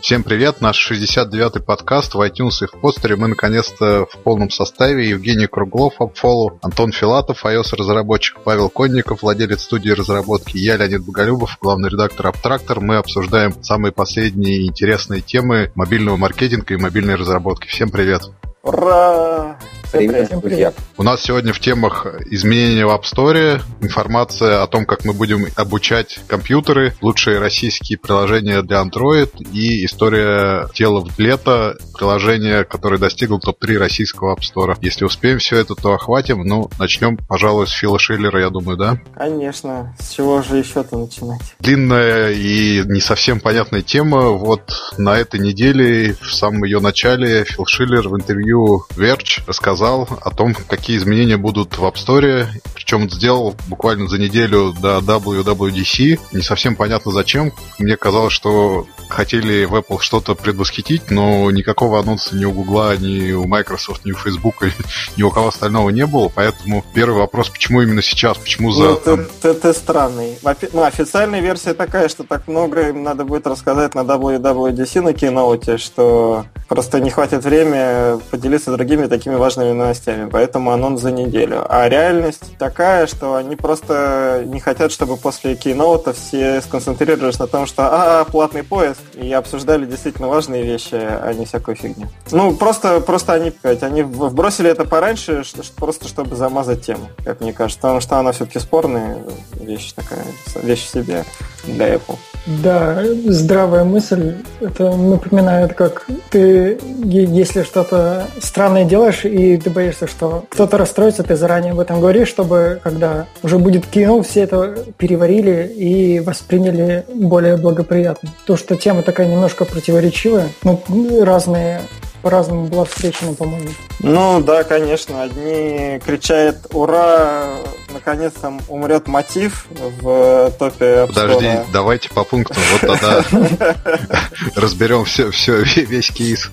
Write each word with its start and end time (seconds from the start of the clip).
Всем 0.00 0.22
привет, 0.22 0.60
наш 0.60 0.90
69-й 0.90 1.60
подкаст 1.60 2.14
в 2.14 2.20
iTunes 2.20 2.62
и 2.62 2.66
в 2.66 2.80
постере. 2.80 3.16
Мы 3.16 3.28
наконец-то 3.28 4.06
в 4.06 4.18
полном 4.18 4.48
составе. 4.48 5.08
Евгений 5.08 5.46
Круглов, 5.46 6.00
Апфолу, 6.00 6.58
Антон 6.62 6.92
Филатов, 6.92 7.44
iOS-разработчик, 7.44 8.38
Павел 8.44 8.70
Конников, 8.70 9.22
владелец 9.22 9.62
студии 9.62 9.90
разработки, 9.90 10.56
я, 10.56 10.76
Леонид 10.76 11.04
Боголюбов, 11.04 11.58
главный 11.60 11.90
редактор 11.90 12.28
Абтрактор. 12.28 12.80
Мы 12.80 12.96
обсуждаем 12.96 13.52
самые 13.62 13.92
последние 13.92 14.66
интересные 14.66 15.20
темы 15.20 15.72
мобильного 15.74 16.16
маркетинга 16.16 16.74
и 16.74 16.76
мобильной 16.76 17.16
разработки. 17.16 17.66
Всем 17.66 17.90
привет! 17.90 18.22
Ура! 18.62 19.58
Привет, 19.90 20.30
друзья. 20.40 20.72
У 20.98 21.02
нас 21.02 21.22
сегодня 21.22 21.54
в 21.54 21.60
темах 21.60 22.06
изменения 22.26 22.84
в 22.84 22.90
App 22.90 23.04
Store, 23.04 23.62
информация 23.80 24.62
о 24.62 24.66
том, 24.66 24.84
как 24.84 25.06
мы 25.06 25.14
будем 25.14 25.46
обучать 25.56 26.20
компьютеры, 26.26 26.94
лучшие 27.00 27.38
российские 27.38 27.98
приложения 27.98 28.60
для 28.62 28.82
Android 28.82 29.30
и 29.50 29.86
история 29.86 30.68
тела 30.74 31.04
в 31.04 31.18
лето, 31.18 31.78
приложение, 31.94 32.64
которое 32.64 32.98
достигло 32.98 33.40
топ-3 33.40 33.78
российского 33.78 34.34
App 34.34 34.40
Store. 34.40 34.76
Если 34.82 35.06
успеем 35.06 35.38
все 35.38 35.56
это, 35.56 35.74
то 35.74 35.94
охватим. 35.94 36.42
Ну, 36.42 36.68
начнем, 36.78 37.16
пожалуй, 37.16 37.66
с 37.66 37.70
Фила 37.70 37.98
Шиллера, 37.98 38.40
я 38.40 38.50
думаю, 38.50 38.76
да? 38.76 38.98
Конечно. 39.16 39.96
С 39.98 40.10
чего 40.10 40.42
же 40.42 40.58
еще-то 40.58 40.98
начинать? 40.98 41.40
Длинная 41.60 42.32
и 42.32 42.82
не 42.84 43.00
совсем 43.00 43.40
понятная 43.40 43.80
тема. 43.82 44.30
Вот 44.30 44.70
на 44.98 45.16
этой 45.16 45.40
неделе, 45.40 46.14
в 46.20 46.34
самом 46.34 46.64
ее 46.64 46.80
начале, 46.80 47.44
Фил 47.44 47.64
Шиллер 47.64 48.06
в 48.08 48.16
интервью 48.16 48.84
Verge 48.94 49.42
рассказал, 49.46 49.77
рассказал 49.78 50.08
о 50.22 50.30
том, 50.30 50.54
какие 50.54 50.96
изменения 50.96 51.36
будут 51.36 51.78
в 51.78 51.84
App 51.84 51.94
Store. 51.94 52.46
Причем 52.74 53.08
сделал 53.08 53.54
буквально 53.68 54.08
за 54.08 54.18
неделю 54.18 54.74
до 54.80 54.98
WWDC. 54.98 56.18
Не 56.32 56.42
совсем 56.42 56.74
понятно 56.74 57.12
зачем. 57.12 57.52
Мне 57.78 57.96
казалось, 57.96 58.32
что 58.32 58.86
хотели 59.08 59.64
в 59.64 59.74
Apple 59.74 59.98
что-то 60.00 60.34
предвосхитить, 60.34 61.10
но 61.10 61.50
никакого 61.50 62.00
анонса 62.00 62.36
ни 62.36 62.44
у 62.44 62.52
Google, 62.52 62.94
ни 62.98 63.32
у 63.32 63.46
Microsoft, 63.46 64.04
ни 64.04 64.12
у 64.12 64.16
Facebook, 64.16 64.56
ни 65.16 65.22
у 65.22 65.30
кого 65.30 65.48
остального 65.48 65.90
не 65.90 66.06
было. 66.06 66.28
Поэтому 66.28 66.84
первый 66.92 67.18
вопрос, 67.18 67.48
почему 67.48 67.82
именно 67.82 68.02
сейчас? 68.02 68.36
Почему 68.36 68.72
за... 68.72 68.82
Ну, 68.82 68.96
ты, 68.96 69.16
ты, 69.40 69.54
ты 69.54 69.72
странный. 69.72 70.38
Ну, 70.72 70.82
официальная 70.82 71.40
версия 71.40 71.74
такая, 71.74 72.08
что 72.08 72.24
так 72.24 72.48
много 72.48 72.88
им 72.88 73.02
надо 73.02 73.24
будет 73.24 73.46
рассказать 73.46 73.94
на 73.94 74.00
WWDC 74.00 75.00
на 75.02 75.10
Keynote, 75.10 75.78
что 75.78 76.46
просто 76.68 77.00
не 77.00 77.10
хватит 77.10 77.44
времени 77.44 78.20
поделиться 78.30 78.72
другими 78.72 79.06
такими 79.06 79.36
важными 79.36 79.67
важными 79.68 79.72
новостями, 79.72 80.28
поэтому 80.30 80.70
анонс 80.70 81.00
за 81.00 81.10
неделю. 81.10 81.64
А 81.68 81.88
реальность 81.88 82.56
такая, 82.58 83.06
что 83.06 83.34
они 83.36 83.56
просто 83.56 84.42
не 84.46 84.60
хотят, 84.60 84.92
чтобы 84.92 85.16
после 85.16 85.54
кейноута 85.54 86.12
все 86.12 86.60
сконцентрировались 86.60 87.38
на 87.38 87.46
том, 87.46 87.66
что 87.66 87.88
а, 87.90 88.24
платный 88.24 88.62
поиск, 88.62 89.00
и 89.14 89.32
обсуждали 89.32 89.86
действительно 89.86 90.28
важные 90.28 90.62
вещи, 90.62 90.94
а 90.94 91.32
не 91.32 91.44
всякую 91.44 91.76
фигню. 91.76 92.08
Ну, 92.30 92.54
просто, 92.54 93.00
просто 93.00 93.32
они, 93.32 93.52
они 93.62 94.02
вбросили 94.02 94.70
это 94.70 94.84
пораньше, 94.84 95.42
просто 95.76 96.08
чтобы 96.08 96.36
замазать 96.36 96.84
тему, 96.84 97.08
как 97.24 97.40
мне 97.40 97.52
кажется, 97.52 97.80
потому 97.80 98.00
что 98.00 98.16
она 98.16 98.32
все-таки 98.32 98.58
спорная 98.58 99.18
вещь 99.60 99.92
такая, 99.92 100.24
вещь 100.62 100.86
в 100.86 100.90
себе 100.90 101.24
для 101.64 101.94
Apple. 101.94 102.16
Да, 102.62 103.02
здравая 103.26 103.84
мысль. 103.84 104.36
Это 104.60 104.96
напоминает, 104.96 105.74
как 105.74 106.06
ты, 106.30 106.78
если 107.04 107.62
что-то 107.62 108.26
странное 108.40 108.84
делаешь, 108.84 109.26
и 109.26 109.58
ты 109.58 109.68
боишься, 109.68 110.06
что 110.06 110.44
кто-то 110.48 110.78
расстроится, 110.78 111.22
ты 111.22 111.36
заранее 111.36 111.72
об 111.72 111.80
этом 111.80 112.00
говоришь, 112.00 112.28
чтобы 112.28 112.80
когда 112.82 113.26
уже 113.42 113.58
будет 113.58 113.86
кино, 113.86 114.22
все 114.22 114.42
это 114.42 114.76
переварили 114.96 115.70
и 115.76 116.20
восприняли 116.20 117.04
более 117.14 117.58
благоприятно. 117.58 118.30
То, 118.46 118.56
что 118.56 118.76
тема 118.76 119.02
такая 119.02 119.26
немножко 119.26 119.66
противоречивая, 119.66 120.48
ну, 120.62 120.80
разные 121.24 121.82
по-разному 122.22 122.66
была 122.66 122.84
встречена, 122.84 123.34
по-моему. 123.34 123.70
Ну 124.00 124.40
да, 124.40 124.64
конечно. 124.64 125.22
Одни 125.22 126.00
кричат 126.04 126.66
«Ура! 126.72 127.46
Наконец-то 127.92 128.52
умрет 128.68 129.08
мотив 129.08 129.66
в 129.70 130.52
топе 130.58 130.84
App 130.84 131.06
Подожди, 131.08 131.50
давайте 131.72 132.10
по 132.10 132.22
пунктам. 132.22 132.62
Вот 132.72 132.80
тогда 132.80 133.24
разберем 134.54 135.04
все, 135.04 135.30
все, 135.30 135.62
весь 135.62 136.10
кейс 136.10 136.50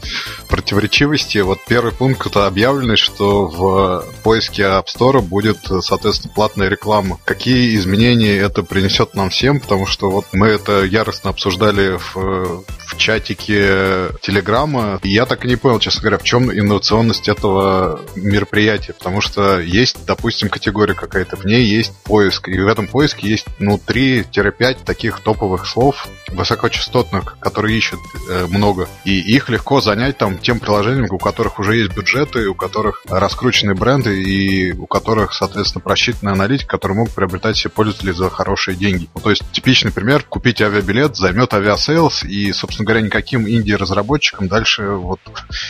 противоречивости. 0.47 1.39
Вот 1.39 1.59
первый 1.67 1.91
пункт 1.91 2.25
это 2.25 2.47
объявлено, 2.47 2.95
что 2.95 3.47
в 3.47 4.05
поиске 4.23 4.63
App 4.63 4.85
Store 4.85 5.19
будет, 5.21 5.59
соответственно, 5.81 6.33
платная 6.33 6.69
реклама. 6.69 7.19
Какие 7.25 7.75
изменения 7.75 8.37
это 8.37 8.63
принесет 8.63 9.13
нам 9.13 9.29
всем? 9.29 9.59
Потому 9.59 9.85
что 9.85 10.09
вот 10.09 10.25
мы 10.31 10.47
это 10.47 10.83
яростно 10.83 11.31
обсуждали 11.31 11.97
в, 11.97 12.15
в 12.15 12.97
чатике 12.97 14.09
Телеграма. 14.21 14.99
И 15.03 15.09
я 15.09 15.25
так 15.25 15.43
и 15.43 15.47
не 15.47 15.54
понял, 15.57 15.79
честно 15.79 16.01
говоря, 16.01 16.17
в 16.17 16.23
чем 16.23 16.51
инновационность 16.51 17.27
этого 17.27 18.01
мероприятия. 18.15 18.93
Потому 18.93 19.21
что 19.21 19.59
есть, 19.59 20.05
допустим, 20.05 20.49
категория 20.49 20.93
какая-то, 20.93 21.35
в 21.35 21.45
ней 21.45 21.63
есть 21.63 21.93
поиск. 22.03 22.47
И 22.47 22.59
в 22.59 22.67
этом 22.67 22.87
поиске 22.87 23.27
есть, 23.27 23.45
ну, 23.59 23.79
3-5 23.85 24.83
таких 24.83 25.19
топовых 25.21 25.67
слов 25.67 26.07
высокочастотных, 26.29 27.37
которые 27.39 27.77
ищут 27.77 27.99
э, 28.29 28.47
много. 28.47 28.87
И 29.03 29.19
их 29.19 29.49
легко 29.49 29.81
занять 29.81 30.17
там 30.17 30.37
тем 30.37 30.59
приложением, 30.59 31.07
у 31.09 31.17
которых 31.17 31.59
уже 31.59 31.77
есть 31.77 31.95
бюджеты, 31.95 32.47
у 32.47 32.55
которых 32.55 33.03
раскрученные 33.07 33.75
бренды 33.75 34.21
и 34.21 34.73
у 34.73 34.85
которых, 34.85 35.33
соответственно, 35.33 35.81
просчитанная 35.81 36.33
аналитика, 36.33 36.71
которые 36.71 36.97
могут 36.97 37.13
приобретать 37.13 37.57
себе 37.57 37.69
пользователи 37.69 38.11
за 38.11 38.29
хорошие 38.29 38.75
деньги. 38.75 39.09
Ну, 39.13 39.21
то 39.21 39.29
есть 39.29 39.43
типичный 39.51 39.91
пример, 39.91 40.23
купить 40.23 40.61
авиабилет 40.61 41.15
займет 41.15 41.53
Aviasales, 41.53 42.23
и, 42.23 42.51
собственно 42.51 42.85
говоря, 42.85 43.01
никаким 43.01 43.47
инди-разработчикам 43.47 44.47
дальше 44.47 44.89
вот 44.89 45.19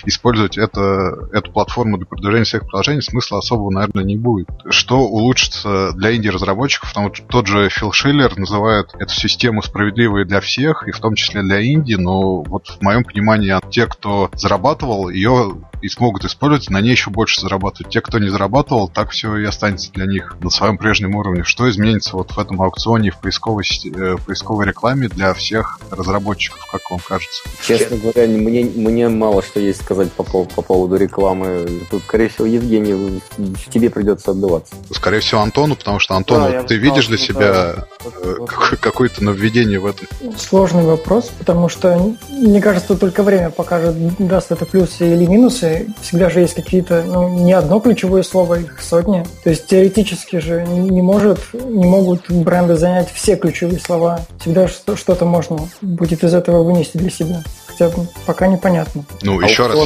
использовать 0.06 0.58
это, 0.58 1.30
эту 1.31 1.52
платформу 1.52 1.97
для 1.97 2.06
продвижения 2.06 2.46
своих 2.46 2.66
приложений 2.68 3.02
смысла 3.02 3.40
особого, 3.40 3.72
наверное, 3.72 4.03
не 4.03 4.18
будет. 4.18 4.47
Что 4.69 5.00
улучшится 5.00 5.91
для 5.94 6.16
инди-разработчиков? 6.16 6.90
Потому 6.90 7.13
что 7.13 7.25
тот 7.25 7.47
же 7.47 7.69
Фил 7.69 7.91
Шиллер 7.91 8.38
называет 8.38 8.88
эту 8.97 9.13
систему 9.13 9.62
справедливой 9.62 10.25
для 10.25 10.41
всех, 10.41 10.88
и 10.88 10.91
в 10.91 11.00
том 11.00 11.16
числе 11.16 11.41
для 11.41 11.66
инди, 11.66 11.96
но 11.96 12.41
вот 12.44 12.68
в 12.68 12.81
моем 12.81 13.03
понимании 13.03 13.56
те, 13.69 13.88
кто 13.88 14.30
зарабатывал, 14.34 15.09
ее 15.09 15.62
и 15.81 15.90
смогут 15.90 16.25
использовать, 16.25 16.69
на 16.69 16.81
ней 16.81 16.91
еще 16.91 17.09
больше 17.09 17.41
зарабатывать. 17.41 17.91
Те, 17.91 18.02
кто 18.02 18.19
не 18.19 18.30
зарабатывал, 18.30 18.88
так 18.88 19.12
все 19.12 19.38
и 19.38 19.46
останется 19.46 19.91
для 19.91 20.06
них 20.06 20.36
на 20.41 20.50
своем 20.50 20.78
прежнем 20.78 21.16
уровне. 21.16 21.44
Что 21.44 21.69
изменится 21.69 22.16
вот 22.16 22.31
в 22.31 22.40
этом 22.40 22.62
аукционе 22.62 23.12
в 23.12 23.19
поисковой, 23.19 23.66
э, 23.86 24.16
поисковой 24.25 24.66
рекламе 24.66 25.08
для 25.08 25.34
всех 25.34 25.80
разработчиков, 25.91 26.66
как 26.72 26.90
вам 26.90 27.00
кажется? 27.00 27.44
Честно 27.66 27.97
говоря, 27.97 28.28
мне, 28.28 28.63
мне 28.63 29.09
мало 29.09 29.41
что 29.41 29.59
есть 29.59 29.81
сказать 29.81 30.12
по, 30.12 30.24
по, 30.24 30.46
по 30.46 30.62
поводу 30.62 30.96
рекламы. 30.97 31.81
Тут, 31.90 32.03
скорее 32.03 32.30
всего, 32.30 32.46
Евгений, 32.46 33.22
тебе 33.69 33.90
придется 33.90 34.31
отдаваться. 34.31 34.75
Скорее 34.92 35.19
всего, 35.19 35.42
Антону, 35.42 35.75
потому 35.75 36.00
что, 36.00 36.16
Антон, 36.16 36.52
да, 36.52 36.57
вот 36.57 36.68
ты 36.68 36.78
видишь 36.78 37.07
для 37.07 37.18
себя 37.18 37.88
э, 38.03 38.36
какое-то 38.80 39.24
нововведение 39.24 39.80
в 39.80 39.86
этом? 39.86 40.07
Сложный 40.38 40.84
вопрос, 40.84 41.31
потому 41.38 41.69
что, 41.69 42.16
мне 42.30 42.62
кажется, 42.62 42.96
только 42.96 43.24
время 43.24 43.50
покажет, 43.50 43.96
даст 44.18 44.52
это 44.52 44.66
плюсы 44.66 45.13
или 45.13 45.25
минусы 45.25 45.65
всегда 46.02 46.30
же 46.30 46.42
есть 46.42 46.53
какие-то, 46.53 47.03
ну, 47.03 47.30
не 47.30 47.53
одно 47.53 47.80
ключевое 47.80 48.24
слово, 48.24 48.59
их 48.59 48.81
сотни. 48.81 49.26
То 49.44 49.50
есть 49.50 49.68
теоретически 49.68 50.38
же 50.38 50.64
не 50.66 51.02
может, 51.02 51.40
не 51.53 51.86
могут 51.86 52.30
бренды 52.30 52.76
занять 52.76 53.09
все 53.14 53.36
ключевые 53.36 53.80
слова. 53.80 54.22
Всегда 54.40 54.68
что-то 54.68 55.25
можно 55.25 55.58
будет 55.81 56.24
из 56.24 56.34
этого 56.34 56.64
вынести 56.64 56.98
для 56.98 57.09
себя. 57.09 57.44
Хотя 57.68 57.92
пока 58.25 58.48
непонятно. 58.48 59.04
Ну, 59.22 59.40
а 59.40 59.48
еще 59.48 59.68
раз, 59.68 59.78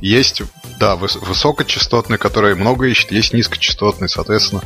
есть, 0.00 0.42
да, 0.78 0.96
высокочастотные, 0.96 2.18
которые 2.18 2.54
много 2.54 2.86
ищут, 2.86 3.10
есть 3.10 3.32
низкочастотные, 3.32 4.08
соответственно, 4.08 4.62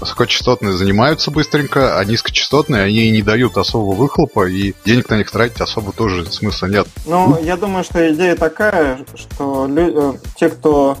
высокочастотные 0.00 0.72
занимаются 0.72 1.30
быстренько, 1.30 1.98
а 1.98 2.04
низкочастотные 2.04 2.82
они 2.82 3.10
не 3.10 3.22
дают 3.22 3.56
особого 3.56 3.94
выхлопа, 3.94 4.48
и 4.48 4.74
денег 4.84 5.08
на 5.10 5.18
них 5.18 5.30
тратить 5.30 5.60
особо 5.60 5.92
тоже 5.92 6.26
смысла 6.30 6.66
нет. 6.66 6.86
Ну, 7.06 7.38
я 7.42 7.56
думаю, 7.56 7.84
что 7.84 8.12
идея 8.12 8.36
такая, 8.36 9.00
что 9.14 9.66
лю- 9.66 10.14
э, 10.14 10.18
те, 10.36 10.48
кто 10.48 10.96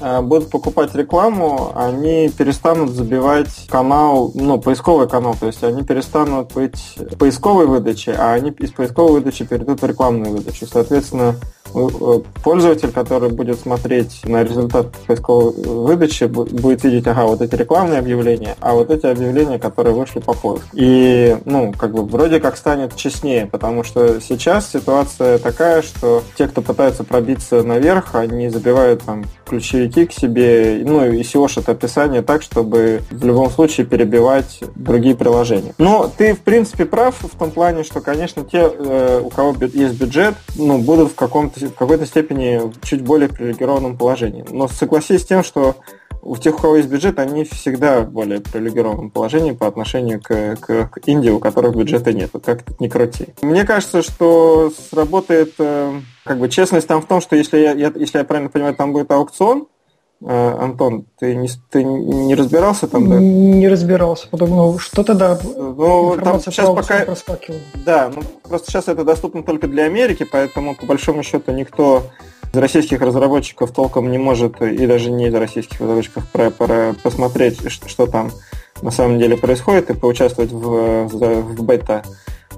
э, 0.00 0.20
будут 0.20 0.50
покупать 0.50 0.94
рекламу, 0.94 1.72
они 1.76 2.28
перестанут 2.30 2.90
забивать 2.90 3.66
канал, 3.68 4.32
ну, 4.34 4.60
поисковый 4.60 5.08
канал, 5.08 5.36
то 5.38 5.46
есть 5.46 5.62
они 5.64 5.82
перестанут 5.82 6.52
быть 6.52 6.96
поисковой 7.18 7.66
выдачей, 7.66 8.14
а 8.14 8.32
они 8.32 8.50
из 8.50 8.70
поисковой 8.70 9.20
выдачи 9.20 9.44
перейдут 9.44 9.82
в 9.82 9.86
рекламную 9.86 10.32
выдачу. 10.32 10.66
Соответственно, 10.66 11.36
пользователь, 12.42 12.90
который 12.92 13.30
будет 13.30 13.60
смотреть 13.60 14.20
на 14.24 14.44
результат 14.44 14.92
поисковой 15.06 15.52
выдачи, 15.52 16.24
будет 16.24 16.84
видеть, 16.84 17.06
ага, 17.06 17.26
вот 17.26 17.40
эти 17.40 17.54
рекламные 17.54 17.98
объявления, 17.98 18.56
а 18.60 18.74
вот 18.74 18.90
эти 18.90 19.06
объявления, 19.06 19.58
которые 19.58 19.94
вышли 19.94 20.20
по 20.20 20.32
поиску. 20.32 20.68
И, 20.72 21.36
ну, 21.44 21.72
как 21.76 21.92
бы 21.92 22.04
вроде 22.04 22.40
как 22.40 22.56
станет 22.56 22.96
честнее, 22.96 23.46
потому 23.46 23.84
что 23.84 24.20
сейчас 24.20 24.70
ситуация 24.70 25.38
такая, 25.38 25.82
что 25.82 26.22
те, 26.36 26.48
кто 26.48 26.62
пытается 26.62 27.04
пробиться 27.04 27.62
наверх, 27.62 28.14
они 28.14 28.48
забивают 28.48 29.02
там 29.02 29.24
ключевики 29.48 30.06
к 30.06 30.12
себе, 30.12 30.82
ну 30.84 31.04
и 31.10 31.22
SEO 31.22 31.48
это 31.56 31.72
описание 31.72 32.22
так, 32.22 32.42
чтобы 32.42 33.02
в 33.10 33.24
любом 33.24 33.50
случае 33.50 33.86
перебивать 33.86 34.60
другие 34.74 35.16
приложения. 35.16 35.74
Но 35.78 36.10
ты, 36.14 36.34
в 36.34 36.40
принципе, 36.40 36.84
прав 36.84 37.16
в 37.20 37.36
том 37.38 37.50
плане, 37.50 37.84
что, 37.84 38.00
конечно, 38.00 38.44
те, 38.44 38.70
э, 38.72 39.20
у 39.24 39.30
кого 39.30 39.56
есть 39.60 39.98
бюджет, 39.98 40.34
ну, 40.56 40.78
будут 40.78 41.12
в, 41.12 41.14
каком-то, 41.14 41.60
в 41.66 41.74
какой-то 41.74 42.06
степени 42.06 42.60
чуть 42.82 43.02
более 43.02 43.28
привилегированном 43.28 43.96
положении. 43.96 44.44
Но 44.50 44.68
согласись 44.68 45.22
с 45.22 45.26
тем, 45.26 45.42
что 45.42 45.76
у 46.22 46.36
тех, 46.36 46.56
у 46.56 46.58
кого 46.58 46.76
есть 46.76 46.88
бюджет, 46.88 47.18
они 47.18 47.44
всегда 47.44 48.00
в 48.00 48.10
более 48.10 48.40
привилегированном 48.40 49.10
положении 49.10 49.52
по 49.52 49.66
отношению 49.66 50.20
к, 50.20 50.56
к, 50.56 50.88
к 50.88 51.00
Индии, 51.06 51.30
у 51.30 51.38
которых 51.38 51.76
бюджета 51.76 52.12
нет. 52.12 52.30
Как 52.44 52.62
тут 52.62 52.80
не 52.80 52.88
крути. 52.88 53.28
Мне 53.42 53.64
кажется, 53.64 54.02
что 54.02 54.70
сработает 54.90 55.54
э, 55.58 56.00
как 56.24 56.38
бы 56.38 56.48
честность 56.48 56.86
там 56.86 57.00
в 57.00 57.06
том, 57.06 57.20
что 57.20 57.36
если 57.36 57.58
я, 57.58 57.72
я, 57.72 57.92
если 57.94 58.18
я 58.18 58.24
правильно 58.24 58.50
понимаю, 58.50 58.74
там 58.74 58.92
будет 58.92 59.10
аукцион, 59.10 59.68
Антон, 60.26 61.06
ты 61.18 61.36
не, 61.36 61.48
ты 61.70 61.84
не 61.84 62.34
разбирался 62.34 62.88
там? 62.88 63.08
Да? 63.08 63.18
Не 63.18 63.68
разбирался. 63.68 64.28
Подумал, 64.28 64.78
что 64.78 65.04
тогда 65.04 65.38
ну, 65.44 66.16
там 66.22 66.40
сейчас 66.40 66.68
пока... 66.70 67.06
Да, 67.86 68.10
ну, 68.14 68.22
просто 68.48 68.70
сейчас 68.70 68.88
это 68.88 69.04
доступно 69.04 69.44
только 69.44 69.68
для 69.68 69.84
Америки, 69.84 70.26
поэтому 70.30 70.74
по 70.74 70.86
большому 70.86 71.22
счету 71.22 71.52
никто 71.52 72.02
из 72.52 72.58
российских 72.58 73.00
разработчиков 73.00 73.70
толком 73.70 74.10
не 74.10 74.18
может, 74.18 74.60
и 74.60 74.86
даже 74.86 75.10
не 75.10 75.28
из 75.28 75.34
российских 75.34 75.80
разработчиков, 75.80 76.26
про, 76.28 76.50
про, 76.50 76.94
посмотреть, 77.02 77.60
что 77.70 78.06
там 78.06 78.32
на 78.82 78.90
самом 78.90 79.18
деле 79.18 79.36
происходит, 79.36 79.90
и 79.90 79.94
поучаствовать 79.94 80.50
в, 80.50 81.06
в 81.08 81.62
бета 81.62 82.02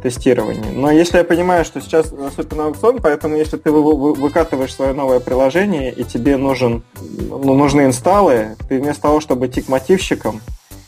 тестировании. 0.00 0.73
Но 0.73 0.91
если 0.91 1.19
я 1.19 1.25
понимаю, 1.25 1.64
что 1.64 1.81
сейчас 1.81 2.11
наступит 2.12 2.58
аукцион, 2.58 2.99
поэтому 3.00 3.37
если 3.37 3.56
ты 3.56 3.70
выкатываешь 3.70 4.75
свое 4.75 4.93
новое 4.93 5.20
приложение 5.20 5.93
и 5.93 6.05
тебе 6.05 6.37
нужен, 6.37 6.82
ну, 7.00 7.55
нужны 7.55 7.82
инсталлы, 7.82 8.56
ты 8.69 8.81
вместо 8.81 9.02
того, 9.02 9.20
чтобы 9.20 9.47
идти 9.47 9.61
к 9.61 9.69
мотивщикам 9.69 10.41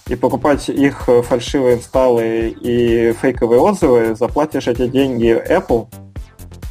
и 0.08 0.16
покупать 0.16 0.68
их 0.68 1.08
фальшивые 1.28 1.76
инсталлы 1.76 2.48
и 2.48 3.12
фейковые 3.12 3.60
отзывы, 3.60 4.14
заплатишь 4.14 4.66
эти 4.66 4.86
деньги 4.88 5.30
Apple, 5.48 5.86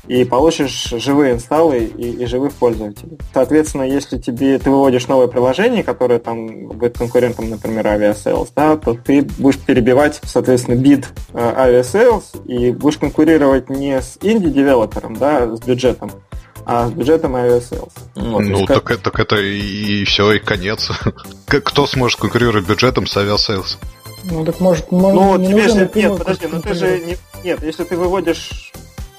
и 0.08 0.26
получишь 0.26 0.94
живые 0.98 1.34
инсталлы 1.34 1.86
и, 1.86 2.24
и 2.24 2.26
живых 2.26 2.54
пользователей. 2.54 3.18
Соответственно, 3.34 3.84
если 3.84 4.18
тебе 4.18 4.58
ты 4.58 4.70
выводишь 4.70 5.08
новое 5.08 5.28
приложение, 5.28 5.84
которое 5.84 6.20
там 6.20 6.68
будет 6.68 6.98
конкурентом, 6.98 7.50
например, 7.50 7.86
Aviasales, 7.86 8.50
да, 8.56 8.78
то 8.78 8.94
ты 8.94 9.22
будешь 9.22 9.60
перебивать, 9.60 10.20
соответственно, 10.24 10.76
бит 10.76 11.10
э, 11.34 11.38
Aviasales 11.38 12.24
и 12.46 12.72
будешь 12.72 12.98
конкурировать 12.98 13.70
не 13.70 14.02
с 14.02 14.18
инди-девелопером, 14.22 15.16
да, 15.16 15.56
с 15.56 15.60
бюджетом, 15.62 16.12
а 16.66 16.88
с 16.88 16.92
бюджетом 16.92 17.36
Aviasales. 17.36 17.92
Вот, 18.16 18.42
ну, 18.42 18.66
так, 18.66 18.84
как... 18.84 19.02
так 19.02 19.20
это 19.20 19.36
и, 19.38 20.02
и 20.02 20.06
все, 20.06 20.34
и 20.34 20.40
конец. 20.40 20.90
Кто 21.48 21.86
сможет 21.86 22.20
конкурировать 22.20 22.68
бюджетом 22.68 23.06
с 23.06 23.16
Aviasales? 23.18 23.78
Ну, 24.24 24.46
так 24.46 24.60
может, 24.60 24.92
может 24.92 25.20
ну, 25.20 25.38
не 25.38 25.48
тебе 25.48 25.68
же, 25.68 25.90
нет, 25.96 26.18
подожди, 26.18 26.48
ну 26.48 26.62
ты 26.62 26.76
же 26.76 27.00
не, 27.00 27.18
нет, 27.44 27.64
если 27.64 27.84
ты 27.84 27.98
выводишь 27.98 28.72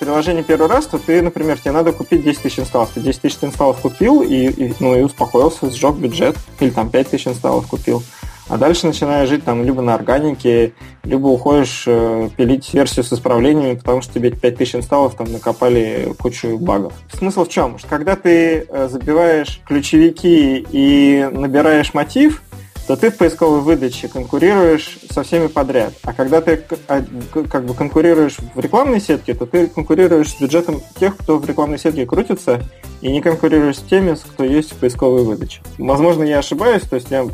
приложение 0.02 0.42
первый 0.42 0.68
раз, 0.68 0.86
то 0.86 0.98
ты, 0.98 1.22
например, 1.22 1.58
тебе 1.58 1.70
надо 1.70 1.92
купить 1.92 2.24
10 2.24 2.42
тысяч 2.42 2.58
инсталлов. 2.58 2.90
Ты 2.92 3.00
10 3.00 3.20
тысяч 3.20 3.38
инсталлов 3.42 3.78
купил 3.78 4.22
и, 4.22 4.48
и, 4.48 4.74
ну, 4.80 4.96
и 4.96 5.02
успокоился, 5.02 5.70
сжег 5.70 5.94
бюджет, 5.94 6.36
или 6.58 6.70
там 6.70 6.90
5 6.90 7.10
тысяч 7.10 7.28
инсталлов 7.28 7.68
купил. 7.68 8.02
А 8.48 8.58
дальше 8.58 8.88
начинаешь 8.88 9.28
жить 9.28 9.44
там 9.44 9.64
либо 9.64 9.80
на 9.80 9.94
органике, 9.94 10.72
либо 11.04 11.28
уходишь 11.28 11.84
э, 11.86 12.28
пилить 12.36 12.74
версию 12.74 13.04
с 13.04 13.12
исправлениями, 13.12 13.76
потому 13.76 14.02
что 14.02 14.12
тебе 14.12 14.32
5000 14.32 14.74
инсталлов 14.74 15.14
там 15.14 15.30
накопали 15.30 16.12
кучу 16.18 16.58
багов. 16.58 16.92
Смысл 17.16 17.44
в 17.44 17.48
чем? 17.48 17.78
Что 17.78 17.86
когда 17.86 18.16
ты 18.16 18.66
э, 18.68 18.88
забиваешь 18.90 19.60
ключевики 19.64 20.66
и 20.72 21.28
набираешь 21.32 21.94
мотив, 21.94 22.42
то 22.86 22.96
ты 22.96 23.10
в 23.10 23.16
поисковой 23.16 23.60
выдаче 23.60 24.08
конкурируешь 24.08 24.98
со 25.10 25.22
всеми 25.22 25.46
подряд. 25.46 25.92
А 26.02 26.12
когда 26.12 26.40
ты 26.40 26.64
а, 26.88 27.04
как 27.50 27.64
бы 27.64 27.74
конкурируешь 27.74 28.36
в 28.54 28.60
рекламной 28.60 29.00
сетке, 29.00 29.34
то 29.34 29.46
ты 29.46 29.66
конкурируешь 29.68 30.30
с 30.30 30.40
бюджетом 30.40 30.80
тех, 30.98 31.16
кто 31.16 31.38
в 31.38 31.46
рекламной 31.46 31.78
сетке 31.78 32.06
крутится, 32.06 32.62
и 33.00 33.10
не 33.10 33.20
конкурируешь 33.20 33.78
с 33.78 33.82
теми, 33.82 34.14
кто 34.14 34.44
есть 34.44 34.72
в 34.72 34.76
поисковой 34.76 35.24
выдаче. 35.24 35.60
Возможно, 35.78 36.22
я 36.24 36.38
ошибаюсь, 36.38 36.82
то 36.82 36.96
есть 36.96 37.10
я 37.10 37.26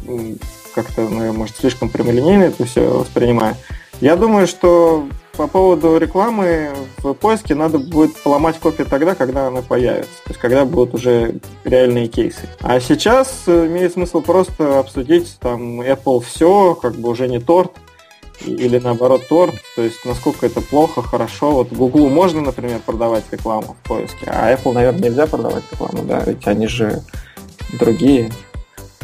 как-то, 0.75 1.03
наверное, 1.03 1.33
может, 1.33 1.57
слишком 1.57 1.89
прямолинейно 1.89 2.45
это 2.45 2.65
все 2.65 2.83
воспринимаю. 2.83 3.57
Я 4.01 4.17
думаю, 4.17 4.47
что 4.47 5.09
по 5.39 5.47
поводу 5.47 5.99
рекламы 5.99 6.73
в 6.99 7.15
поиске 7.15 7.55
надо 7.55 7.79
будет 7.79 8.17
поломать 8.17 8.59
копию 8.59 8.89
тогда, 8.89 9.15
когда 9.15 9.47
она 9.47 9.63
появится. 9.63 10.25
То 10.25 10.31
есть, 10.31 10.41
когда 10.41 10.65
будут 10.65 10.95
уже 10.95 11.37
реальные 11.63 12.09
кейсы. 12.09 12.49
А 12.61 12.81
сейчас 12.81 13.45
э, 13.47 13.69
имеет 13.69 13.93
смысл 13.93 14.21
просто 14.21 14.81
обсудить 14.81 15.39
там 15.39 15.81
Apple 15.81 16.21
все, 16.23 16.75
как 16.75 16.97
бы 16.97 17.09
уже 17.09 17.29
не 17.29 17.39
торт, 17.39 17.71
или 18.45 18.79
наоборот 18.79 19.29
торт, 19.29 19.55
то 19.77 19.83
есть 19.83 20.05
насколько 20.05 20.45
это 20.45 20.61
плохо, 20.61 21.03
хорошо. 21.03 21.53
Вот 21.53 21.73
Google 21.73 22.09
можно, 22.09 22.41
например, 22.41 22.81
продавать 22.85 23.25
рекламу 23.31 23.77
в 23.81 23.89
поиске, 23.89 24.27
а 24.27 24.53
Apple, 24.53 24.73
наверное, 24.73 25.03
нельзя 25.03 25.29
продавать 25.29 25.63
рекламу, 25.71 26.03
да, 26.03 26.21
ведь 26.27 26.45
они 26.49 26.67
же 26.67 27.05
другие. 27.79 28.33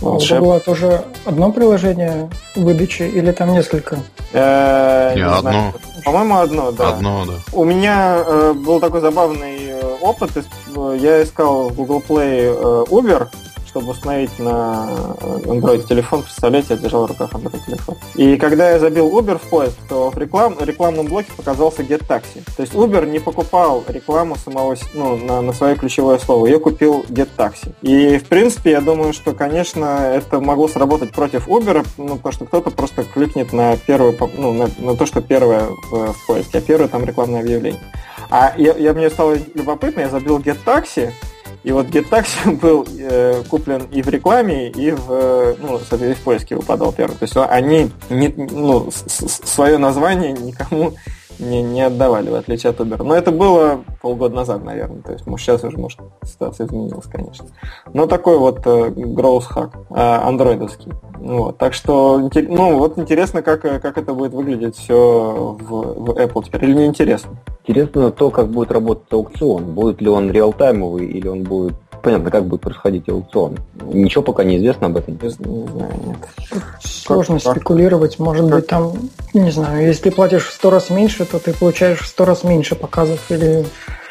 Волшеб... 0.01 0.41
У 0.41 0.45
Google 0.45 0.61
тоже 0.61 1.05
одно 1.25 1.53
приложение 1.53 2.31
выдачи 2.57 3.03
или 3.03 3.33
там 3.33 3.53
несколько? 3.53 3.99
Э, 4.33 5.13
не, 5.15 5.23
одно. 5.23 5.73
По-моему, 6.05 6.39
одно, 6.39 6.73
да. 6.73 6.91
Одно, 6.91 7.25
да. 7.27 7.35
У 7.53 7.65
меня 7.65 8.23
э, 8.27 8.53
был 8.53 8.81
такой 8.81 9.01
забавный 9.01 9.69
э, 9.69 9.97
опыт. 10.01 10.31
Я 10.75 11.23
искал 11.23 11.69
в 11.69 11.75
Google 11.75 12.03
Play 12.07 12.87
Uber, 12.89 13.29
чтобы 13.75 13.91
установить 13.91 14.39
на 14.39 15.17
Android 15.47 15.85
телефон, 15.89 16.23
представляете, 16.23 16.75
я 16.75 16.77
держал 16.77 17.07
в 17.07 17.11
руках 17.11 17.33
Android 17.33 17.59
телефон. 17.67 17.97
И 18.15 18.37
когда 18.37 18.71
я 18.71 18.79
забил 18.79 19.09
Uber 19.09 19.37
в 19.37 19.51
поиск, 19.51 19.75
то 19.89 20.11
в 20.11 20.17
реклам, 20.17 20.55
рекламном 20.61 21.07
блоке 21.07 21.33
показался 21.37 21.83
Get 21.83 22.07
Taxi. 22.07 22.45
То 22.57 22.63
есть 22.63 22.73
Uber 22.73 23.05
не 23.05 23.19
покупал 23.19 23.83
рекламу 23.89 24.37
самого, 24.37 24.77
ну, 24.95 25.17
на, 25.17 25.41
на 25.41 25.53
свое 25.53 25.75
ключевое 25.75 26.19
слово, 26.19 26.47
ее 26.47 26.61
купил 26.61 27.05
Get 27.09 27.31
Taxi. 27.37 27.75
И, 27.83 28.19
в 28.19 28.27
принципе, 28.27 28.71
я 28.71 28.81
думаю, 28.81 29.13
что, 29.13 29.33
конечно, 29.33 30.13
это 30.15 30.39
могло 30.39 30.69
сработать 30.69 31.11
против 31.11 31.49
Uber, 31.49 31.85
ну, 31.99 32.15
потому 32.15 32.33
что 32.33 32.45
кто-то 32.45 32.71
просто 32.71 33.03
кликнет 33.03 33.53
на 33.53 33.77
первую, 33.77 34.17
ну, 34.37 34.53
на, 34.53 34.71
на 34.79 34.97
то, 34.97 35.05
что 35.05 35.21
первое 35.21 35.67
в, 35.91 36.13
в 36.13 36.27
поиске, 36.29 36.59
а 36.59 36.61
первое 36.61 36.87
там 36.87 37.05
рекламное 37.05 37.41
объявление. 37.41 37.83
А 38.31 38.55
я, 38.57 38.75
я 38.75 38.93
мне 38.93 39.11
стало 39.11 39.37
любопытно, 39.55 40.03
я 40.03 40.09
забил 40.09 40.39
Get 40.39 40.59
Taxi, 40.65 41.11
и 41.65 41.73
вот 41.73 41.87
GetTaxi 41.87 42.57
был 42.61 42.87
э, 42.99 43.43
куплен 43.49 43.89
и 43.91 44.03
в 44.03 44.09
рекламе, 44.09 44.69
и 44.69 44.91
в, 44.91 45.57
ну, 45.59 45.79
соответственно, 45.79 46.15
в 46.15 46.21
поиске 46.21 46.57
выпадал 46.57 46.93
первый. 46.93 47.17
То 47.17 47.25
есть 47.25 47.37
они 47.37 47.91
не, 48.11 48.29
ну, 48.29 48.91
свое 48.93 49.79
название 49.79 50.33
никому 50.33 50.95
не, 51.39 51.63
не 51.63 51.83
отдавали, 51.83 52.31
в 52.31 52.35
отличие 52.35 52.71
от 52.71 52.81
Uber. 52.81 53.03
Но 53.03 53.15
это 53.15 53.31
было 53.31 53.85
полгода 54.01 54.35
назад, 54.35 54.65
наверное. 54.65 55.03
То 55.03 55.13
есть, 55.13 55.27
может, 55.27 55.47
сейчас 55.47 55.65
уже, 55.65 55.79
может, 55.79 55.99
ситуация 56.25 56.67
изменилась, 56.67 57.07
конечно. 57.07 57.47
Но 57.93 58.07
такой 58.07 58.39
вот 58.39 58.61
э, 58.67 58.89
growth 58.91 59.47
hack, 59.55 59.71
э, 59.91 59.95
андроидовский. 60.01 60.93
Вот. 61.17 61.59
Так 61.59 61.75
что, 61.75 62.31
ну, 62.35 62.79
вот 62.79 62.99
интересно, 62.99 63.43
как, 63.43 63.63
как 63.63 63.99
это 63.99 64.13
будет 64.15 64.33
выглядеть 64.33 64.77
все 64.77 65.57
в, 65.61 66.05
в 66.05 66.11
Apple 66.11 66.45
теперь, 66.45 66.65
или 66.65 66.75
не 66.75 66.87
интересно? 66.87 67.37
Интересно 67.67 68.11
то, 68.11 68.31
как 68.31 68.49
будет 68.49 68.71
работать 68.73 69.11
аукцион. 69.11 69.65
Будет 69.73 70.03
ли 70.03 70.09
он 70.09 70.31
реалтаймовый 70.31 71.07
или 71.07 71.29
он 71.29 71.45
будет 71.45 71.75
понятно, 72.05 72.31
как 72.31 72.45
будет 72.45 72.61
происходить 72.61 73.09
аукцион. 73.09 73.57
Ничего 73.83 74.23
пока 74.23 74.45
не 74.45 74.59
известно 74.59 74.87
об 74.87 74.97
этом. 74.99 75.19
Не 75.21 75.29
знаю, 75.31 75.67
нет. 76.05 76.17
Сложно 76.81 77.41
как, 77.41 77.57
спекулировать. 77.57 78.19
Может 78.19 78.47
как? 78.47 78.55
быть, 78.55 78.67
там, 78.67 78.93
не 79.41 79.51
знаю, 79.51 79.87
если 79.87 80.05
ты 80.05 80.11
платишь 80.11 80.47
в 80.47 80.53
сто 80.53 80.71
раз 80.71 80.91
меньше, 80.91 81.25
то 81.25 81.39
ты 81.39 81.53
получаешь 81.53 82.01
в 82.01 82.07
сто 82.07 82.25
раз 82.25 82.45
меньше 82.45 82.75
показов 82.75 83.21
или 83.31 83.67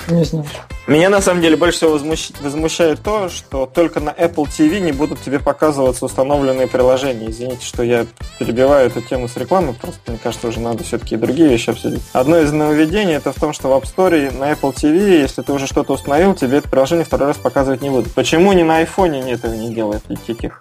не 0.10 0.24
знаю. 0.24 0.48
Меня 0.86 1.10
на 1.10 1.22
самом 1.22 1.42
деле 1.42 1.56
больше 1.56 1.78
всего 1.78 1.92
возмущ... 1.92 2.32
возмущает 2.42 3.02
то, 3.02 3.30
что 3.30 3.66
только 3.66 4.02
на 4.02 4.10
Apple 4.10 4.46
TV 4.46 4.82
не 4.82 4.92
будут 4.92 5.22
тебе 5.22 5.40
показываться 5.40 6.04
установленные 6.04 6.68
приложения. 6.68 7.30
Извините, 7.30 7.66
что 7.66 7.84
я 7.84 8.06
перебиваю 8.38 8.88
эту 8.88 9.02
тему 9.02 9.30
с 9.30 9.38
рекламой, 9.38 9.74
просто 9.74 10.00
мне 10.08 10.20
кажется, 10.22 10.50
уже 10.50 10.60
надо 10.60 10.84
все-таки 10.84 11.16
другие 11.16 11.48
вещи 11.48 11.70
обсудить. 11.70 12.02
Одно 12.12 12.38
из 12.38 12.52
нововведений 12.52 13.14
это 13.14 13.32
в 13.32 13.40
том, 13.40 13.54
что 13.54 13.70
в 13.70 13.72
App 13.72 13.84
Store 13.84 14.38
на 14.38 14.52
Apple 14.52 14.76
TV, 14.76 15.22
если 15.22 15.42
ты 15.42 15.54
уже 15.54 15.68
что-то 15.68 15.94
установил, 15.94 16.36
тебе 16.36 16.58
это 16.58 16.68
приложение 16.68 17.06
второй 17.06 17.30
раз 17.30 17.38
показывать 17.38 17.82
не 17.82 17.90
будут. 17.90 18.12
Почему 18.14 18.52
ни 18.52 18.64
на 18.64 18.84
iPhone 18.84 19.24
не 19.24 19.32
этого 19.32 19.54
не 19.54 19.74
делают 19.74 20.04
этих 20.10 20.60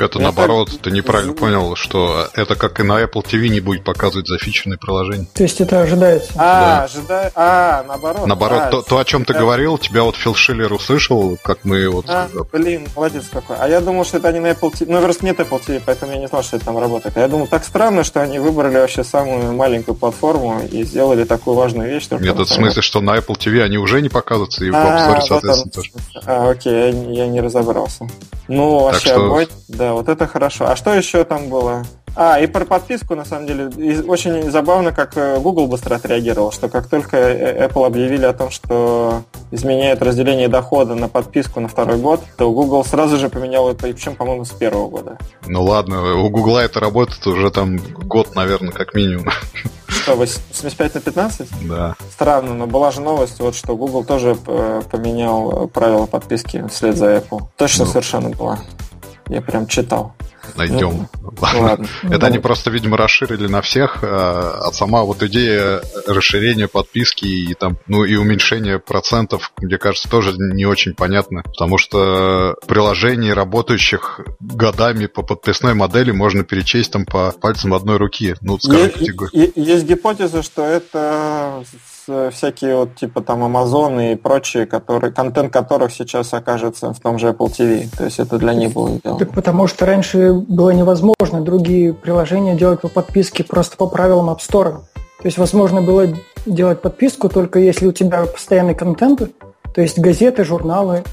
так 0.00 0.10
это 0.10 0.18
наоборот, 0.18 0.70
ты 0.82 0.90
неправильно 0.90 1.34
понял, 1.34 1.76
что 1.76 2.28
это 2.34 2.54
как 2.54 2.80
и 2.80 2.82
на 2.82 3.02
Apple 3.02 3.22
TV 3.22 3.48
не 3.48 3.60
будет 3.60 3.84
показывать 3.84 4.28
зафиченные 4.28 4.78
приложения. 4.78 5.26
То 5.34 5.42
есть 5.42 5.60
это 5.60 5.82
ожидается? 5.82 6.32
А, 6.36 6.60
да. 6.60 6.84
ожидает. 6.84 7.32
А, 7.34 7.84
наоборот. 7.86 8.26
Наоборот, 8.26 8.62
а, 8.62 8.70
то, 8.70 8.82
то, 8.82 8.98
о 8.98 9.04
чем 9.04 9.24
ты 9.24 9.34
да. 9.34 9.40
говорил, 9.40 9.78
тебя 9.78 10.02
вот 10.02 10.16
Фил 10.16 10.34
Шиллер 10.34 10.72
услышал, 10.72 11.36
как 11.42 11.64
мы 11.64 11.88
вот... 11.88 12.06
А, 12.08 12.28
блин, 12.52 12.88
молодец 12.96 13.24
какой. 13.30 13.56
А 13.58 13.68
я 13.68 13.80
думал, 13.80 14.04
что 14.04 14.18
это 14.18 14.28
они 14.28 14.40
на 14.40 14.50
Apple 14.50 14.72
TV. 14.72 14.86
Ну, 14.88 15.02
просто 15.02 15.24
нет 15.24 15.38
Apple 15.38 15.60
TV, 15.66 15.82
поэтому 15.84 16.12
я 16.12 16.18
не 16.18 16.28
знал, 16.28 16.42
что 16.42 16.56
это 16.56 16.64
там 16.66 16.78
работает. 16.78 17.16
А 17.16 17.20
я 17.20 17.28
думал, 17.28 17.46
так 17.46 17.64
странно, 17.64 18.04
что 18.04 18.22
они 18.22 18.38
выбрали 18.38 18.76
вообще 18.76 19.04
самую 19.04 19.52
маленькую 19.52 19.94
платформу 19.94 20.62
и 20.70 20.82
сделали 20.84 21.24
такую 21.24 21.56
важную 21.56 21.90
вещь. 21.90 22.08
Нет, 22.10 22.34
это 22.34 22.44
в 22.44 22.48
смысле, 22.48 22.80
что 22.82 23.00
на 23.00 23.16
Apple 23.18 23.36
TV 23.36 23.62
они 23.62 23.76
уже 23.76 24.00
не 24.00 24.08
показываются, 24.08 24.64
и 24.64 24.70
в 24.70 24.74
App 24.74 25.08
Store, 25.08 25.20
соответственно, 25.26 25.72
тоже. 25.72 25.90
А, 26.24 26.50
окей, 26.50 26.72
я, 26.72 26.88
я 27.24 27.26
не 27.28 27.40
разобрался. 27.40 28.08
Ну, 28.48 28.80
вообще 28.84 29.10
что... 29.10 29.26
огонь. 29.26 29.46
Да, 29.68 29.89
вот 29.94 30.08
это 30.08 30.26
хорошо. 30.26 30.68
А 30.68 30.76
что 30.76 30.94
еще 30.94 31.24
там 31.24 31.48
было? 31.48 31.84
А, 32.16 32.40
и 32.40 32.46
про 32.46 32.64
подписку, 32.64 33.14
на 33.14 33.24
самом 33.24 33.46
деле, 33.46 34.02
очень 34.06 34.50
забавно, 34.50 34.92
как 34.92 35.16
э, 35.16 35.38
Google 35.38 35.68
быстро 35.68 35.94
отреагировал, 35.94 36.50
что 36.50 36.68
как 36.68 36.88
только 36.88 37.16
э, 37.16 37.68
Apple 37.68 37.86
объявили 37.86 38.24
о 38.24 38.32
том, 38.32 38.50
что 38.50 39.22
изменяют 39.52 40.02
разделение 40.02 40.48
дохода 40.48 40.94
на 40.96 41.08
подписку 41.08 41.60
на 41.60 41.68
второй 41.68 41.98
год, 41.98 42.20
то 42.36 42.50
Google 42.50 42.84
сразу 42.84 43.16
же 43.16 43.28
поменял 43.28 43.70
это, 43.70 43.86
причем, 43.86 44.16
по-моему, 44.16 44.44
с 44.44 44.50
первого 44.50 44.88
года. 44.88 45.18
Ну 45.46 45.62
ладно, 45.62 46.14
у 46.16 46.30
Google 46.30 46.58
это 46.58 46.80
работает 46.80 47.24
уже 47.26 47.50
там 47.50 47.78
год, 47.78 48.34
наверное, 48.34 48.72
как 48.72 48.94
минимум. 48.94 49.26
Что, 49.86 50.16
85 50.16 50.94
на 50.94 51.00
15? 51.00 51.48
Да. 51.68 51.96
Странно, 52.12 52.54
но 52.54 52.66
была 52.66 52.90
же 52.90 53.00
новость, 53.00 53.38
вот 53.38 53.54
что 53.54 53.76
Google 53.76 54.04
тоже 54.04 54.36
э, 54.46 54.82
поменял 54.90 55.68
правила 55.68 56.06
подписки 56.06 56.64
вслед 56.68 56.96
за 56.96 57.16
Apple. 57.16 57.42
Точно 57.56 57.84
ну. 57.84 57.90
совершенно 57.90 58.30
была. 58.30 58.58
Я 59.30 59.40
прям 59.40 59.66
читал 59.66 60.14
найдем. 60.56 61.08
Ну, 61.22 61.32
ладно. 61.40 61.86
Это 62.02 62.26
они 62.26 62.38
просто, 62.38 62.70
видимо, 62.70 62.96
расширили 62.96 63.46
на 63.46 63.62
всех, 63.62 63.98
а, 64.02 64.60
а 64.66 64.72
сама 64.72 65.02
вот 65.02 65.22
идея 65.22 65.80
расширения 66.06 66.68
подписки 66.68 67.24
и 67.24 67.54
там, 67.54 67.78
ну 67.86 68.04
и 68.04 68.16
уменьшения 68.16 68.78
процентов, 68.78 69.52
мне 69.58 69.78
кажется, 69.78 70.08
тоже 70.08 70.34
не 70.36 70.66
очень 70.66 70.94
понятно, 70.94 71.42
потому 71.42 71.78
что 71.78 72.56
приложений, 72.66 73.32
работающих 73.32 74.20
годами 74.40 75.06
по 75.06 75.22
подписной 75.22 75.74
модели, 75.74 76.10
можно 76.10 76.44
перечесть 76.44 76.92
там 76.92 77.04
по 77.04 77.32
пальцам 77.32 77.74
одной 77.74 77.96
руки. 77.96 78.34
Ну, 78.40 78.58
скажем, 78.58 78.90
есть, 79.32 79.52
есть 79.56 79.84
гипотеза, 79.84 80.42
что 80.42 80.62
это 80.62 81.64
всякие 82.32 82.76
вот 82.76 82.94
типа 82.94 83.20
там 83.20 83.44
Amazon 83.44 84.12
и 84.12 84.16
прочие, 84.16 84.66
которые, 84.66 85.12
контент 85.12 85.52
которых 85.52 85.92
сейчас 85.92 86.32
окажется 86.34 86.92
в 86.92 87.00
том 87.00 87.18
же 87.18 87.28
Apple 87.28 87.48
TV. 87.48 87.88
То 87.96 88.04
есть 88.04 88.18
это 88.18 88.38
для 88.38 88.54
них 88.54 88.72
было 88.72 88.90
сделано. 88.90 89.18
Так 89.18 89.32
потому 89.32 89.66
что 89.66 89.86
раньше 89.86 90.32
было 90.32 90.70
невозможно 90.70 91.40
другие 91.40 91.92
приложения 91.92 92.54
делать 92.54 92.80
по 92.80 92.88
подписке 92.88 93.44
просто 93.44 93.76
по 93.76 93.86
правилам 93.86 94.30
App 94.30 94.38
Store. 94.38 94.80
То 95.20 95.26
есть 95.26 95.38
возможно 95.38 95.82
было 95.82 96.08
делать 96.46 96.80
подписку 96.80 97.28
только 97.28 97.58
если 97.58 97.86
у 97.86 97.92
тебя 97.92 98.24
постоянный 98.24 98.74
контент, 98.74 99.22
то 99.74 99.80
есть 99.80 99.98
газеты, 99.98 100.44
журналы, 100.44 101.04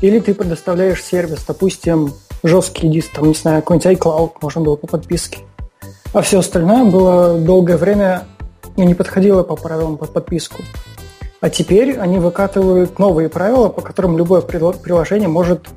или 0.00 0.18
ты 0.18 0.34
предоставляешь 0.34 1.02
сервис, 1.02 1.44
допустим, 1.46 2.12
жесткий 2.42 2.88
диск, 2.88 3.14
там, 3.14 3.28
не 3.28 3.34
знаю, 3.34 3.62
какой-нибудь 3.62 3.98
iCloud 3.98 4.32
можно 4.42 4.60
было 4.60 4.76
по 4.76 4.86
подписке. 4.86 5.38
А 6.12 6.20
все 6.20 6.40
остальное 6.40 6.84
было 6.84 7.38
долгое 7.38 7.76
время 7.76 8.24
не 8.82 8.94
подходило 8.94 9.42
по 9.42 9.56
правилам 9.56 9.96
под 9.96 10.12
подписку. 10.12 10.62
А 11.40 11.50
теперь 11.50 11.98
они 11.98 12.18
выкатывают 12.18 12.98
новые 12.98 13.28
правила, 13.28 13.68
по 13.68 13.82
которым 13.82 14.16
любое 14.16 14.40
приложение 14.40 15.28
может 15.28 15.68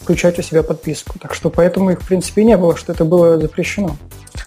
включать 0.00 0.38
у 0.38 0.42
себя 0.42 0.62
подписку. 0.62 1.18
Так 1.18 1.34
что 1.34 1.50
поэтому 1.50 1.90
их, 1.90 2.00
в 2.00 2.06
принципе, 2.08 2.42
не 2.42 2.56
было, 2.56 2.76
что 2.76 2.92
это 2.92 3.04
было 3.04 3.38
запрещено. 3.38 3.96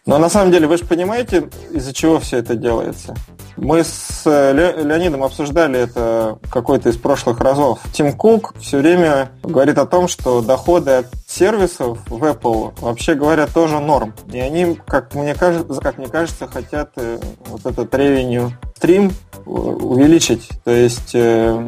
Но 0.05 0.17
на 0.17 0.29
самом 0.29 0.51
деле, 0.51 0.67
вы 0.67 0.77
же 0.77 0.85
понимаете, 0.85 1.49
из-за 1.71 1.93
чего 1.93 2.19
все 2.19 2.37
это 2.37 2.55
делается? 2.55 3.15
Мы 3.55 3.83
с 3.83 4.23
Ле- 4.25 4.83
Леонидом 4.83 5.23
обсуждали 5.23 5.79
это 5.79 6.39
какой-то 6.49 6.89
из 6.89 6.97
прошлых 6.97 7.39
разов. 7.39 7.79
Тим 7.93 8.13
Кук 8.13 8.55
все 8.59 8.79
время 8.79 9.29
говорит 9.43 9.77
о 9.77 9.85
том, 9.85 10.07
что 10.07 10.41
доходы 10.41 10.91
от 10.91 11.07
сервисов 11.27 11.99
в 12.07 12.23
Apple, 12.23 12.73
вообще 12.81 13.13
говоря, 13.13 13.47
тоже 13.47 13.79
норм. 13.79 14.13
И 14.31 14.39
они, 14.39 14.79
как 14.87 15.13
мне 15.13 15.35
кажется, 15.35 15.79
как 15.81 15.97
мне 15.97 16.07
кажется 16.07 16.47
хотят 16.47 16.91
э, 16.95 17.19
вот 17.47 17.65
этот 17.65 17.93
revenue 17.93 18.51
стрим 18.75 19.13
э, 19.35 19.49
увеличить. 19.49 20.49
То 20.63 20.71
есть 20.71 21.11
э, 21.13 21.67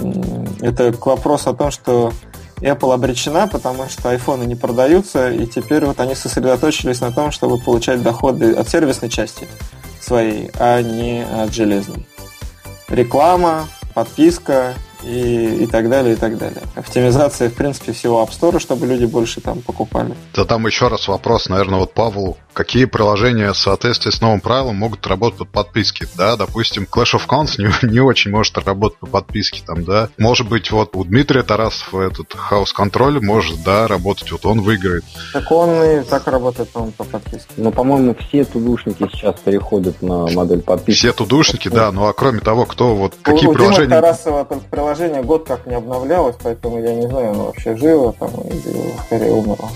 это 0.61 0.91
к 0.91 1.05
вопросу 1.05 1.51
о 1.51 1.53
том, 1.53 1.71
что 1.71 2.11
Apple 2.61 2.93
обречена, 2.93 3.47
потому 3.47 3.87
что 3.89 4.09
айфоны 4.09 4.43
не 4.43 4.55
продаются, 4.55 5.31
и 5.31 5.45
теперь 5.45 5.85
вот 5.85 5.99
они 5.99 6.15
сосредоточились 6.15 7.01
на 7.01 7.11
том, 7.11 7.31
чтобы 7.31 7.57
получать 7.57 8.01
доходы 8.01 8.53
от 8.53 8.69
сервисной 8.69 9.09
части 9.09 9.47
своей, 9.99 10.51
а 10.59 10.81
не 10.81 11.23
от 11.23 11.53
железной. 11.53 12.05
Реклама, 12.87 13.67
подписка, 13.93 14.75
и, 15.05 15.63
и 15.63 15.67
так 15.67 15.89
далее, 15.89 16.13
и 16.13 16.17
так 16.17 16.37
далее. 16.37 16.61
Оптимизация, 16.75 17.49
в 17.49 17.53
принципе, 17.53 17.93
всего 17.93 18.23
App 18.23 18.29
Store, 18.29 18.59
чтобы 18.59 18.87
люди 18.87 19.05
больше 19.05 19.39
там 19.39 19.61
покупали. 19.61 20.15
Да 20.33 20.45
там 20.45 20.65
еще 20.65 20.87
раз 20.87 21.07
вопрос, 21.07 21.47
наверное, 21.47 21.79
вот 21.79 21.93
Павлу. 21.93 22.37
Какие 22.55 22.85
приложения 22.85 23.51
в 23.51 23.57
соответствии 23.57 24.11
с 24.11 24.21
новым 24.21 24.39
правилом 24.39 24.77
могут 24.77 25.05
работать 25.07 25.39
по 25.39 25.45
подписке? 25.45 26.07
Да, 26.17 26.37
допустим, 26.37 26.87
Clash 26.89 27.13
of 27.13 27.27
Clans 27.27 27.55
не, 27.57 27.67
не 27.91 27.99
очень 27.99 28.31
может 28.31 28.57
работать 28.57 28.97
по 28.99 29.07
подписке, 29.07 29.61
там, 29.65 29.83
да. 29.83 30.07
Может 30.17 30.47
быть, 30.47 30.71
вот 30.71 30.95
у 30.95 31.03
Дмитрия 31.03 31.43
Тарасова 31.43 32.03
этот 32.07 32.33
House 32.49 32.69
Control 32.77 33.19
может, 33.21 33.61
да, 33.63 33.87
работать, 33.87 34.31
вот 34.31 34.45
он 34.45 34.61
выиграет. 34.61 35.03
Так 35.33 35.51
он 35.51 35.83
и 35.83 36.03
так 36.03 36.27
работает, 36.27 36.69
по 36.69 36.85
по 36.97 37.03
подписке. 37.03 37.51
Но, 37.57 37.71
по-моему, 37.71 38.15
все 38.15 38.45
тудушники 38.45 39.05
сейчас 39.11 39.35
переходят 39.41 40.01
на 40.01 40.27
модель 40.27 40.61
подписки. 40.61 40.97
Все 40.97 41.11
тудушники, 41.11 41.67
да, 41.67 41.91
ну 41.91 42.05
а 42.05 42.13
кроме 42.13 42.39
того, 42.39 42.65
кто 42.65 42.95
вот, 42.95 43.15
какие 43.21 43.47
у, 43.47 43.53
приложения... 43.53 43.97
У 43.97 44.01
Тарасова 44.01 44.45
только 44.45 44.63
приложение 44.71 45.23
год 45.23 45.45
как 45.45 45.65
не 45.65 45.75
обновлялось, 45.75 46.37
поэтому 46.41 46.81
я 46.81 46.95
не 46.95 47.07
знаю, 47.09 47.31
оно 47.31 47.45
вообще 47.47 47.75
живо 47.75 48.13
там 48.13 48.29
или 48.47 48.93
скорее 49.07 49.31
умерло. 49.33 49.69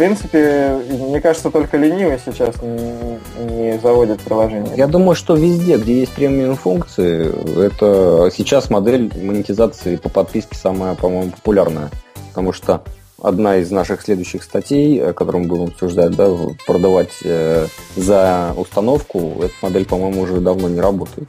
Принципе, 0.00 0.80
мне 0.88 1.20
кажется, 1.20 1.50
только 1.50 1.76
ленивый 1.76 2.18
сейчас 2.24 2.54
не 2.62 3.78
заводит 3.82 4.22
приложение. 4.22 4.72
Я 4.74 4.86
думаю, 4.86 5.14
что 5.14 5.34
везде, 5.34 5.76
где 5.76 6.00
есть 6.00 6.12
премиум 6.12 6.56
функции, 6.56 7.30
это 7.66 8.30
сейчас 8.34 8.70
модель 8.70 9.12
монетизации 9.14 9.96
по 9.96 10.08
подписке 10.08 10.56
самая, 10.56 10.94
по-моему, 10.94 11.32
популярная. 11.32 11.90
Потому 12.30 12.54
что 12.54 12.82
одна 13.20 13.58
из 13.58 13.70
наших 13.70 14.00
следующих 14.00 14.42
статей, 14.42 15.12
которую 15.12 15.42
мы 15.42 15.48
будем 15.50 15.64
обсуждать, 15.64 16.12
да, 16.16 16.30
продавать 16.66 17.12
э, 17.22 17.66
за 17.94 18.54
установку, 18.56 19.42
эта 19.42 19.52
модель, 19.60 19.84
по-моему, 19.84 20.22
уже 20.22 20.40
давно 20.40 20.70
не 20.70 20.80
работает. 20.80 21.28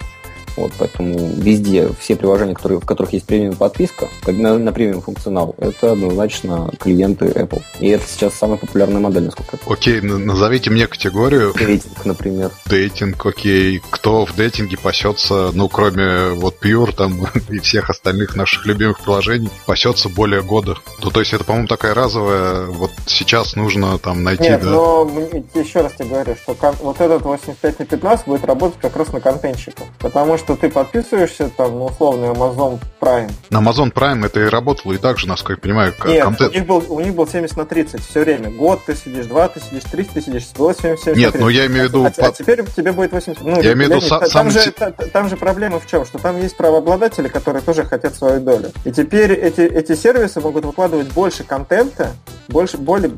Вот, 0.57 0.71
поэтому 0.77 1.17
везде 1.37 1.89
все 1.99 2.15
приложения, 2.15 2.53
которые, 2.53 2.79
в 2.79 2.85
которых 2.85 3.13
есть 3.13 3.25
премиум 3.25 3.55
подписка, 3.55 4.09
на, 4.27 4.57
на 4.57 4.71
премиум 4.71 5.01
функционал, 5.01 5.55
это 5.57 5.93
однозначно 5.93 6.71
клиенты 6.79 7.25
Apple. 7.25 7.61
И 7.79 7.87
это 7.89 8.05
сейчас 8.07 8.33
самая 8.33 8.57
популярная 8.57 8.99
модель, 8.99 9.23
насколько 9.23 9.57
я 9.57 9.73
Окей, 9.73 10.01
назовите 10.01 10.69
мне 10.69 10.87
категорию. 10.87 11.53
Дейтинг, 11.57 12.05
например. 12.05 12.51
Дейтинг, 12.65 13.25
окей. 13.25 13.81
Кто 13.89 14.25
в 14.25 14.35
дейтинге 14.35 14.77
пасется, 14.77 15.51
ну, 15.53 15.69
кроме 15.69 16.31
вот 16.31 16.57
Pure 16.61 16.95
там 16.95 17.27
и 17.49 17.59
всех 17.59 17.89
остальных 17.89 18.35
наших 18.35 18.65
любимых 18.65 18.99
приложений, 18.99 19.49
пасется 19.65 20.09
более 20.09 20.41
года. 20.41 20.75
Ну, 21.03 21.11
то 21.11 21.19
есть 21.19 21.33
это, 21.33 21.43
по-моему, 21.43 21.67
такая 21.67 21.93
разовая, 21.93 22.65
вот 22.65 22.91
сейчас 23.05 23.55
нужно 23.55 23.97
там 23.97 24.23
найти, 24.23 24.43
Нет, 24.43 24.61
да? 24.61 24.69
но 24.69 25.11
еще 25.53 25.81
раз 25.81 25.93
тебе 25.93 26.09
говорю, 26.09 26.35
что 26.35 26.55
вот 26.81 26.99
этот 26.99 27.21
85 27.23 27.79
на 27.79 27.85
15 27.85 28.27
будет 28.27 28.45
работать 28.45 28.79
как 28.79 28.95
раз 28.95 29.11
на 29.13 29.19
контентщиков. 29.19 29.87
Потому 29.99 30.37
что 30.37 30.40
ты 30.41 30.69
подписываешься 30.69 31.49
там 31.49 31.77
на 31.77 31.85
условный 31.85 32.29
Amazon 32.29 32.79
Prime. 32.99 33.31
На 33.49 33.57
Amazon 33.59 33.91
Prime 33.91 34.25
это 34.25 34.41
и 34.41 34.45
работало, 34.45 34.93
и 34.93 34.97
также, 34.97 35.27
насколько 35.27 35.53
я 35.53 35.57
понимаю, 35.57 35.93
Нет, 36.05 36.23
контент... 36.23 36.51
у 36.51 36.53
них, 36.53 36.65
был, 36.65 36.83
у 36.89 36.99
них 36.99 37.15
был 37.15 37.27
70 37.27 37.57
на 37.57 37.65
30 37.65 38.01
все 38.01 38.19
время. 38.21 38.49
Год 38.51 38.81
ты 38.85 38.95
сидишь, 38.95 39.25
два 39.25 39.47
ты 39.47 39.59
сидишь, 39.59 39.83
три 39.83 40.03
ты 40.03 40.21
сидишь, 40.21 40.47
80, 40.55 40.99
70 40.99 41.15
Нет, 41.15 41.35
ну 41.39 41.49
я 41.49 41.67
имею 41.67 41.85
в 41.85 41.89
виду... 41.89 42.05
А, 42.05 42.11
а 42.17 42.31
теперь 42.31 42.63
тебе 42.65 42.91
будет 42.91 43.11
80. 43.11 43.43
Ну, 43.43 43.61
я 43.61 43.73
имею 43.73 43.91
в 43.91 43.95
виду 43.95 44.07
там, 44.07 44.25
сам... 44.27 44.51
же, 44.51 44.71
там 44.71 45.29
же 45.29 45.37
проблема 45.37 45.79
в 45.79 45.87
чем? 45.87 46.05
Что 46.05 46.19
там 46.19 46.39
есть 46.39 46.55
правообладатели, 46.57 47.27
которые 47.27 47.61
тоже 47.61 47.83
хотят 47.83 48.15
свою 48.15 48.39
долю. 48.41 48.71
И 48.85 48.91
теперь 48.91 49.33
эти, 49.33 49.61
эти 49.61 49.95
сервисы 49.95 50.41
могут 50.41 50.65
выкладывать 50.65 51.11
больше 51.13 51.43
контента, 51.43 52.11
больше, 52.47 52.77
более, 52.77 53.11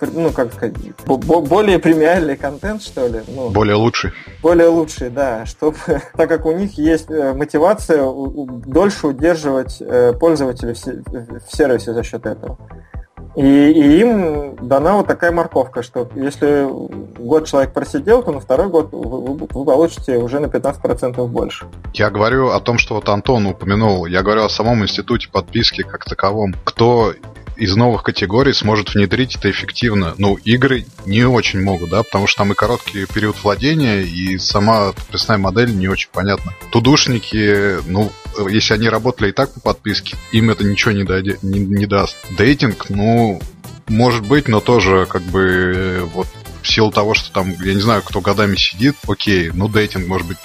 ну, 0.00 0.30
как 0.30 0.52
сказать, 0.52 0.74
более 1.04 1.78
премиальный 1.78 2.36
контент, 2.36 2.82
что 2.82 3.06
ли. 3.06 3.20
Ну, 3.28 3.50
более 3.50 3.76
лучший. 3.76 4.12
Более 4.42 4.68
лучший, 4.68 5.10
да. 5.10 5.46
Чтобы, 5.46 5.76
так 6.16 6.28
как 6.28 6.46
у 6.46 6.52
них 6.52 6.67
есть 6.76 7.10
э, 7.10 7.32
мотивация 7.34 8.04
дольше 8.66 9.08
удерживать 9.08 9.78
э, 9.80 10.12
пользователей 10.12 10.74
в 10.74 11.56
сервисе 11.56 11.92
за 11.92 12.02
счет 12.02 12.26
этого. 12.26 12.58
И, 13.36 13.42
и 13.42 14.00
им 14.00 14.56
дана 14.60 14.96
вот 14.96 15.06
такая 15.06 15.30
морковка, 15.30 15.82
что 15.82 16.08
если 16.16 16.66
год 17.20 17.46
человек 17.46 17.72
просидел, 17.72 18.22
то 18.22 18.32
на 18.32 18.40
второй 18.40 18.68
год 18.68 18.88
вы, 18.90 19.36
вы 19.36 19.64
получите 19.64 20.16
уже 20.16 20.40
на 20.40 20.46
15% 20.46 21.24
больше. 21.28 21.66
Я 21.94 22.10
говорю 22.10 22.48
о 22.48 22.58
том, 22.60 22.78
что 22.78 22.96
вот 22.96 23.08
Антон 23.08 23.46
упомянул, 23.46 24.06
я 24.06 24.22
говорю 24.22 24.42
о 24.42 24.48
самом 24.48 24.82
институте 24.82 25.28
подписки 25.30 25.82
как 25.82 26.04
таковом. 26.04 26.54
Кто 26.64 27.12
из 27.58 27.74
новых 27.74 28.04
категорий 28.04 28.52
сможет 28.52 28.94
внедрить 28.94 29.36
это 29.36 29.50
эффективно. 29.50 30.14
Ну, 30.16 30.36
игры 30.36 30.86
не 31.06 31.24
очень 31.24 31.60
могут, 31.60 31.90
да, 31.90 32.02
потому 32.02 32.26
что 32.26 32.38
там 32.38 32.52
и 32.52 32.54
короткий 32.54 33.06
период 33.06 33.36
владения, 33.42 34.02
и 34.02 34.38
сама 34.38 34.92
подписная 34.92 35.38
модель 35.38 35.74
не 35.76 35.88
очень 35.88 36.08
понятна. 36.12 36.54
Тудушники, 36.70 37.78
ну, 37.86 38.12
если 38.48 38.74
они 38.74 38.88
работали 38.88 39.30
и 39.30 39.32
так 39.32 39.52
по 39.54 39.60
подписке, 39.60 40.16
им 40.32 40.50
это 40.50 40.64
ничего 40.64 40.92
не, 40.92 41.04
даде, 41.04 41.38
не, 41.42 41.58
не 41.58 41.86
даст. 41.86 42.16
Дейтинг, 42.30 42.88
ну, 42.90 43.40
может 43.88 44.26
быть, 44.26 44.48
но 44.48 44.60
тоже 44.60 45.06
как 45.06 45.22
бы 45.22 46.08
вот 46.14 46.28
в 46.62 46.68
силу 46.68 46.92
того, 46.92 47.14
что 47.14 47.32
там, 47.32 47.54
я 47.62 47.74
не 47.74 47.80
знаю, 47.80 48.02
кто 48.02 48.20
годами 48.20 48.56
сидит, 48.56 48.96
окей, 49.06 49.50
ну 49.52 49.68
дейтинг 49.68 50.06
может 50.06 50.26
быть 50.26 50.38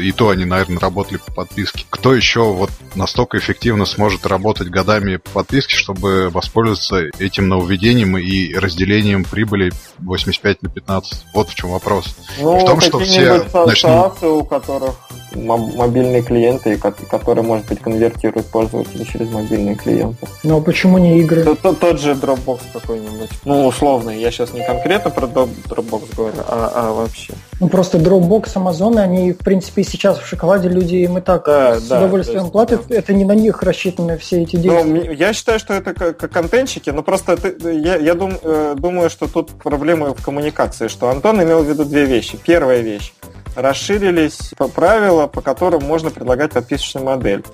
и 0.00 0.12
то 0.12 0.30
они, 0.30 0.44
наверное, 0.44 0.78
работали 0.78 1.18
по 1.18 1.32
подписке. 1.32 1.84
Кто 1.90 2.14
еще 2.14 2.42
вот 2.42 2.70
настолько 2.94 3.38
эффективно 3.38 3.84
сможет 3.86 4.26
работать 4.26 4.68
годами 4.68 5.16
по 5.16 5.30
подписке, 5.30 5.76
чтобы 5.76 6.30
воспользоваться 6.30 7.04
этим 7.18 7.48
нововведением 7.48 8.16
и 8.16 8.54
разделением 8.54 9.24
прибыли 9.24 9.72
85 9.98 10.62
на 10.62 10.68
15? 10.68 11.26
Вот 11.34 11.50
в 11.50 11.54
чем 11.54 11.70
вопрос. 11.70 12.16
Ну, 12.38 12.58
в 12.58 12.64
том, 12.64 12.80
что 12.80 12.98
все 13.00 13.44
начнут... 13.52 14.22
у 14.22 14.44
которых 14.44 14.94
мобильные 15.34 16.22
клиенты, 16.22 16.76
которые, 16.76 17.44
может 17.44 17.66
быть, 17.66 17.80
конвертируют 17.80 18.46
пользователей 18.46 19.06
через 19.06 19.30
мобильные 19.30 19.74
клиенты. 19.74 20.26
Ну, 20.42 20.58
а 20.58 20.60
почему 20.60 20.98
не 20.98 21.18
игры? 21.20 21.44
Тот, 21.44 21.60
тот, 21.60 21.80
тот 21.80 22.00
же 22.00 22.12
Dropbox 22.12 22.60
какой-нибудь. 22.72 23.30
Ну, 23.44 23.66
условный. 23.66 24.20
Я 24.20 24.30
сейчас 24.30 24.52
не 24.52 24.64
конкретно 24.64 25.10
про 25.10 25.26
Dropbox 25.26 26.16
говорю, 26.16 26.36
а, 26.48 26.72
а 26.74 26.92
вообще. 26.92 27.34
Ну, 27.60 27.68
просто 27.68 27.98
Dropbox, 27.98 28.54
Amazon, 28.54 28.98
они, 28.98 29.32
в 29.32 29.38
принципе, 29.38 29.84
сейчас 29.84 30.18
в 30.18 30.26
шоколаде 30.26 30.68
люди 30.68 30.96
им 30.96 31.18
и 31.18 31.20
так 31.20 31.44
да, 31.46 31.78
с 31.78 31.86
да, 31.86 31.98
удовольствием 31.98 32.42
есть, 32.42 32.52
платят. 32.52 32.86
Да. 32.88 32.96
Это 32.96 33.12
не 33.14 33.24
на 33.24 33.32
них 33.32 33.62
рассчитаны 33.62 34.18
все 34.18 34.42
эти 34.42 34.56
действия. 34.56 34.84
Ну, 34.84 35.12
я 35.12 35.32
считаю, 35.32 35.58
что 35.58 35.74
это 35.74 35.94
как, 35.94 36.18
контентчики, 36.30 36.90
но 36.90 37.02
просто 37.02 37.36
ты, 37.36 37.72
я, 37.72 37.96
я 37.96 38.14
дум, 38.14 38.38
э, 38.42 38.74
думаю, 38.76 39.10
что 39.10 39.26
тут 39.28 39.50
проблемы 39.52 40.14
в 40.14 40.22
коммуникации, 40.22 40.88
что 40.88 41.08
Антон 41.08 41.42
имел 41.42 41.62
в 41.62 41.68
виду 41.68 41.84
две 41.84 42.04
вещи. 42.04 42.38
Первая 42.44 42.80
вещь 42.80 43.12
расширились 43.54 44.52
правила, 44.74 45.26
по 45.26 45.40
которым 45.40 45.84
можно 45.84 46.10
предлагать 46.10 46.52
подписочную 46.52 47.06
модель. 47.06 47.44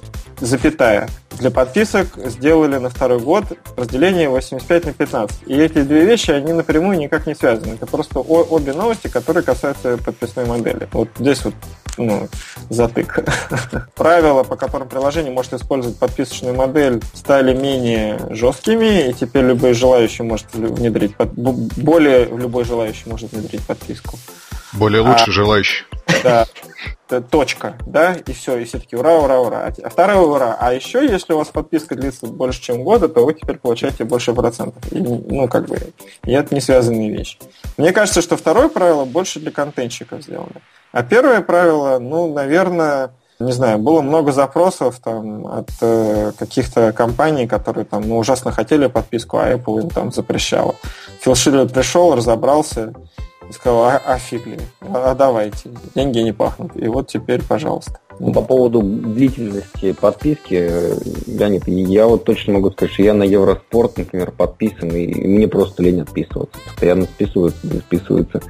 Запятая. 0.40 1.08
Для 1.38 1.50
подписок 1.50 2.08
сделали 2.16 2.76
на 2.76 2.90
второй 2.90 3.18
год 3.20 3.44
разделение 3.76 4.28
85 4.28 4.84
на 4.86 4.92
15. 4.92 5.42
И 5.46 5.54
эти 5.54 5.82
две 5.82 6.04
вещи, 6.04 6.30
они 6.30 6.52
напрямую 6.52 6.98
никак 6.98 7.26
не 7.26 7.34
связаны. 7.34 7.74
Это 7.74 7.86
просто 7.86 8.20
обе 8.20 8.72
новости, 8.72 9.08
которые 9.08 9.42
касаются 9.42 9.98
подписной 9.98 10.46
модели. 10.46 10.88
Вот 10.92 11.08
здесь 11.18 11.44
вот 11.44 11.54
ну, 11.98 12.28
затык. 12.68 13.24
Правила, 13.94 14.42
по 14.42 14.56
которым 14.56 14.88
приложение 14.88 15.32
может 15.32 15.52
использовать 15.54 15.98
подписочную 15.98 16.54
модель, 16.54 17.02
стали 17.14 17.54
менее 17.54 18.18
жесткими, 18.30 19.08
и 19.08 19.12
теперь 19.12 19.44
любой 19.44 19.74
желающий 19.74 20.22
может 20.22 20.46
внедрить, 20.52 21.12
более 21.36 22.24
любой 22.24 22.64
желающий 22.64 23.08
может 23.08 23.32
внедрить 23.32 23.64
подписку. 23.66 24.18
Более 24.72 25.02
лучше 25.02 25.24
а, 25.28 25.32
желающий. 25.32 25.84
Да, 26.22 26.46
точка, 27.20 27.76
да, 27.86 28.14
и 28.14 28.32
все, 28.32 28.56
и 28.58 28.64
все 28.64 28.78
таки 28.78 28.96
ура, 28.96 29.16
ура, 29.18 29.40
ура. 29.40 29.72
А 29.82 29.88
второе 29.88 30.18
ура. 30.18 30.56
А 30.58 30.72
еще, 30.72 31.04
если 31.04 31.32
у 31.32 31.38
вас 31.38 31.48
подписка 31.48 31.96
длится 31.96 32.26
больше, 32.26 32.62
чем 32.62 32.84
года, 32.84 33.08
то 33.08 33.24
вы 33.24 33.34
теперь 33.34 33.58
получаете 33.58 34.04
больше 34.04 34.32
процентов. 34.32 34.80
И, 34.92 34.98
ну, 35.00 35.48
как 35.48 35.66
бы, 35.66 35.78
и 36.24 36.32
это 36.32 36.54
не 36.54 36.60
связанные 36.60 37.10
вещи. 37.10 37.38
Мне 37.76 37.92
кажется, 37.92 38.22
что 38.22 38.36
второе 38.36 38.68
правило 38.68 39.04
больше 39.04 39.40
для 39.40 39.50
контентщиков 39.50 40.22
сделано. 40.22 40.60
А 40.92 41.02
первое 41.02 41.40
правило, 41.40 41.98
ну, 41.98 42.32
наверное, 42.32 43.10
не 43.40 43.52
знаю, 43.52 43.78
было 43.78 44.02
много 44.02 44.32
запросов 44.32 45.00
там, 45.02 45.46
от 45.46 45.70
э, 45.80 46.32
каких-то 46.38 46.92
компаний, 46.92 47.46
которые 47.46 47.86
там 47.86 48.06
ну, 48.06 48.18
ужасно 48.18 48.52
хотели 48.52 48.86
подписку, 48.86 49.38
а 49.38 49.50
Apple 49.50 49.82
им 49.82 49.90
там 49.90 50.12
запрещала. 50.12 50.74
Фил 51.22 51.34
Шиллер 51.34 51.66
пришел, 51.68 52.14
разобрался, 52.14 52.92
сказал, 53.52 53.84
а, 53.84 54.02
а 54.04 54.18
фиг 54.18 54.46
ли, 54.46 54.58
а 54.80 55.14
давайте, 55.14 55.70
деньги 55.94 56.18
не 56.18 56.32
пахнут. 56.32 56.76
И 56.76 56.86
вот 56.88 57.08
теперь, 57.08 57.42
пожалуйста. 57.42 58.00
Ну, 58.20 58.34
по 58.34 58.42
поводу 58.42 58.82
длительности 58.82 59.92
подписки, 59.92 60.70
я, 61.26 61.48
не, 61.48 61.58
я 61.84 62.06
вот 62.06 62.24
точно 62.24 62.52
могу 62.52 62.70
сказать, 62.70 62.92
что 62.92 63.02
я 63.02 63.14
на 63.14 63.22
Евроспорт, 63.22 63.96
например, 63.96 64.30
подписан, 64.30 64.90
и 64.90 65.06
мне 65.26 65.48
просто 65.48 65.82
лень 65.82 66.02
отписываться. 66.02 66.60
Постоянно 66.66 67.04
списываются, 67.04 67.66
не 67.66 67.80
списываются. 67.80 68.42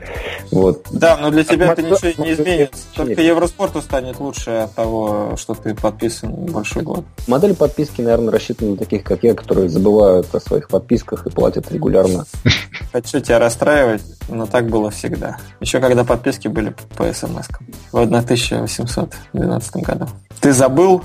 Вот. 0.50 0.84
Да, 0.90 1.16
но 1.18 1.30
для 1.30 1.44
тебя 1.44 1.72
это 1.72 1.82
ничего 1.82 2.24
не 2.24 2.32
изменится. 2.32 2.82
Только 2.96 3.22
Евроспорту 3.22 3.80
станет 3.80 4.18
лучше 4.18 4.50
от 4.50 4.74
того, 4.74 5.36
что 5.36 5.54
ты 5.54 5.72
подписан 5.76 6.32
большой 6.32 6.82
год. 6.82 7.04
Модель 7.28 7.54
подписки, 7.54 8.00
наверное, 8.00 8.32
рассчитана 8.32 8.72
на 8.72 8.76
таких, 8.76 9.04
как 9.04 9.22
я, 9.22 9.34
которые 9.34 9.68
забывают 9.68 10.34
о 10.34 10.40
своих 10.40 10.66
подписках 10.66 11.28
и 11.28 11.30
платят 11.30 11.70
регулярно. 11.70 12.24
Хочу 12.92 13.20
тебя 13.20 13.38
расстраивать, 13.38 14.02
но 14.28 14.46
так 14.46 14.68
было 14.68 14.90
всегда. 14.90 15.36
Еще 15.60 15.78
когда 15.78 16.02
подписки 16.02 16.48
были 16.48 16.74
по 16.96 17.04
смс. 17.12 17.46
В 17.92 17.98
1812 17.98 19.59
2017 19.60 19.76
году. 19.76 20.08
Ты 20.40 20.52
забыл, 20.52 21.02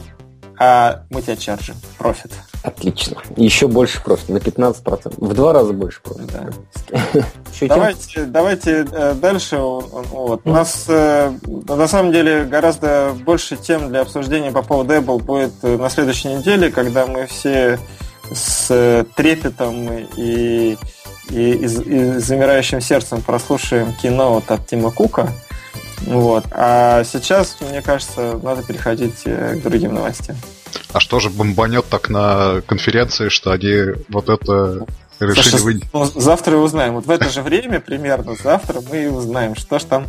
а 0.57 1.03
мы 1.09 1.21
тебя 1.21 1.35
charge 1.35 1.62
им. 1.62 1.75
Профит. 1.97 2.31
Отлично. 2.63 3.17
Еще 3.35 3.67
больше 3.67 4.01
профит, 4.01 4.29
на 4.29 4.37
15%. 4.37 5.13
В 5.17 5.33
два 5.33 5.53
раза 5.53 5.73
больше 5.73 6.01
профит. 6.01 6.31
Да. 6.31 7.25
давайте, 7.67 8.25
давайте 8.25 8.87
э, 8.91 9.13
дальше. 9.13 9.57
Вот. 9.57 10.41
У 10.45 10.49
нас 10.49 10.85
э, 10.87 11.31
на 11.67 11.87
самом 11.87 12.11
деле 12.11 12.45
гораздо 12.45 13.13
больше 13.25 13.57
тем 13.57 13.89
для 13.89 14.01
обсуждения 14.01 14.51
по 14.51 14.61
поводу 14.61 14.93
Apple 14.93 15.21
будет 15.21 15.53
э, 15.61 15.77
на 15.77 15.89
следующей 15.89 16.29
неделе, 16.29 16.71
когда 16.71 17.05
мы 17.05 17.27
все 17.27 17.79
с 18.31 19.05
трепетом 19.15 19.87
и, 19.93 20.07
и, 20.17 20.77
и, 21.29 21.51
и 21.51 22.17
замирающим 22.17 22.81
сердцем 22.81 23.21
прослушаем 23.21 23.93
кино 23.93 24.41
от 24.47 24.67
Тима 24.67 24.89
Кука. 24.89 25.31
Вот. 26.05 26.45
А 26.51 27.03
сейчас, 27.03 27.57
мне 27.61 27.81
кажется, 27.81 28.39
надо 28.41 28.63
переходить 28.63 29.21
э, 29.25 29.57
к 29.57 29.63
другим 29.63 29.93
новостям. 29.93 30.35
А 30.93 30.99
что 30.99 31.19
же 31.19 31.29
бомбанет 31.29 31.85
так 31.89 32.09
на 32.09 32.61
конференции, 32.67 33.29
что 33.29 33.51
они 33.51 34.03
вот 34.09 34.29
это 34.29 34.85
решили 35.19 35.49
Слушай, 35.49 35.61
вы... 35.61 35.81
ну, 35.93 36.05
завтра 36.05 36.53
и 36.53 36.59
узнаем. 36.59 36.93
Вот 36.93 37.05
в 37.05 37.09
это 37.09 37.29
же 37.29 37.41
время, 37.41 37.79
примерно 37.79 38.35
завтра, 38.41 38.81
мы 38.89 39.03
и 39.03 39.07
узнаем, 39.07 39.55
что 39.55 39.79
ж 39.79 39.83
там 39.83 40.07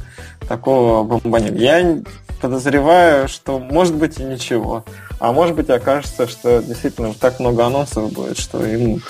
такого 0.49 1.03
бомбанет. 1.05 1.59
Я 1.59 1.99
подозреваю, 2.41 3.29
что 3.29 3.59
может 3.59 3.95
быть 3.95 4.19
и 4.19 4.23
ничего. 4.23 4.85
А 5.19 5.33
может 5.33 5.57
быть 5.57 5.71
окажется, 5.71 6.29
что 6.29 6.63
действительно 6.63 7.15
так 7.15 7.41
много 7.41 7.65
анонсов 7.65 8.13
будет, 8.13 8.39
что 8.39 8.65
им 8.65 9.03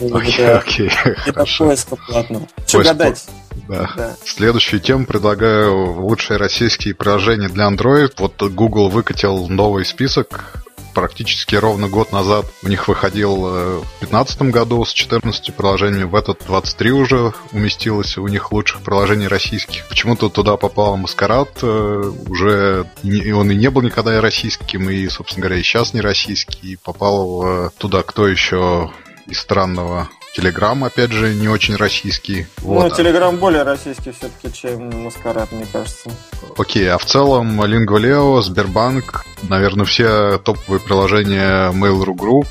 Окей, 0.00 0.46
окей, 0.46 0.90
это 1.26 1.44
поиска 1.58 1.96
платного. 1.96 2.46
Что 2.66 2.82
гадать? 2.82 3.26
Да. 3.70 3.92
да. 3.96 4.16
Следующую 4.24 4.80
тему 4.80 5.06
предлагаю 5.06 6.00
лучшие 6.00 6.38
российские 6.38 6.94
приложения 6.94 7.48
для 7.48 7.68
Android. 7.68 8.12
Вот 8.18 8.42
Google 8.42 8.88
выкатил 8.88 9.46
новый 9.48 9.84
список 9.84 10.60
практически 10.92 11.54
ровно 11.54 11.88
год 11.88 12.10
назад 12.10 12.46
у 12.64 12.68
них 12.68 12.88
выходил 12.88 13.46
э, 13.46 13.78
в 13.78 14.00
2015 14.00 14.42
году 14.42 14.84
с 14.84 14.92
14 14.92 15.54
приложениями, 15.54 16.02
в 16.02 16.16
этот 16.16 16.42
23 16.46 16.90
уже 16.90 17.32
уместилось 17.52 18.18
у 18.18 18.26
них 18.26 18.50
лучших 18.50 18.80
приложений 18.80 19.28
российских. 19.28 19.86
Почему-то 19.88 20.28
туда 20.28 20.56
попал 20.56 20.96
Маскарад, 20.96 21.60
э, 21.62 22.12
уже 22.28 22.86
он 23.04 23.50
и 23.52 23.54
не 23.54 23.70
был 23.70 23.82
никогда 23.82 24.20
российским, 24.20 24.90
и, 24.90 25.08
собственно 25.08 25.44
говоря, 25.46 25.60
и 25.60 25.62
сейчас 25.62 25.94
не 25.94 26.00
российский. 26.00 26.76
Попал 26.82 27.42
э, 27.44 27.70
туда 27.78 28.02
кто 28.02 28.26
еще 28.26 28.90
из 29.26 29.38
странного 29.38 30.10
Телеграм, 30.34 30.84
опять 30.84 31.10
же, 31.10 31.34
не 31.34 31.48
очень 31.48 31.76
российский. 31.76 32.46
Ну, 32.62 32.74
вот. 32.74 32.96
Телеграм 32.96 33.36
более 33.36 33.62
российский 33.64 34.12
все-таки, 34.12 34.52
чем 34.54 35.04
Маскарад, 35.04 35.50
мне 35.50 35.66
кажется. 35.72 36.10
Окей, 36.56 36.88
а 36.88 36.98
в 36.98 37.04
целом 37.04 37.60
Lingoleo, 37.60 38.40
Сбербанк, 38.42 39.24
наверное, 39.42 39.84
все 39.84 40.38
топовые 40.38 40.80
приложения 40.80 41.72
Mail.ru 41.72 42.14
Group, 42.14 42.46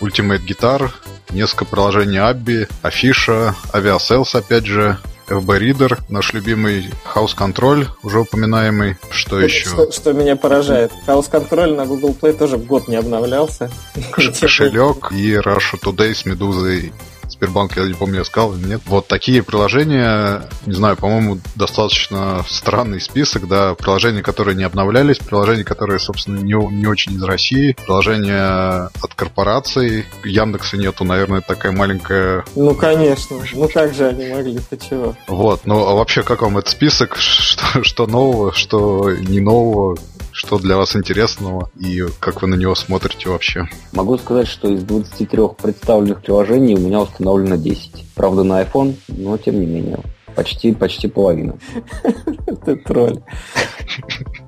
Ultimate 0.00 0.44
Guitar, 0.44 0.90
несколько 1.30 1.64
приложений 1.66 2.18
Abby, 2.18 2.68
Афиша, 2.82 3.54
Aviasales, 3.72 4.36
опять 4.36 4.66
же, 4.66 4.98
FB 5.28 5.46
Reader, 5.46 6.00
наш 6.08 6.32
любимый 6.32 6.90
House 7.14 7.36
Control, 7.36 7.86
уже 8.02 8.18
упоминаемый. 8.18 8.96
Что, 9.10 9.36
что 9.36 9.40
еще? 9.40 9.68
Что, 9.68 9.92
что 9.92 10.12
меня 10.12 10.34
поражает. 10.34 10.90
House 11.06 11.30
Control 11.30 11.76
на 11.76 11.86
Google 11.86 12.16
Play 12.20 12.32
тоже 12.32 12.58
год 12.58 12.88
не 12.88 12.96
обновлялся. 12.96 13.70
Кошелек 14.10 15.12
и 15.12 15.34
Russia 15.34 15.80
Today 15.80 16.14
с 16.14 16.24
Медузой 16.26 16.92
Сбербанк, 17.40 17.74
я 17.78 17.84
не 17.84 17.94
помню, 17.94 18.18
я 18.18 18.24
сказал 18.24 18.54
или 18.54 18.66
нет. 18.66 18.82
Вот 18.84 19.08
такие 19.08 19.42
приложения, 19.42 20.42
не 20.66 20.74
знаю, 20.74 20.96
по-моему, 20.96 21.38
достаточно 21.54 22.44
странный 22.46 23.00
список, 23.00 23.48
да, 23.48 23.74
приложения, 23.74 24.22
которые 24.22 24.54
не 24.54 24.64
обновлялись, 24.64 25.18
приложения, 25.18 25.64
которые, 25.64 25.98
собственно, 26.00 26.36
не, 26.36 26.52
не 26.52 26.86
очень 26.86 27.14
из 27.14 27.22
России, 27.22 27.74
приложения 27.82 28.90
от 29.00 29.14
корпораций, 29.14 30.04
Яндекса 30.22 30.76
нету, 30.76 31.04
наверное, 31.04 31.40
такая 31.40 31.72
маленькая... 31.72 32.44
Ну, 32.54 32.74
конечно, 32.74 33.38
ну 33.54 33.68
как 33.72 33.94
же 33.94 34.08
они 34.08 34.28
могли, 34.28 34.58
ты 34.58 34.76
чего? 34.76 35.16
Вот, 35.26 35.62
ну, 35.64 35.86
а 35.86 35.94
вообще, 35.94 36.22
как 36.22 36.42
вам 36.42 36.58
этот 36.58 36.70
список, 36.70 37.16
что, 37.18 37.82
что 37.82 38.06
нового, 38.06 38.52
что 38.52 39.10
не 39.12 39.40
нового, 39.40 39.96
что 40.32 40.58
для 40.58 40.76
вас 40.76 40.96
интересного 40.96 41.70
и 41.78 42.04
как 42.18 42.42
вы 42.42 42.48
на 42.48 42.54
него 42.54 42.74
смотрите 42.74 43.28
вообще? 43.28 43.68
Могу 43.92 44.16
сказать, 44.18 44.48
что 44.48 44.68
из 44.68 44.82
23 44.82 45.42
представленных 45.60 46.22
приложений 46.22 46.76
у 46.76 46.80
меня 46.80 47.00
установлено 47.00 47.56
10. 47.56 48.06
Правда, 48.14 48.42
на 48.42 48.62
iPhone, 48.62 48.96
но 49.08 49.36
тем 49.38 49.60
не 49.60 49.66
менее. 49.66 50.00
Почти, 50.34 50.72
почти 50.72 51.08
половина. 51.08 51.56
Ты 52.64 52.76
тролль. 52.76 53.20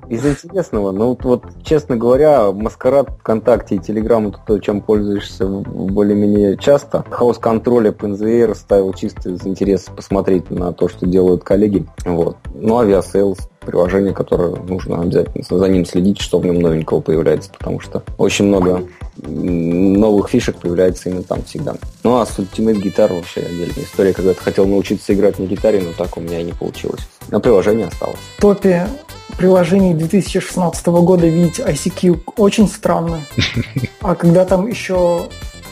Из 0.09 0.25
интересного, 0.25 0.91
ну 0.91 1.17
вот, 1.21 1.45
честно 1.63 1.97
говоря, 1.97 2.51
Маскарад, 2.51 3.09
ВКонтакте 3.19 3.75
и 3.75 3.79
Телеграм 3.79 4.27
это 4.27 4.39
то, 4.45 4.59
чем 4.59 4.81
пользуешься 4.81 5.45
более-менее 5.45 6.57
часто. 6.57 7.03
Хаос 7.09 7.37
контроля 7.37 7.91
PNZR 7.91 8.53
ставил 8.55 8.93
чисто 8.93 9.29
из 9.29 9.45
интереса 9.45 9.91
посмотреть 9.91 10.49
на 10.49 10.71
то, 10.71 10.87
что 10.87 11.05
делают 11.05 11.43
коллеги. 11.43 11.85
Вот. 12.05 12.37
Ну, 12.53 12.77
Aviasales 12.77 13.49
приложение, 13.63 14.13
которое 14.13 14.55
нужно 14.55 15.01
обязательно 15.01 15.43
за 15.49 15.67
ним 15.67 15.85
следить, 15.85 16.21
что 16.21 16.39
в 16.39 16.45
нем 16.45 16.59
новенького 16.59 17.01
появляется, 17.01 17.49
потому 17.57 17.79
что 17.79 18.03
очень 18.17 18.45
много 18.45 18.83
новых 19.17 20.29
фишек 20.29 20.57
появляется 20.57 21.09
именно 21.09 21.23
там 21.23 21.43
всегда. 21.43 21.75
Ну 22.03 22.19
а 22.19 22.25
с 22.25 22.37
Ultimate 22.37 22.81
Guitar 22.81 23.13
вообще 23.13 23.41
отдельная 23.41 23.83
история. 23.83 24.13
Когда-то 24.13 24.41
хотел 24.41 24.65
научиться 24.65 25.13
играть 25.13 25.39
на 25.39 25.43
гитаре, 25.43 25.81
но 25.81 25.91
так 25.93 26.17
у 26.17 26.21
меня 26.21 26.39
и 26.39 26.43
не 26.43 26.53
получилось. 26.53 27.01
Но 27.29 27.39
приложение 27.39 27.87
осталось. 27.87 28.19
В 28.37 28.41
топе 28.41 28.87
приложений 29.37 29.95
2016 29.95 30.85
года 30.87 31.27
видеть 31.27 31.59
ICQ 31.59 32.33
очень 32.37 32.67
странно. 32.67 33.19
А 34.01 34.15
когда 34.15 34.45
там 34.45 34.67
еще 34.67 35.29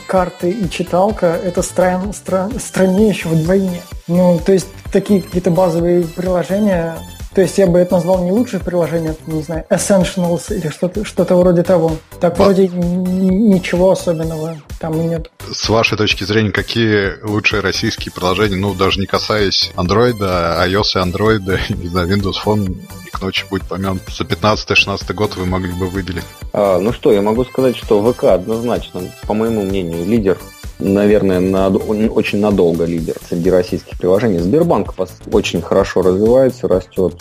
карты 0.08 0.52
и 0.52 0.70
читалка, 0.70 1.40
это 1.42 1.62
стран, 1.62 2.14
стран, 2.14 2.52
страннее 2.60 3.10
еще 3.10 3.30
вдвойне. 3.30 3.82
Ну, 4.08 4.40
то 4.46 4.52
есть 4.52 4.68
такие 4.92 5.22
какие-то 5.22 5.52
базовые 5.52 6.04
приложения 6.04 6.98
то 7.34 7.42
есть 7.42 7.58
я 7.58 7.68
бы 7.68 7.80
это 7.80 7.96
назвал 7.96 8.24
не 8.24 8.32
лучшее 8.32 8.62
приложение, 8.62 9.16
не 9.28 9.42
знаю, 9.42 9.66
Essentials 9.70 10.54
или 10.54 10.70
что-то 10.70 11.06
что 11.06 11.24
вроде 11.24 11.64
того. 11.64 11.98
Так 12.20 12.38
Во... 12.38 12.46
вроде 12.46 12.68
ничего 12.68 13.92
особенного 13.92 14.58
там 14.80 15.00
и 15.00 15.06
нет. 15.06 15.30
С 15.52 15.70
вашей 15.70 15.98
точки 15.98 16.24
зрения, 16.24 16.52
какие 16.52 17.24
лучшие 17.24 17.62
российские 17.62 18.12
приложения, 18.12 18.58
ну, 18.58 18.74
даже 18.74 19.00
не 19.00 19.06
касаясь 19.06 19.72
Android, 19.76 20.20
iOS 20.20 20.96
и 20.96 21.00
Android, 21.00 21.60
не 21.82 21.88
знаю, 21.88 22.10
Windows 22.10 22.36
Phone 22.44 22.76
к 23.12 23.22
ночи 23.22 23.46
будет 23.50 23.64
помянут. 23.64 24.02
За 24.10 24.24
15-16 24.24 25.14
год 25.14 25.36
вы 25.36 25.46
могли 25.46 25.72
бы 25.72 25.88
выделить? 25.88 26.24
А, 26.54 26.80
ну 26.80 26.92
что, 26.92 27.12
я 27.14 27.22
могу 27.22 27.46
сказать, 27.46 27.78
что 27.78 28.12
ВК 28.12 28.26
однозначно, 28.26 29.02
по 29.28 29.34
моему 29.34 29.62
мнению, 29.62 30.06
лидер 30.06 30.38
наверное, 30.82 31.40
на, 31.40 31.68
очень 31.70 32.40
надолго 32.40 32.86
лидер 32.86 33.16
среди 33.28 33.50
российских 33.50 33.98
приложений. 33.98 34.40
Сбербанк 34.40 34.94
очень 35.32 35.62
хорошо 35.62 36.02
развивается, 36.02 36.68
растет. 36.68 37.16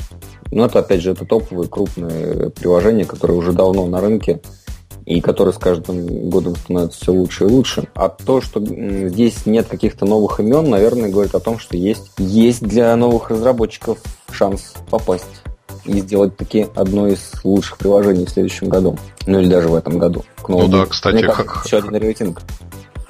Но 0.51 0.67
это, 0.67 0.81
опять 0.81 1.03
же, 1.03 1.13
это 1.13 1.25
топовые 1.25 1.69
крупные 1.69 2.51
приложения, 2.51 3.05
которые 3.05 3.39
уже 3.39 3.53
давно 3.53 3.87
на 3.87 4.01
рынке 4.01 4.41
и 5.07 5.21
которые 5.21 5.55
с 5.55 5.59
каждым 5.59 6.31
годом 6.31 6.57
становятся 6.57 7.01
все 7.01 7.13
лучше 7.13 7.45
и 7.45 7.49
лучше. 7.49 7.89
А 7.95 8.09
то, 8.09 8.41
что 8.41 8.61
здесь 8.61 9.47
нет 9.47 9.67
каких-то 9.67 10.07
новых 10.07 10.41
имен, 10.41 10.69
наверное, 10.69 11.11
говорит 11.11 11.35
о 11.35 11.41
том, 11.41 11.59
что 11.59 11.77
есть, 11.77 12.11
есть 12.19 12.63
для 12.63 12.95
новых 12.97 13.31
разработчиков 13.31 13.99
шанс 14.31 14.75
попасть 14.91 15.25
и 15.85 16.01
сделать 16.01 16.37
таки 16.37 16.67
одно 16.75 17.09
из 17.09 17.33
лучших 17.43 17.79
приложений 17.79 18.27
в 18.27 18.31
следующем 18.31 18.69
году. 18.69 18.99
Ну 19.27 19.41
или 19.41 19.49
даже 19.49 19.69
в 19.69 19.75
этом 19.75 19.99
году. 19.99 20.25
К 20.43 20.49
ну 20.49 20.69
да, 20.69 20.87
кстати, 20.87 21.23
как... 21.23 21.63
Еще 21.65 21.79
один 21.79 21.97
рейтинг. 21.97 22.43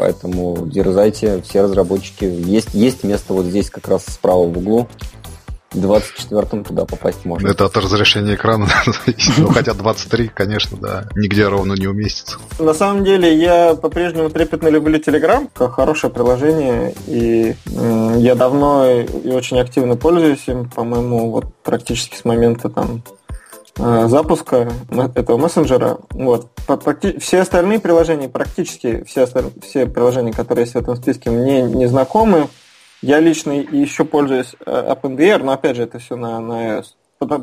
Поэтому 0.00 0.66
дерзайте, 0.66 1.42
все 1.42 1.60
разработчики. 1.60 2.24
Есть, 2.24 2.72
есть 2.72 3.04
место 3.04 3.34
вот 3.34 3.44
здесь 3.44 3.68
как 3.68 3.86
раз 3.86 4.06
справа 4.06 4.46
в 4.46 4.56
углу. 4.56 4.88
24-м 5.74 6.64
туда 6.64 6.86
попасть 6.86 7.26
можно. 7.26 7.48
Это 7.48 7.66
от 7.66 7.76
разрешения 7.76 8.34
экрана 8.34 8.66
Ну, 9.38 9.48
хотя 9.48 9.74
23, 9.74 10.28
конечно, 10.28 10.78
да, 10.78 11.04
нигде 11.14 11.46
ровно 11.46 11.74
не 11.74 11.86
уместится. 11.86 12.38
На 12.58 12.72
самом 12.72 13.04
деле, 13.04 13.36
я 13.36 13.74
по-прежнему 13.74 14.30
трепетно 14.30 14.68
люблю 14.68 14.98
Telegram, 14.98 15.50
как 15.52 15.74
хорошее 15.74 16.10
приложение, 16.10 16.94
и 17.06 17.54
я 18.16 18.34
давно 18.34 18.90
и 18.90 19.28
очень 19.28 19.60
активно 19.60 19.96
пользуюсь 19.96 20.44
им, 20.46 20.70
по-моему, 20.70 21.30
вот 21.30 21.44
практически 21.62 22.16
с 22.16 22.24
момента 22.24 22.70
там 22.70 23.02
запуска 24.08 24.70
этого 25.14 25.36
мессенджера. 25.36 25.98
Вот. 26.10 26.48
Все 27.18 27.40
остальные 27.40 27.80
приложения, 27.80 28.28
практически 28.28 29.04
все, 29.04 29.26
все 29.62 29.86
приложения, 29.86 30.32
которые 30.32 30.64
есть 30.64 30.74
в 30.74 30.78
этом 30.78 30.96
списке, 30.96 31.30
мне 31.30 31.62
не 31.62 31.86
знакомы. 31.86 32.48
Я 33.02 33.18
лично 33.18 33.52
еще 33.52 34.04
пользуюсь 34.04 34.54
э, 34.66 34.94
OpenDR, 34.94 35.42
но 35.42 35.52
опять 35.52 35.76
же 35.76 35.84
это 35.84 35.98
все 35.98 36.16
на, 36.16 36.38
на 36.38 36.76
iOS. 36.78 36.84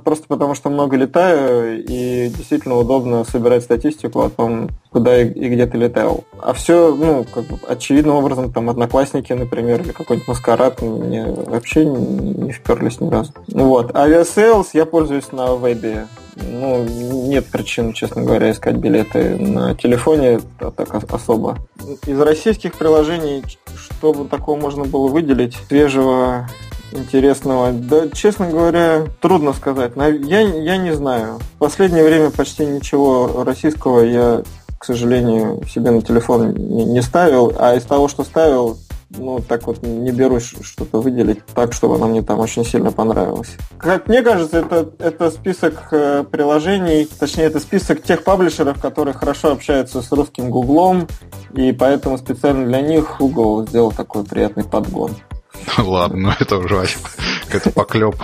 Просто 0.04 0.28
потому 0.28 0.56
что 0.56 0.72
много 0.72 0.96
летаю, 0.98 1.84
и 1.84 2.30
действительно 2.30 2.78
удобно 2.78 3.24
собирать 3.24 3.62
статистику 3.62 4.22
о 4.22 4.30
том, 4.32 4.70
куда 4.92 5.22
и, 5.22 5.28
и 5.30 5.50
где 5.50 5.68
ты 5.68 5.78
летал. 5.78 6.24
А 6.42 6.54
все, 6.54 6.96
ну, 6.96 7.26
как 7.32 7.44
бы 7.44 7.60
очевидным 7.68 8.16
образом, 8.16 8.52
там, 8.52 8.72
одноклассники, 8.72 9.34
например, 9.34 9.82
или 9.82 9.92
какой-нибудь 9.92 10.28
маскарад 10.28 10.82
мне 10.82 11.26
вообще 11.26 11.86
не, 11.86 12.34
не 12.34 12.52
вперлись 12.52 13.00
ни 13.00 13.10
разу. 13.10 13.34
Вот. 13.50 13.96
Aviasales 13.96 14.74
я 14.74 14.88
пользуюсь 14.88 15.32
на 15.32 15.56
вебе. 15.56 16.08
Ну, 16.42 16.84
нет 17.28 17.46
причин, 17.48 17.94
честно 17.94 18.24
говоря, 18.24 18.52
искать 18.52 18.76
билеты 18.76 19.38
на 19.38 19.76
телефоне 19.76 20.40
так 20.60 20.94
особо. 21.12 21.58
Из 22.06 22.20
российских 22.20 22.74
приложений, 22.76 23.44
чтобы 23.76 24.28
такого 24.28 24.60
можно 24.60 24.86
было 24.86 25.08
выделить, 25.08 25.56
свежего 25.68 26.48
интересного? 26.92 27.72
Да, 27.72 28.10
честно 28.10 28.50
говоря, 28.50 29.06
трудно 29.22 29.54
сказать. 29.54 29.94
Я, 29.96 30.42
я 30.42 30.78
не 30.78 30.94
знаю. 30.94 31.40
В 31.56 31.60
последнее 31.60 32.04
время 32.04 32.32
почти 32.32 32.66
ничего 32.66 33.44
российского 33.44 34.02
я, 34.02 34.44
к 34.78 34.86
сожалению, 34.86 35.62
себе 35.68 35.92
на 35.92 36.02
телефон 36.02 36.54
не 36.54 37.02
ставил. 37.02 37.54
А 37.58 37.76
из 37.76 37.84
того, 37.84 38.08
что 38.08 38.24
ставил, 38.24 38.78
ну, 39.10 39.40
так 39.40 39.68
вот 39.68 39.84
не 39.84 40.12
берусь 40.12 40.54
что-то 40.62 41.00
выделить 41.00 41.46
так, 41.48 41.74
чтобы 41.74 41.96
она 41.96 42.08
мне 42.08 42.22
там 42.22 42.40
очень 42.40 42.66
сильно 42.66 42.92
понравилась. 42.92 43.56
Как 43.78 44.08
мне 44.08 44.22
кажется, 44.22 44.60
это, 44.60 44.92
это 45.00 45.32
список 45.32 45.88
э, 45.92 46.24
приложений, 46.30 47.10
точнее, 47.20 47.46
это 47.46 47.60
список 47.60 48.04
тех 48.04 48.24
паблишеров, 48.24 48.82
которые 48.82 49.14
хорошо 49.14 49.52
общаются 49.52 50.02
с 50.02 50.12
русским 50.12 50.50
Гуглом, 50.50 51.08
и 51.54 51.72
поэтому 51.72 52.18
специально 52.18 52.66
для 52.66 52.82
них 52.82 53.18
Google 53.20 53.66
сделал 53.68 53.92
такой 53.92 54.24
приятный 54.24 54.64
подгон. 54.64 55.16
Ладно, 55.78 56.18
ну 56.18 56.34
это 56.40 56.58
уже 56.58 56.86
какой-то 57.46 57.72
поклеп. 57.72 58.16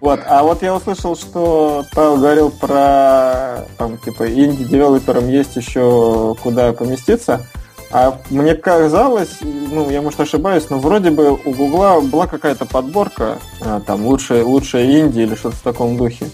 Вот, 0.00 0.18
а 0.26 0.42
вот 0.42 0.62
я 0.62 0.74
услышал, 0.74 1.14
что 1.14 1.84
Павел 1.94 2.16
говорил 2.16 2.50
про, 2.50 3.64
там, 3.78 3.96
типа, 3.98 4.28
инди-девелоперам 4.28 5.28
есть 5.28 5.54
еще 5.54 6.34
куда 6.42 6.72
поместиться. 6.72 7.46
А 7.92 8.18
мне 8.30 8.54
казалось, 8.54 9.38
ну, 9.42 9.90
я, 9.90 10.00
может, 10.00 10.18
ошибаюсь, 10.18 10.70
но 10.70 10.78
вроде 10.78 11.10
бы 11.10 11.32
у 11.32 11.52
Гугла 11.52 12.00
была 12.00 12.26
какая-то 12.26 12.64
подборка, 12.64 13.38
а, 13.60 13.80
там, 13.80 14.06
лучшая, 14.06 14.44
лучшая 14.44 15.00
инди 15.00 15.20
или 15.20 15.34
что-то 15.34 15.56
в 15.56 15.60
таком 15.60 15.98
духе. 15.98 16.30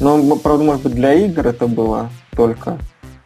Но, 0.00 0.36
правда, 0.36 0.64
может 0.64 0.82
быть, 0.82 0.94
для 0.94 1.14
игр 1.14 1.46
это 1.46 1.68
было 1.68 2.10
только. 2.36 2.78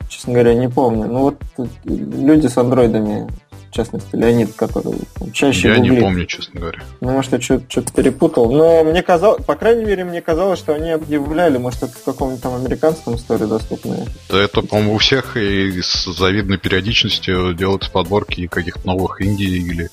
Честно 0.08 0.34
говоря, 0.34 0.54
не 0.54 0.68
помню. 0.68 1.06
Ну, 1.06 1.20
вот 1.20 1.42
люди 1.84 2.46
с 2.46 2.58
андроидами 2.58 3.26
в 3.72 3.74
частности, 3.74 4.14
Леонид, 4.14 4.52
который 4.54 4.98
чаще 5.32 5.68
Я 5.68 5.76
гуглит. 5.76 5.92
не 5.92 6.00
помню, 6.00 6.26
честно 6.26 6.60
говоря. 6.60 6.82
Ну, 7.00 7.10
может, 7.10 7.32
я 7.32 7.40
что-то 7.40 7.90
перепутал. 7.94 8.52
Но 8.52 8.84
мне 8.84 9.02
казалось, 9.02 9.42
по 9.46 9.54
крайней 9.54 9.86
мере, 9.86 10.04
мне 10.04 10.20
казалось, 10.20 10.58
что 10.58 10.74
они 10.74 10.90
объявляли, 10.90 11.56
может, 11.56 11.84
это 11.84 11.92
в 11.92 12.04
каком-нибудь 12.04 12.42
там 12.42 12.54
американском 12.54 13.16
сторе 13.16 13.46
доступное. 13.46 14.06
Да 14.28 14.42
это, 14.42 14.60
по-моему, 14.60 14.96
у 14.96 14.98
всех 14.98 15.38
и 15.38 15.80
с 15.80 16.04
завидной 16.04 16.58
периодичностью 16.58 17.54
делаются 17.54 17.90
подборки 17.90 18.46
каких-то 18.46 18.86
новых 18.86 19.22
Индий 19.22 19.66
или 19.66 19.88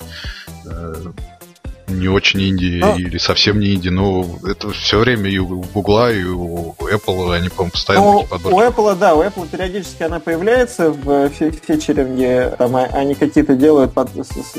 э, 0.66 0.94
не 1.98 2.08
очень 2.08 2.42
инди 2.42 2.80
а? 2.82 2.96
или 2.96 3.18
совсем 3.18 3.58
не 3.58 3.74
инди, 3.74 3.88
но 3.88 4.26
это 4.44 4.70
все 4.70 4.98
время 4.98 5.30
и 5.30 5.38
у 5.38 5.62
Гугла, 5.74 6.12
и 6.12 6.24
у 6.24 6.74
Apple, 6.78 7.34
они, 7.34 7.48
по-моему, 7.48 7.70
постоянно 7.70 8.12
ну, 8.12 8.26
такие. 8.30 8.54
У 8.54 8.60
Apple, 8.60 8.96
да, 8.96 9.14
у 9.14 9.22
Apple 9.22 9.48
периодически 9.48 10.02
она 10.02 10.20
появляется 10.20 10.90
в 10.90 11.28
фичеринге, 11.30 12.54
там 12.58 12.76
а, 12.76 12.84
они 12.84 13.14
какие-то 13.14 13.54
делают, 13.54 13.92
под, 13.92 14.10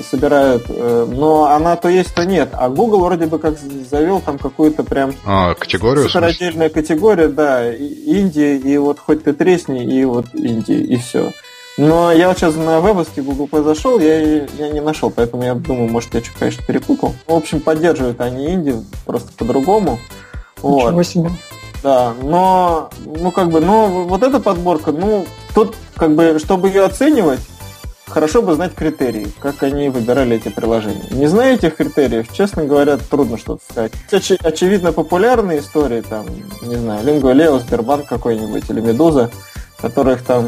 собирают, 0.10 0.66
э, 0.70 1.08
но 1.10 1.46
она 1.46 1.76
то 1.76 1.90
есть, 1.90 2.14
то 2.14 2.26
нет. 2.26 2.50
А 2.54 2.70
Google 2.70 3.02
вроде 3.02 3.26
бы 3.26 3.40
как 3.40 3.58
завел 3.58 4.22
там 4.22 4.38
какую-то 4.38 4.84
прям... 4.84 5.14
А, 5.26 5.54
категорию? 5.56 6.08
Суперотдельная 6.08 6.70
категория, 6.70 7.28
да, 7.28 7.74
Индия, 7.74 8.58
и 8.58 8.78
вот 8.78 9.00
хоть 9.00 9.24
ты 9.24 9.34
тресни, 9.34 9.84
и 9.84 10.04
вот 10.06 10.28
Индия, 10.34 10.80
и 10.80 10.98
все. 10.98 11.32
Но 11.82 12.12
я 12.12 12.28
вот 12.28 12.38
сейчас 12.38 12.56
на 12.56 12.80
вебовский 12.80 13.24
Google 13.24 13.48
Play 13.48 13.64
зашел, 13.64 13.98
я, 13.98 14.44
я 14.46 14.70
не 14.70 14.82
нашел, 14.82 15.10
поэтому 15.10 15.42
я 15.42 15.56
думаю, 15.56 15.90
может, 15.90 16.14
я 16.14 16.22
что-то, 16.22 16.38
конечно, 16.38 16.64
перепутал. 16.64 17.16
В 17.26 17.34
общем, 17.34 17.60
поддерживают 17.60 18.22
они 18.22 18.52
инди, 18.52 18.76
просто 19.04 19.32
по-другому. 19.36 19.98
Вот. 20.62 20.92
Ничего 20.92 21.02
себе. 21.02 21.32
Да, 21.82 22.14
но, 22.22 22.92
ну, 23.04 23.32
как 23.32 23.50
бы, 23.50 23.62
но 23.62 23.88
вот 23.88 24.22
эта 24.22 24.40
подборка, 24.40 24.92
ну, 24.92 25.26
тут, 25.56 25.74
как 25.96 26.14
бы, 26.14 26.38
чтобы 26.38 26.68
ее 26.68 26.84
оценивать, 26.84 27.40
хорошо 28.08 28.44
бы 28.44 28.54
знать 28.54 28.76
критерии, 28.76 29.30
как 29.40 29.64
они 29.64 29.90
выбирали 29.90 30.36
эти 30.36 30.50
приложения. 30.50 31.08
Не 31.10 31.26
зная 31.26 31.56
этих 31.56 31.78
критериев, 31.78 32.32
честно 32.32 32.64
говоря, 32.64 32.98
трудно 32.98 33.40
что-то 33.40 33.64
сказать. 33.68 33.94
Оч- 34.12 34.40
очевидно, 34.44 34.92
популярные 34.92 35.62
истории, 35.62 36.02
там, 36.02 36.28
не 36.62 36.76
знаю, 36.76 37.04
Lingua 37.04 37.34
Leo, 37.34 37.60
Сбербанк 37.60 38.06
какой-нибудь 38.06 38.70
или 38.70 38.82
Медуза– 38.82 39.32
которых 39.82 40.24
там, 40.24 40.48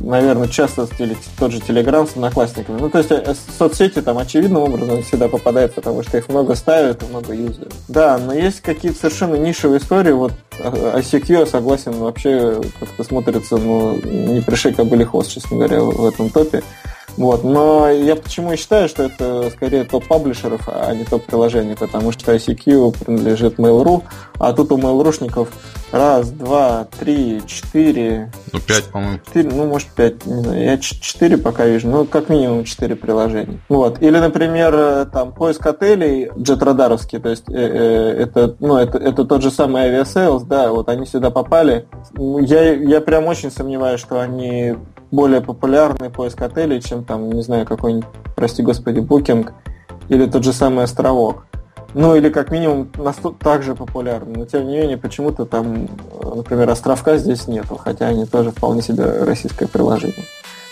наверное, 0.00 0.48
часто 0.48 0.86
стелить 0.86 1.18
тот 1.38 1.52
же 1.52 1.60
Телеграм 1.60 2.06
с 2.06 2.12
одноклассниками. 2.12 2.80
Ну, 2.80 2.90
то 2.90 2.98
есть 2.98 3.10
э, 3.10 3.34
соцсети 3.58 4.02
там 4.02 4.18
очевидным 4.18 4.62
образом 4.62 5.02
всегда 5.02 5.28
попадают, 5.28 5.74
потому 5.74 6.02
что 6.02 6.18
их 6.18 6.28
много 6.28 6.54
ставят 6.54 7.08
много 7.08 7.32
юзают. 7.32 7.72
Да, 7.88 8.18
но 8.18 8.34
есть 8.34 8.60
какие-то 8.60 8.98
совершенно 8.98 9.36
нишевые 9.36 9.80
истории. 9.80 10.12
Вот 10.12 10.32
ICQ, 10.58 11.40
я 11.40 11.46
согласен, 11.46 11.92
вообще 11.92 12.60
как-то 12.80 13.04
смотрится, 13.04 13.56
ну, 13.56 13.96
не 14.02 14.40
пришей 14.40 14.74
кобыле 14.74 15.04
хвост, 15.04 15.30
честно 15.30 15.56
говоря, 15.56 15.82
в 15.82 16.06
этом 16.06 16.28
топе. 16.30 16.62
Вот. 17.16 17.44
Но 17.44 17.90
я 17.90 18.16
почему 18.16 18.52
и 18.52 18.56
считаю, 18.56 18.88
что 18.88 19.04
это 19.04 19.50
скорее 19.50 19.84
топ 19.84 20.06
паблишеров, 20.06 20.62
а 20.66 20.94
не 20.94 21.04
топ 21.04 21.24
приложений, 21.24 21.76
потому 21.78 22.12
что 22.12 22.34
ICQ 22.34 23.04
принадлежит 23.04 23.58
Mail.ru, 23.58 24.02
а 24.38 24.52
тут 24.52 24.72
у 24.72 24.78
Mail.ru 24.78 25.13
шников 25.13 25.48
раз, 25.92 26.30
два, 26.30 26.86
три, 26.98 27.42
четыре... 27.46 28.32
Ну, 28.52 28.60
пять, 28.60 28.90
по-моему. 28.90 29.20
Четыре, 29.26 29.50
ну, 29.52 29.66
может, 29.66 29.88
пять, 29.88 30.24
не 30.24 30.42
знаю. 30.42 30.64
Я 30.64 30.78
четыре 30.78 31.36
пока 31.36 31.66
вижу, 31.66 31.88
ну, 31.88 32.04
как 32.06 32.28
минимум 32.28 32.64
четыре 32.64 32.96
приложения. 32.96 33.60
Вот. 33.68 34.00
Или, 34.02 34.18
например, 34.18 35.06
там, 35.06 35.32
поиск 35.32 35.66
отелей 35.66 36.30
Jetradar 36.36 36.80
овский, 36.80 37.18
то 37.18 37.28
есть 37.28 37.48
э, 37.48 37.52
э, 37.54 38.22
это, 38.22 38.56
ну, 38.58 38.76
это, 38.76 38.98
это 38.98 39.24
тот 39.24 39.42
же 39.42 39.50
самый 39.50 39.82
Aviasales, 39.82 40.44
да, 40.44 40.72
вот 40.72 40.88
они 40.88 41.06
сюда 41.06 41.30
попали. 41.30 41.86
Я, 42.16 42.72
я 42.72 43.00
прям 43.00 43.26
очень 43.26 43.50
сомневаюсь, 43.50 44.00
что 44.00 44.20
они 44.20 44.74
более 45.12 45.40
популярный 45.42 46.10
поиск 46.10 46.42
отелей, 46.42 46.80
чем 46.80 47.04
там, 47.04 47.30
не 47.30 47.42
знаю, 47.42 47.66
какой-нибудь, 47.66 48.08
прости 48.34 48.62
господи, 48.62 48.98
Booking 48.98 49.48
или 50.08 50.26
тот 50.26 50.42
же 50.42 50.52
самый 50.52 50.84
островок. 50.84 51.46
Ну, 51.94 52.16
или 52.16 52.30
как 52.30 52.50
минимум 52.50 52.90
так 53.38 53.62
же 53.62 53.74
популярны. 53.74 54.38
Но 54.38 54.46
тем 54.46 54.66
не 54.66 54.78
менее, 54.78 54.96
почему-то 54.96 55.44
там, 55.44 55.88
например, 56.34 56.70
островка 56.70 57.18
здесь 57.18 57.46
нету, 57.46 57.76
хотя 57.76 58.06
они 58.08 58.24
тоже 58.24 58.50
вполне 58.50 58.80
себе 58.80 59.04
российское 59.24 59.68
приложение. 59.68 60.24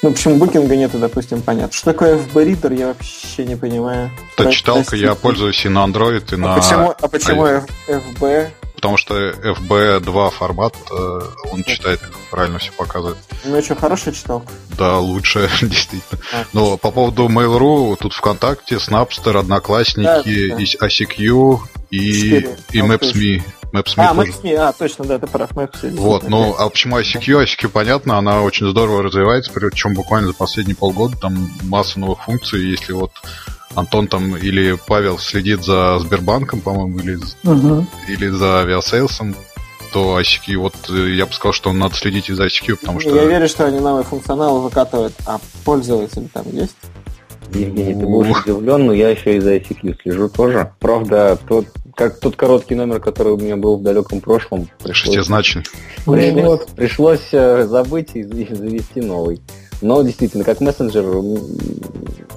Ну, 0.03 0.13
почему 0.13 0.37
букинга 0.37 0.77
нету, 0.77 0.99
допустим, 0.99 1.43
понятно. 1.43 1.73
Что 1.73 1.93
такое 1.93 2.17
FB 2.17 2.33
Reader, 2.33 2.75
я 2.75 2.87
вообще 2.87 3.45
не 3.45 3.55
понимаю. 3.55 4.11
Это 4.39 4.51
читалка, 4.51 4.97
я 4.97 5.15
пользуюсь 5.15 5.63
и 5.67 5.69
на 5.69 5.85
Android, 5.85 6.25
и 6.33 6.35
а 6.37 6.39
на... 6.39 6.55
Почему, 6.55 6.95
а 6.99 7.09
почему 7.09 7.45
FB? 7.87 8.49
Потому 8.81 8.97
что 8.97 9.15
FB2 9.31 10.31
формат, 10.31 10.75
э, 10.91 11.21
он 11.53 11.63
читает, 11.65 12.01
правильно 12.31 12.59
все 12.59 12.73
показывает. 12.73 13.19
Ну 13.45 13.61
что, 13.63 13.77
хорошая 13.77 14.15
читалка? 14.15 14.51
Да, 14.79 14.99
лучшая, 14.99 15.51
действительно. 15.61 16.21
А. 16.33 16.45
Но 16.55 16.77
по 16.79 16.91
поводу 16.91 17.29
Mail.ru, 17.29 17.97
тут 18.01 18.15
ВКонтакте, 18.15 18.77
Snapster, 18.77 19.39
Одноклассники, 19.39 20.49
да, 20.49 20.57
да. 20.57 20.87
ICQ 20.87 21.59
и, 21.91 22.49
и 22.73 22.79
Maps.me. 22.79 23.43
Maps.me 23.73 24.05
а, 24.05 24.15
тоже. 24.15 24.33
Maps.me, 24.33 24.55
а, 24.57 24.73
точно, 24.73 25.05
да, 25.05 25.19
ты 25.19 25.27
прав, 25.27 25.53
Maps.me. 25.53 25.97
Вот, 25.97 26.29
ну, 26.29 26.57
а 26.59 26.69
почему 26.71 26.99
ICQ? 26.99 27.45
ICQ, 27.45 27.69
понятно, 27.69 28.17
она 28.17 28.43
очень 28.43 28.69
здорово 28.69 29.03
развивается, 29.03 29.53
причем 29.53 29.93
буквально 29.93 30.29
за 30.29 30.35
последние 30.35 30.77
полгода 30.77 31.17
там 31.19 31.51
масса 31.65 32.01
новых 32.01 32.23
функций, 32.25 32.65
если 32.65 32.93
вот 32.93 33.13
Антон 33.75 34.09
там 34.09 34.37
или 34.37 34.77
Павел 34.87 35.19
следит 35.19 35.65
за 35.65 35.99
Сбербанком, 36.01 36.61
по-моему, 36.61 36.99
или, 36.99 37.19
угу. 37.45 37.87
или 38.09 38.29
за 38.29 38.61
Aviasales 38.61 39.16
ом, 39.16 39.35
то 39.93 40.21
ICQ, 40.21 40.57
вот 40.57 40.75
э, 40.89 41.11
я 41.15 41.27
бы 41.27 41.33
сказал, 41.33 41.53
что 41.53 41.73
надо 41.73 41.95
следить 41.95 42.29
и 42.31 42.33
за 42.33 42.47
ICQ, 42.47 42.77
потому 42.77 43.01
что... 43.01 43.15
Я 43.15 43.25
верю, 43.27 43.49
что 43.49 43.67
они 43.67 43.81
новый 43.81 44.05
функционал 44.05 44.61
выкатывают, 44.61 45.15
а 45.27 45.39
пользователи 45.65 46.29
там 46.33 46.45
есть? 46.53 46.77
Евгений, 47.53 47.95
ты 47.95 48.07
будешь 48.07 48.45
удивлен, 48.45 48.87
но 48.87 48.93
я 48.93 49.11
еще 49.11 49.37
и 49.37 49.41
за 49.41 49.57
ICQ 49.57 50.03
слежу 50.03 50.29
тоже. 50.29 50.73
Правда, 50.79 51.39
тот, 51.49 51.67
как 51.97 52.21
тот 52.21 52.37
короткий 52.37 52.77
номер, 52.77 53.01
который 53.01 53.33
у 53.33 53.37
меня 53.37 53.57
был 53.57 53.77
в 53.77 53.83
далеком 53.83 54.21
прошлом. 54.21 54.69
Пришлось, 54.83 55.15
Шестизначный. 55.15 55.65
Пришлось, 56.05 56.61
пришлось 56.77 57.29
э, 57.33 57.67
забыть 57.67 58.11
и 58.15 58.23
завести 58.23 59.01
новый. 59.01 59.41
Но 59.81 60.03
действительно, 60.03 60.45
как 60.45 60.61
мессенджер, 60.61 61.05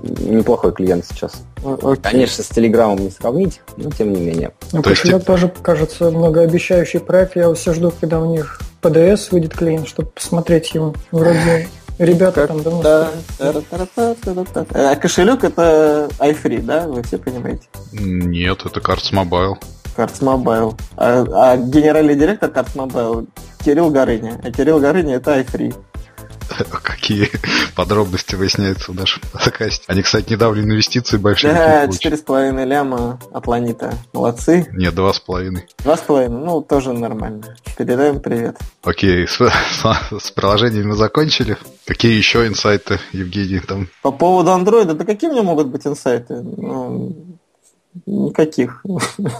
неплохой 0.02 0.74
клиент 0.74 1.06
сейчас. 1.06 1.44
Окей. 1.64 2.02
Конечно, 2.02 2.44
с 2.44 2.48
Телеграмом 2.48 3.00
не 3.00 3.10
сравнить, 3.10 3.62
но 3.78 3.90
тем 3.92 4.14
не 4.14 4.22
менее. 4.22 4.52
Ну, 4.72 4.82
То 4.82 4.90
кошелек 4.90 5.16
есть... 5.16 5.28
тоже 5.28 5.52
кажется 5.62 6.12
многообещающий 6.12 7.00
проект. 7.00 7.36
Я 7.36 7.54
все 7.54 7.74
жду, 7.74 7.92
когда 8.00 8.20
у 8.20 8.26
них 8.26 8.60
PDS 8.82 9.30
выйдет 9.32 9.54
клиент, 9.54 9.88
чтобы 9.88 10.10
посмотреть 10.10 10.74
его. 10.74 10.94
Вроде 11.12 11.68
ребята 12.00 12.42
как 12.42 12.48
там 12.48 12.64
давно... 12.64 12.82
Да, 12.82 13.12
а 14.74 14.96
кошелек 14.96 15.44
это 15.44 16.10
iFree, 16.20 16.62
да? 16.62 16.88
Вы 16.88 17.04
все 17.04 17.18
понимаете? 17.18 17.64
Нет, 17.92 18.60
это 18.66 18.80
Cards 18.80 19.12
Mobile. 19.14 19.56
Cards 19.96 20.22
Mobile. 20.22 20.76
А, 20.98 21.26
а 21.34 21.58
генеральный 21.58 22.16
директор 22.16 22.50
Cards 22.50 22.76
Mobile 22.76 23.28
Кирилл 23.64 23.90
Горыня. 23.90 24.40
А 24.44 24.52
Кирилл 24.52 24.80
Горыня 24.80 25.16
это 25.16 25.40
iFree. 25.40 25.74
Какие 26.84 27.30
подробности 27.76 28.36
выясняются 28.36 28.92
в 28.92 28.96
нашем 28.96 29.22
подкасте. 29.32 29.84
Они, 29.88 30.02
кстати, 30.02 30.32
недавно 30.32 30.62
инвестиции 30.62 31.18
большие. 31.18 31.54
Да, 31.54 31.88
четыре 31.88 32.18
с 32.18 32.22
половиной 32.22 32.66
ляма 32.66 33.20
от 33.32 33.48
Ланита. 33.48 33.94
Молодцы. 34.14 34.68
Нет, 34.74 34.96
два 34.96 35.14
с 35.14 35.20
половиной. 35.20 35.68
Два 35.80 35.98
с 35.98 36.02
половиной, 36.02 36.46
ну, 36.46 36.62
тоже 36.62 36.94
нормально. 36.94 37.56
Передаем 37.78 38.20
привет. 38.20 38.58
Окей, 38.84 39.28
с, 39.28 39.38
с, 39.40 40.20
с 40.20 40.32
приложениями 40.32 40.88
мы 40.88 40.96
закончили. 40.96 41.58
Какие 41.86 42.18
еще 42.18 42.48
инсайты, 42.48 43.00
Евгений? 43.12 43.60
Там? 43.60 43.88
По 44.02 44.12
поводу 44.12 44.52
андроида, 44.52 44.94
да 44.94 45.06
какие 45.06 45.30
у 45.30 45.34
меня 45.34 45.44
могут 45.44 45.68
быть 45.68 45.86
инсайты? 45.86 46.42
Ну, 46.42 47.16
никаких. 48.06 48.84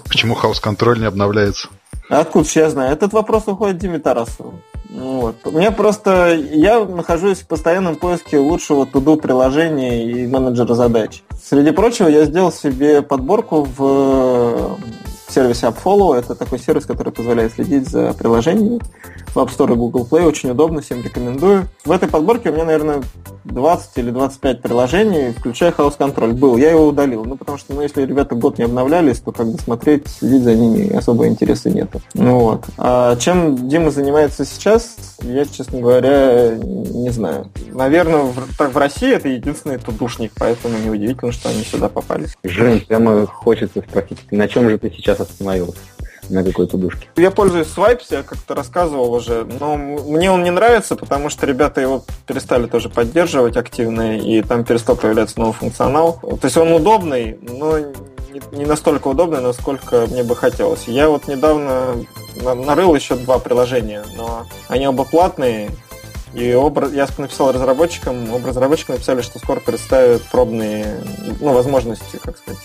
Почему 0.08 0.36
хаос-контроль 0.36 1.00
не 1.00 1.06
обновляется? 1.06 1.70
Откуда 2.10 2.48
я 2.56 2.70
знаю? 2.70 2.92
Этот 2.92 3.14
вопрос 3.14 3.48
уходит 3.48 3.78
Диме 3.78 4.00
Тарасову. 4.00 4.62
Вот. 4.94 5.36
У 5.46 5.52
меня 5.52 5.72
просто... 5.72 6.36
Я 6.36 6.86
нахожусь 6.86 7.40
в 7.40 7.48
постоянном 7.48 7.96
поиске 7.96 8.38
лучшего 8.38 8.86
туду 8.86 9.18
приложения 9.18 10.06
и 10.06 10.28
менеджера 10.28 10.76
задач. 10.76 11.24
Среди 11.44 11.72
прочего, 11.72 12.08
я 12.08 12.26
сделал 12.26 12.52
себе 12.52 13.02
подборку 13.02 13.68
в 13.76 14.78
сервисе 15.28 15.68
AppFollow. 15.68 16.16
Это 16.16 16.36
такой 16.36 16.60
сервис, 16.60 16.86
который 16.86 17.12
позволяет 17.12 17.54
следить 17.54 17.90
за 17.90 18.14
приложениями 18.14 18.80
в 19.34 19.38
App 19.38 19.50
Store 19.50 19.74
и 19.74 19.76
Google 19.76 20.08
Play. 20.10 20.28
Очень 20.28 20.52
удобно, 20.52 20.82
всем 20.82 21.02
рекомендую. 21.04 21.68
В 21.84 21.92
этой 21.92 22.08
подборке 22.08 22.52
у 22.52 22.54
меня, 22.54 22.66
наверное, 22.66 23.02
20 23.46 23.98
или 23.98 24.12
25 24.12 24.62
приложений, 24.62 25.34
включая 25.38 25.72
House 25.72 25.98
Control. 25.98 26.34
Был, 26.34 26.58
я 26.58 26.72
его 26.72 26.88
удалил. 26.88 27.26
Ну, 27.26 27.36
потому 27.36 27.58
что, 27.58 27.74
ну, 27.74 27.82
если 27.82 28.06
ребята 28.06 28.36
год 28.36 28.58
не 28.58 28.66
обновлялись, 28.66 29.20
то 29.20 29.32
как 29.32 29.48
бы 29.48 29.58
смотреть, 29.60 30.08
следить 30.08 30.44
за 30.44 30.56
ними 30.56 30.94
особо 30.94 31.28
интереса 31.28 31.70
нету. 31.70 32.02
Ну 32.14 32.40
вот. 32.40 32.66
А 32.78 33.16
чем 33.18 33.68
Дима 33.68 33.92
занимается 33.92 34.46
сейчас, 34.46 35.18
я, 35.22 35.46
честно 35.46 35.80
говоря, 35.80 36.56
не 36.56 37.10
знаю. 37.10 37.50
Наверное, 37.72 38.24
в, 38.24 38.58
так 38.58 38.74
в 38.74 38.78
России 38.78 39.14
это 39.14 39.28
единственный 39.30 39.78
тудушник, 39.78 40.32
поэтому 40.38 40.78
неудивительно, 40.78 41.32
что 41.32 41.50
они 41.50 41.64
сюда 41.64 41.90
попали. 41.90 42.28
Жень, 42.44 42.82
прямо 42.82 43.26
хочется 43.26 43.82
спросить, 43.82 44.20
на 44.32 44.48
чем 44.48 44.70
же 44.70 44.78
ты 44.78 44.90
сейчас 44.92 45.20
остановился? 45.20 45.78
На 46.30 46.44
какой-то 46.44 46.78
душке. 46.78 47.08
Я 47.16 47.32
пользуюсь 47.32 47.68
Swipes, 47.68 48.06
я 48.10 48.24
как-то 48.24 48.56
рассказывал 48.56 49.14
уже, 49.14 49.46
но 49.60 49.76
мне 49.78 50.32
он 50.32 50.44
не 50.44 50.52
нравится, 50.52 50.96
потому 50.96 51.30
что 51.30 51.46
ребята 51.46 51.82
его 51.82 52.04
перестали 52.28 52.68
тоже 52.68 52.90
поддерживать 52.90 53.58
активно, 53.58 54.18
и 54.18 54.42
там 54.42 54.64
перестал 54.64 54.96
появляться 54.96 55.40
новый 55.40 55.54
функционал. 55.54 56.20
То 56.22 56.46
есть 56.46 56.58
он 56.58 56.72
удобный, 56.72 57.38
но 57.42 57.78
не 58.52 58.66
настолько 58.66 59.08
удобный, 59.10 59.42
насколько 59.42 60.08
мне 60.10 60.24
бы 60.24 60.36
хотелось. 60.36 60.88
Я 60.88 61.10
вот 61.10 61.28
недавно 61.28 61.96
нарыл 62.42 62.96
еще 62.96 63.16
два 63.16 63.40
приложения, 63.40 64.04
но 64.18 64.48
они 64.68 64.88
оба 64.88 65.06
платные, 65.06 65.70
и 66.34 66.54
образ, 66.54 66.92
я 66.94 67.08
написал 67.18 67.52
разработчикам, 67.52 68.34
оба 68.34 68.48
разработчика 68.50 68.94
написали, 68.94 69.22
что 69.22 69.40
скоро 69.40 69.60
представят 69.60 70.24
пробные 70.24 71.02
ну, 71.40 71.54
возможности, 71.54 72.20
как 72.22 72.38
сказать, 72.38 72.60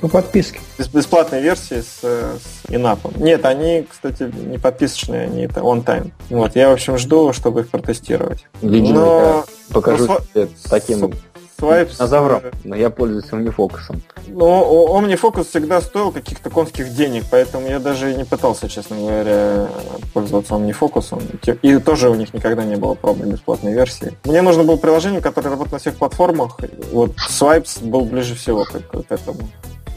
по 0.00 0.08
подписке. 0.08 0.60
Бесплатные 0.92 1.42
версии 1.42 1.80
с, 1.80 2.00
с 2.00 2.40
инапом. 2.68 3.12
Нет, 3.16 3.44
они, 3.44 3.86
кстати, 3.88 4.24
не 4.24 4.58
подписочные, 4.58 5.22
они 5.22 5.42
это 5.42 5.60
on-time. 5.60 6.10
Вот, 6.30 6.56
я, 6.56 6.70
в 6.70 6.72
общем, 6.72 6.98
жду, 6.98 7.32
чтобы 7.32 7.60
их 7.60 7.70
протестировать. 7.70 8.46
Видимо, 8.60 9.00
Но... 9.00 9.44
покажу 9.72 10.06
ну, 10.06 10.18
тебе 10.32 10.48
таким 10.68 11.12
Swipes... 11.62 11.96
Динозавром, 11.96 12.42
но 12.64 12.74
я 12.74 12.90
пользуюсь 12.90 13.26
OmniFocus. 13.30 13.96
Ну, 14.26 14.98
OmniFocus 14.98 15.44
всегда 15.44 15.80
стоил 15.80 16.10
каких-то 16.10 16.50
конских 16.50 16.92
денег, 16.92 17.24
поэтому 17.30 17.68
я 17.68 17.78
даже 17.78 18.14
не 18.14 18.24
пытался, 18.24 18.68
честно 18.68 18.96
говоря, 18.96 19.68
пользоваться 20.12 20.54
OmniFocus. 20.54 21.58
И 21.62 21.78
тоже 21.78 22.10
у 22.10 22.14
них 22.14 22.34
никогда 22.34 22.64
не 22.64 22.76
было 22.76 22.94
пробной 22.94 23.30
бесплатной 23.30 23.72
версии. 23.72 24.12
Мне 24.24 24.42
нужно 24.42 24.64
было 24.64 24.76
приложение, 24.76 25.20
которое 25.20 25.50
работает 25.50 25.72
на 25.72 25.78
всех 25.78 25.94
платформах. 25.94 26.58
Вот 26.90 27.12
Swipes 27.30 27.84
был 27.84 28.04
ближе 28.06 28.34
всего 28.34 28.64
к, 28.64 28.72
к 28.72 29.12
этому. 29.12 29.48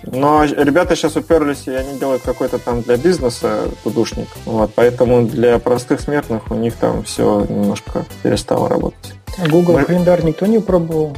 Но 0.04 0.44
ребята 0.44 0.96
сейчас 0.96 1.16
уперлись, 1.16 1.68
и 1.68 1.72
они 1.72 1.98
делают 1.98 2.22
какой-то 2.22 2.60
там 2.60 2.82
для 2.84 2.98
бизнеса 2.98 3.70
тудушник. 3.84 4.28
Вот, 4.46 4.72
поэтому 4.76 5.26
для 5.26 5.58
простых 5.58 6.00
смертных 6.00 6.52
у 6.52 6.56
них 6.56 6.76
там 6.76 7.04
все 7.04 7.44
немножко 7.50 8.06
перестало 8.22 8.70
работать. 8.70 9.16
Google 9.50 9.74
Мы... 9.74 9.86
календарь 9.86 10.24
никто 10.24 10.46
не 10.46 10.60
пробовал? 10.60 11.18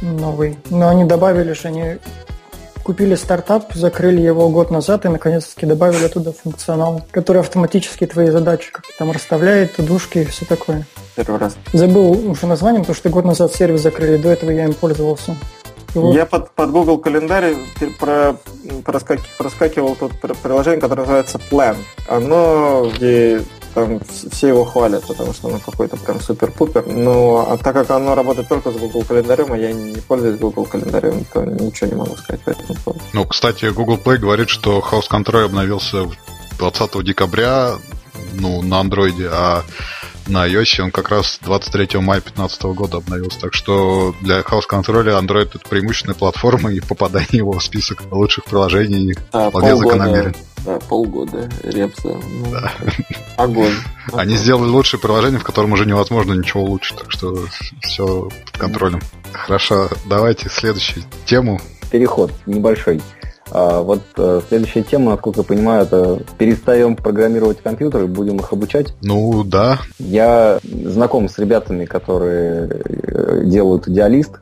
Новый. 0.00 0.58
Но 0.70 0.88
они 0.88 1.04
добавили 1.04 1.52
же, 1.52 1.68
они 1.68 1.98
купили 2.82 3.16
стартап, 3.16 3.74
закрыли 3.74 4.20
его 4.20 4.48
год 4.48 4.70
назад 4.70 5.04
и 5.04 5.08
наконец-таки 5.08 5.66
добавили 5.66 6.08
туда 6.08 6.32
функционал, 6.32 7.02
который 7.10 7.42
автоматически 7.42 8.06
твои 8.06 8.30
задачи 8.30 8.72
как 8.72 8.84
там 8.98 9.10
расставляет, 9.10 9.76
тудушки 9.76 10.20
и 10.20 10.24
все 10.24 10.46
такое. 10.46 10.86
Первый 11.14 11.38
раз. 11.38 11.56
Забыл 11.72 12.30
уже 12.30 12.46
название, 12.46 12.80
потому 12.80 12.96
что 12.96 13.10
год 13.10 13.26
назад 13.26 13.54
сервис 13.54 13.82
закрыли, 13.82 14.16
до 14.16 14.30
этого 14.30 14.50
я 14.50 14.64
им 14.64 14.72
пользовался. 14.72 15.36
Вот. 15.94 16.14
Я 16.14 16.26
под, 16.26 16.50
под 16.52 16.70
Google 16.70 16.98
календарь 16.98 17.56
про, 17.98 18.36
проскакивал, 18.84 19.26
проскакивал 19.36 19.94
тут 19.94 20.12
приложение, 20.42 20.80
которое 20.80 21.02
называется 21.02 21.40
Plan. 21.50 21.76
Оно, 22.08 22.90
где 22.94 23.42
там 23.74 24.00
все 24.30 24.48
его 24.48 24.64
хвалят, 24.64 25.06
потому 25.06 25.32
что 25.32 25.48
оно 25.48 25.58
какой-то 25.58 25.96
прям 25.96 26.20
супер-пупер. 26.20 26.86
Но 26.86 27.46
а 27.48 27.56
так 27.56 27.74
как 27.74 27.90
оно 27.90 28.14
работает 28.14 28.48
только 28.48 28.70
с 28.70 28.76
Google 28.76 29.04
календарем, 29.04 29.52
а 29.52 29.58
я 29.58 29.72
не 29.72 30.00
пользуюсь 30.00 30.38
Google 30.38 30.64
календарем, 30.64 31.24
то 31.32 31.44
ничего 31.44 31.90
не 31.90 31.96
могу 31.96 32.16
сказать 32.16 32.40
по 32.42 32.50
этому 32.50 32.74
поводу. 32.84 33.04
Ну, 33.12 33.26
кстати, 33.26 33.66
Google 33.66 33.98
Play 33.98 34.18
говорит, 34.18 34.48
что 34.48 34.80
House 34.80 35.08
Control 35.10 35.44
обновился 35.44 36.08
20 36.58 37.04
декабря 37.04 37.74
ну, 38.34 38.62
на 38.62 38.80
андроиде, 38.80 39.28
а 39.30 39.64
на 40.28 40.46
iOS 40.48 40.82
он 40.82 40.90
как 40.90 41.08
раз 41.08 41.38
23 41.42 42.00
мая 42.00 42.20
2015 42.20 42.62
года 42.64 42.98
обновился. 42.98 43.40
Так 43.40 43.54
что 43.54 44.14
для 44.20 44.40
House 44.40 44.64
Control 44.70 45.04
Android 45.20 45.50
это 45.54 45.68
преимущественная 45.68 46.14
платформа, 46.14 46.72
и 46.72 46.80
попадание 46.80 47.28
его 47.38 47.52
в 47.52 47.62
список 47.62 48.02
лучших 48.10 48.44
приложений 48.44 49.16
а, 49.32 49.50
вполне 49.50 49.70
полгода, 49.70 49.88
закономерен. 49.88 50.36
Да, 50.64 50.78
полгода 50.80 51.50
репса. 51.62 52.08
Ну, 52.08 52.50
да. 52.50 52.72
Огонь. 53.36 53.74
Они 54.12 54.36
сделали 54.36 54.68
лучшее 54.68 55.00
приложение, 55.00 55.40
в 55.40 55.44
котором 55.44 55.72
уже 55.72 55.86
невозможно 55.86 56.34
ничего 56.34 56.64
улучшить, 56.64 56.98
так 56.98 57.10
что 57.10 57.46
все 57.82 58.28
под 58.46 58.58
контролем. 58.58 59.00
Хорошо, 59.32 59.88
давайте 60.06 60.48
следующую 60.48 61.04
тему. 61.24 61.60
Переход 61.90 62.32
небольшой. 62.46 63.00
А 63.50 63.80
вот 63.82 64.02
э, 64.16 64.40
следующая 64.48 64.82
тема, 64.82 65.12
насколько 65.12 65.40
я 65.40 65.44
понимаю, 65.44 65.82
это 65.82 66.20
перестаем 66.36 66.96
программировать 66.96 67.62
компьютеры, 67.62 68.06
будем 68.06 68.36
их 68.36 68.52
обучать. 68.52 68.94
Ну 69.02 69.44
да. 69.44 69.78
Я 69.98 70.58
знаком 70.62 71.28
с 71.28 71.38
ребятами, 71.38 71.84
которые 71.84 72.68
э, 72.68 73.42
делают 73.44 73.88
идеалист. 73.88 74.40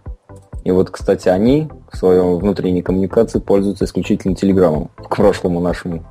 И 0.64 0.70
вот, 0.72 0.90
кстати, 0.90 1.28
они 1.28 1.68
в 1.92 1.96
своем 1.96 2.38
внутренней 2.38 2.82
коммуникации 2.82 3.38
пользуются 3.38 3.84
исключительно 3.84 4.34
телеграммом 4.34 4.90
к 4.96 5.14
прошлому 5.14 5.60
нашему 5.60 6.04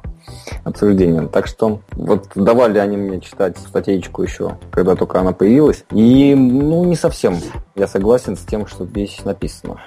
обсуждению. 0.63 1.27
Так 1.27 1.47
что 1.47 1.81
вот 1.91 2.29
давали 2.36 2.77
они 2.77 2.97
мне 2.97 3.19
читать 3.19 3.58
статейку 3.58 4.23
еще, 4.23 4.58
когда 4.71 4.95
только 4.95 5.19
она 5.19 5.34
появилась. 5.34 5.84
И, 5.91 6.34
ну, 6.36 6.86
не 6.86 6.95
совсем 6.95 7.38
я 7.75 7.88
согласен 7.88 8.36
с 8.36 8.41
тем, 8.41 8.65
что 8.67 8.86
здесь 8.86 9.23
написано. 9.25 9.81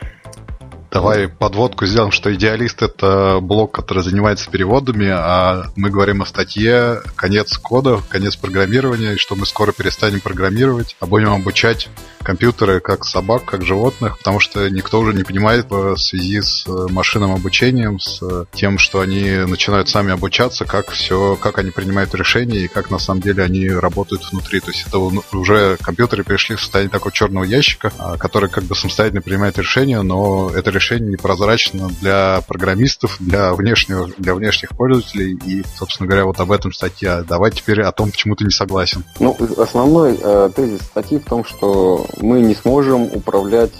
Давай 0.90 1.28
подводку 1.28 1.84
сделаем, 1.86 2.12
что 2.12 2.34
идеалист 2.34 2.82
это 2.82 3.40
блок, 3.42 3.72
который 3.72 4.02
занимается 4.02 4.50
переводами, 4.50 5.08
а 5.10 5.66
мы 5.76 5.90
говорим 5.90 6.22
о 6.22 6.26
статье 6.26 7.02
конец 7.14 7.58
кода, 7.58 8.00
конец 8.08 8.36
программирования, 8.36 9.14
и 9.14 9.18
что 9.18 9.36
мы 9.36 9.44
скоро 9.44 9.72
перестанем 9.72 10.20
программировать, 10.20 10.96
а 11.00 11.06
будем 11.06 11.32
обучать 11.32 11.88
компьютеры 12.22 12.80
как 12.80 13.04
собак, 13.04 13.44
как 13.44 13.64
животных, 13.64 14.18
потому 14.18 14.40
что 14.40 14.68
никто 14.68 14.98
уже 15.00 15.14
не 15.14 15.24
понимает 15.24 15.66
в 15.70 15.96
связи 15.96 16.40
с 16.40 16.66
э, 16.66 16.86
машинным 16.90 17.32
обучением, 17.32 18.00
с 18.00 18.46
тем, 18.52 18.78
что 18.78 19.00
они 19.00 19.30
начинают 19.46 19.88
сами 19.88 20.12
обучаться, 20.12 20.64
как 20.64 20.90
все, 20.90 21.36
как 21.36 21.58
они 21.58 21.70
принимают 21.70 22.14
решения 22.14 22.60
и 22.60 22.68
как 22.68 22.90
на 22.90 22.98
самом 22.98 23.20
деле 23.20 23.42
они 23.42 23.68
работают 23.70 24.30
внутри. 24.30 24.60
То 24.60 24.70
есть 24.70 24.86
это 24.86 24.98
уже 24.98 25.76
компьютеры 25.80 26.24
перешли 26.24 26.56
в 26.56 26.60
состояние 26.60 26.90
такого 26.90 27.12
черного 27.12 27.44
ящика, 27.44 27.92
а, 27.98 28.16
который 28.16 28.48
как 28.48 28.64
бы 28.64 28.74
самостоятельно 28.74 29.22
принимает 29.22 29.58
решения, 29.58 30.02
но 30.02 30.50
это 30.50 30.70
решение 30.78 31.12
непрозрачно 31.12 31.88
для 32.00 32.40
программистов, 32.46 33.16
для 33.20 33.52
внешнего, 33.54 34.08
для 34.16 34.34
внешних 34.34 34.70
пользователей. 34.70 35.38
И, 35.44 35.64
собственно 35.76 36.06
говоря, 36.06 36.24
вот 36.24 36.40
об 36.40 36.52
этом 36.52 36.72
статья. 36.72 37.22
Давай 37.22 37.50
теперь 37.50 37.82
о 37.82 37.92
том, 37.92 38.10
почему 38.10 38.36
ты 38.36 38.44
не 38.44 38.50
согласен. 38.50 39.04
Ну, 39.20 39.36
основной 39.58 40.18
э, 40.20 40.50
тезис 40.54 40.80
статьи 40.82 41.18
в 41.18 41.24
том, 41.24 41.44
что 41.44 42.06
мы 42.20 42.40
не 42.40 42.54
сможем 42.54 43.02
управлять 43.02 43.72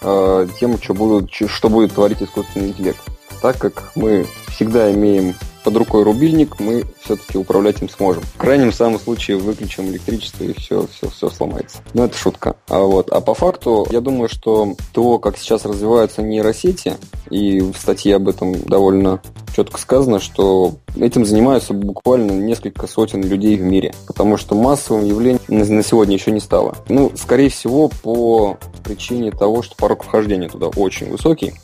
э, 0.00 0.48
тем, 0.58 0.80
что, 0.82 0.94
будут, 0.94 1.30
что 1.32 1.68
будет 1.68 1.94
творить 1.94 2.22
искусственный 2.22 2.68
интеллект. 2.68 3.00
Так 3.40 3.58
как 3.58 3.92
мы 3.94 4.26
всегда 4.48 4.92
имеем 4.92 5.34
под 5.64 5.76
рукой 5.76 6.02
рубильник, 6.02 6.60
мы 6.60 6.84
все-таки 7.02 7.38
управлять 7.38 7.80
им 7.82 7.88
сможем. 7.88 8.22
В 8.22 8.38
крайнем 8.38 8.72
самом 8.72 8.98
случае 8.98 9.36
выключим 9.36 9.86
электричество 9.86 10.44
и 10.44 10.52
все, 10.52 10.86
все, 10.88 11.08
все 11.08 11.30
сломается. 11.30 11.78
Но 11.94 12.04
это 12.04 12.16
шутка. 12.16 12.56
А, 12.68 12.80
вот. 12.80 13.10
а 13.10 13.20
по 13.20 13.34
факту, 13.34 13.86
я 13.90 14.00
думаю, 14.00 14.28
что 14.28 14.74
то, 14.92 15.18
как 15.18 15.36
сейчас 15.36 15.64
развиваются 15.64 16.22
нейросети, 16.22 16.94
и 17.30 17.60
в 17.60 17.74
статье 17.76 18.16
об 18.16 18.28
этом 18.28 18.60
довольно 18.62 19.20
четко 19.54 19.80
сказано, 19.80 20.20
что 20.20 20.74
этим 20.96 21.24
занимаются 21.24 21.74
буквально 21.74 22.32
несколько 22.32 22.86
сотен 22.86 23.22
людей 23.22 23.56
в 23.56 23.62
мире, 23.62 23.94
потому 24.06 24.36
что 24.36 24.54
массовым 24.54 25.04
явлением 25.04 25.40
на 25.48 25.82
сегодня 25.82 26.14
еще 26.14 26.30
не 26.30 26.40
стало. 26.40 26.76
Ну, 26.88 27.12
скорее 27.14 27.48
всего, 27.48 27.90
по 28.02 28.58
причине 28.84 29.30
того, 29.30 29.62
что 29.62 29.76
порог 29.76 30.04
вхождения 30.04 30.48
туда 30.48 30.68
очень 30.68 31.10
высокий, 31.10 31.54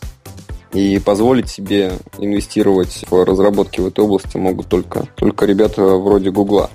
и 0.73 0.99
позволить 0.99 1.49
себе 1.49 1.93
инвестировать 2.19 3.05
в 3.11 3.25
разработки 3.25 3.81
в 3.81 3.87
этой 3.87 4.05
области 4.05 4.37
могут 4.37 4.69
только, 4.69 5.07
только 5.17 5.47
ребята 5.47 5.83
вроде 5.83 6.31
Гугла. 6.31 6.71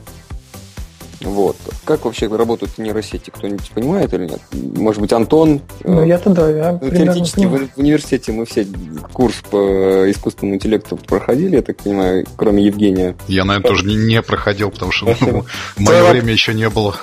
Вот. 1.23 1.55
Как 1.85 2.03
вообще 2.05 2.27
работают 2.27 2.77
нейросети? 2.77 3.29
Кто-нибудь 3.29 3.71
понимает 3.71 4.13
или 4.13 4.25
нет? 4.25 4.41
Может 4.51 5.01
быть, 5.01 5.13
Антон? 5.13 5.61
Ну, 5.83 6.03
э, 6.03 6.07
я-то 6.07 6.29
да, 6.31 6.49
я 6.49 6.79
ну, 6.81 6.89
Теоретически 6.89 7.45
в, 7.45 7.69
в 7.69 7.77
университете 7.77 8.31
мы 8.33 8.45
все 8.45 8.67
курс 9.13 9.35
по 9.49 10.11
искусственному 10.11 10.55
интеллекту 10.55 10.97
проходили, 10.97 11.55
я 11.55 11.61
так 11.61 11.77
понимаю, 11.77 12.25
кроме 12.35 12.65
Евгения. 12.65 13.15
Я, 13.27 13.45
наверное, 13.45 13.69
тоже 13.69 13.85
не, 13.85 13.95
не 13.95 14.21
проходил, 14.21 14.69
потому 14.69 14.91
что 14.91 15.15
ну, 15.21 15.45
в 15.75 15.79
мое 15.79 16.11
время 16.11 16.31
еще 16.31 16.53
не 16.53 16.69
было. 16.69 16.95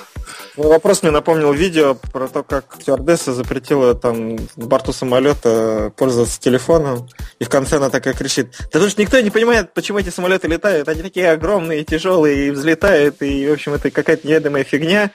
Вопрос 0.57 1.01
мне 1.01 1.11
напомнил 1.11 1.53
видео 1.53 1.95
про 1.95 2.27
то, 2.27 2.43
как 2.43 2.75
стюардесса 2.81 3.33
запретила 3.33 3.95
там 3.95 4.35
на 4.35 4.65
борту 4.65 4.91
самолета 4.91 5.93
пользоваться 5.95 6.41
телефоном, 6.41 7.07
и 7.39 7.45
в 7.45 7.49
конце 7.49 7.77
она 7.77 7.89
такая 7.89 8.13
кричит, 8.13 8.51
да 8.59 8.65
потому 8.73 8.89
что 8.89 9.01
никто 9.01 9.19
не 9.21 9.29
понимает, 9.29 9.73
почему 9.73 9.99
эти 9.99 10.09
самолеты 10.09 10.47
летают, 10.47 10.89
они 10.89 11.01
такие 11.01 11.31
огромные, 11.31 11.85
тяжелые, 11.85 12.47
и 12.47 12.51
взлетают, 12.51 13.21
и, 13.21 13.47
в 13.47 13.53
общем, 13.53 13.73
это 13.75 13.91
какая-то 13.91 14.27
неведомая 14.27 14.65
фигня. 14.65 15.11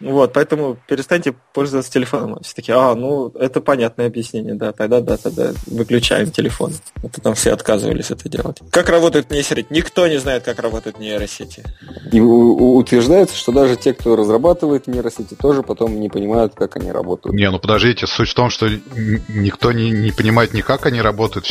Вот, 0.00 0.32
поэтому 0.32 0.76
перестаньте 0.88 1.34
пользоваться 1.52 1.90
телефоном. 1.92 2.38
Все 2.42 2.54
таки 2.54 2.72
а, 2.72 2.94
ну, 2.94 3.28
это 3.28 3.60
понятное 3.60 4.06
объяснение, 4.06 4.54
да, 4.54 4.72
тогда, 4.72 5.00
да, 5.00 5.16
тогда 5.16 5.52
выключаем 5.66 6.30
телефон. 6.30 6.72
Это 7.02 7.20
там 7.20 7.34
все 7.34 7.52
отказывались 7.52 8.10
это 8.10 8.28
делать. 8.28 8.58
Как 8.70 8.88
работает 8.88 9.30
нейросеть? 9.30 9.70
Никто 9.70 10.06
не 10.08 10.18
знает, 10.18 10.44
как 10.44 10.58
работают 10.58 10.98
нейросети. 10.98 11.64
И 12.10 12.20
утверждается, 12.20 13.36
что 13.36 13.52
даже 13.52 13.76
те, 13.76 13.94
кто 13.94 14.16
разрабатывает 14.16 14.86
нейросети, 14.88 15.34
тоже 15.34 15.62
потом 15.62 16.00
не 16.00 16.08
понимают, 16.08 16.54
как 16.54 16.76
они 16.76 16.90
работают. 16.90 17.34
Не, 17.34 17.50
ну 17.50 17.58
подождите, 17.58 18.06
суть 18.06 18.30
в 18.30 18.34
том, 18.34 18.50
что 18.50 18.68
никто 19.28 19.72
не, 19.72 19.90
не 19.90 20.10
понимает 20.10 20.54
ни 20.54 20.60
как 20.60 20.86
они 20.86 21.00
работают. 21.00 21.46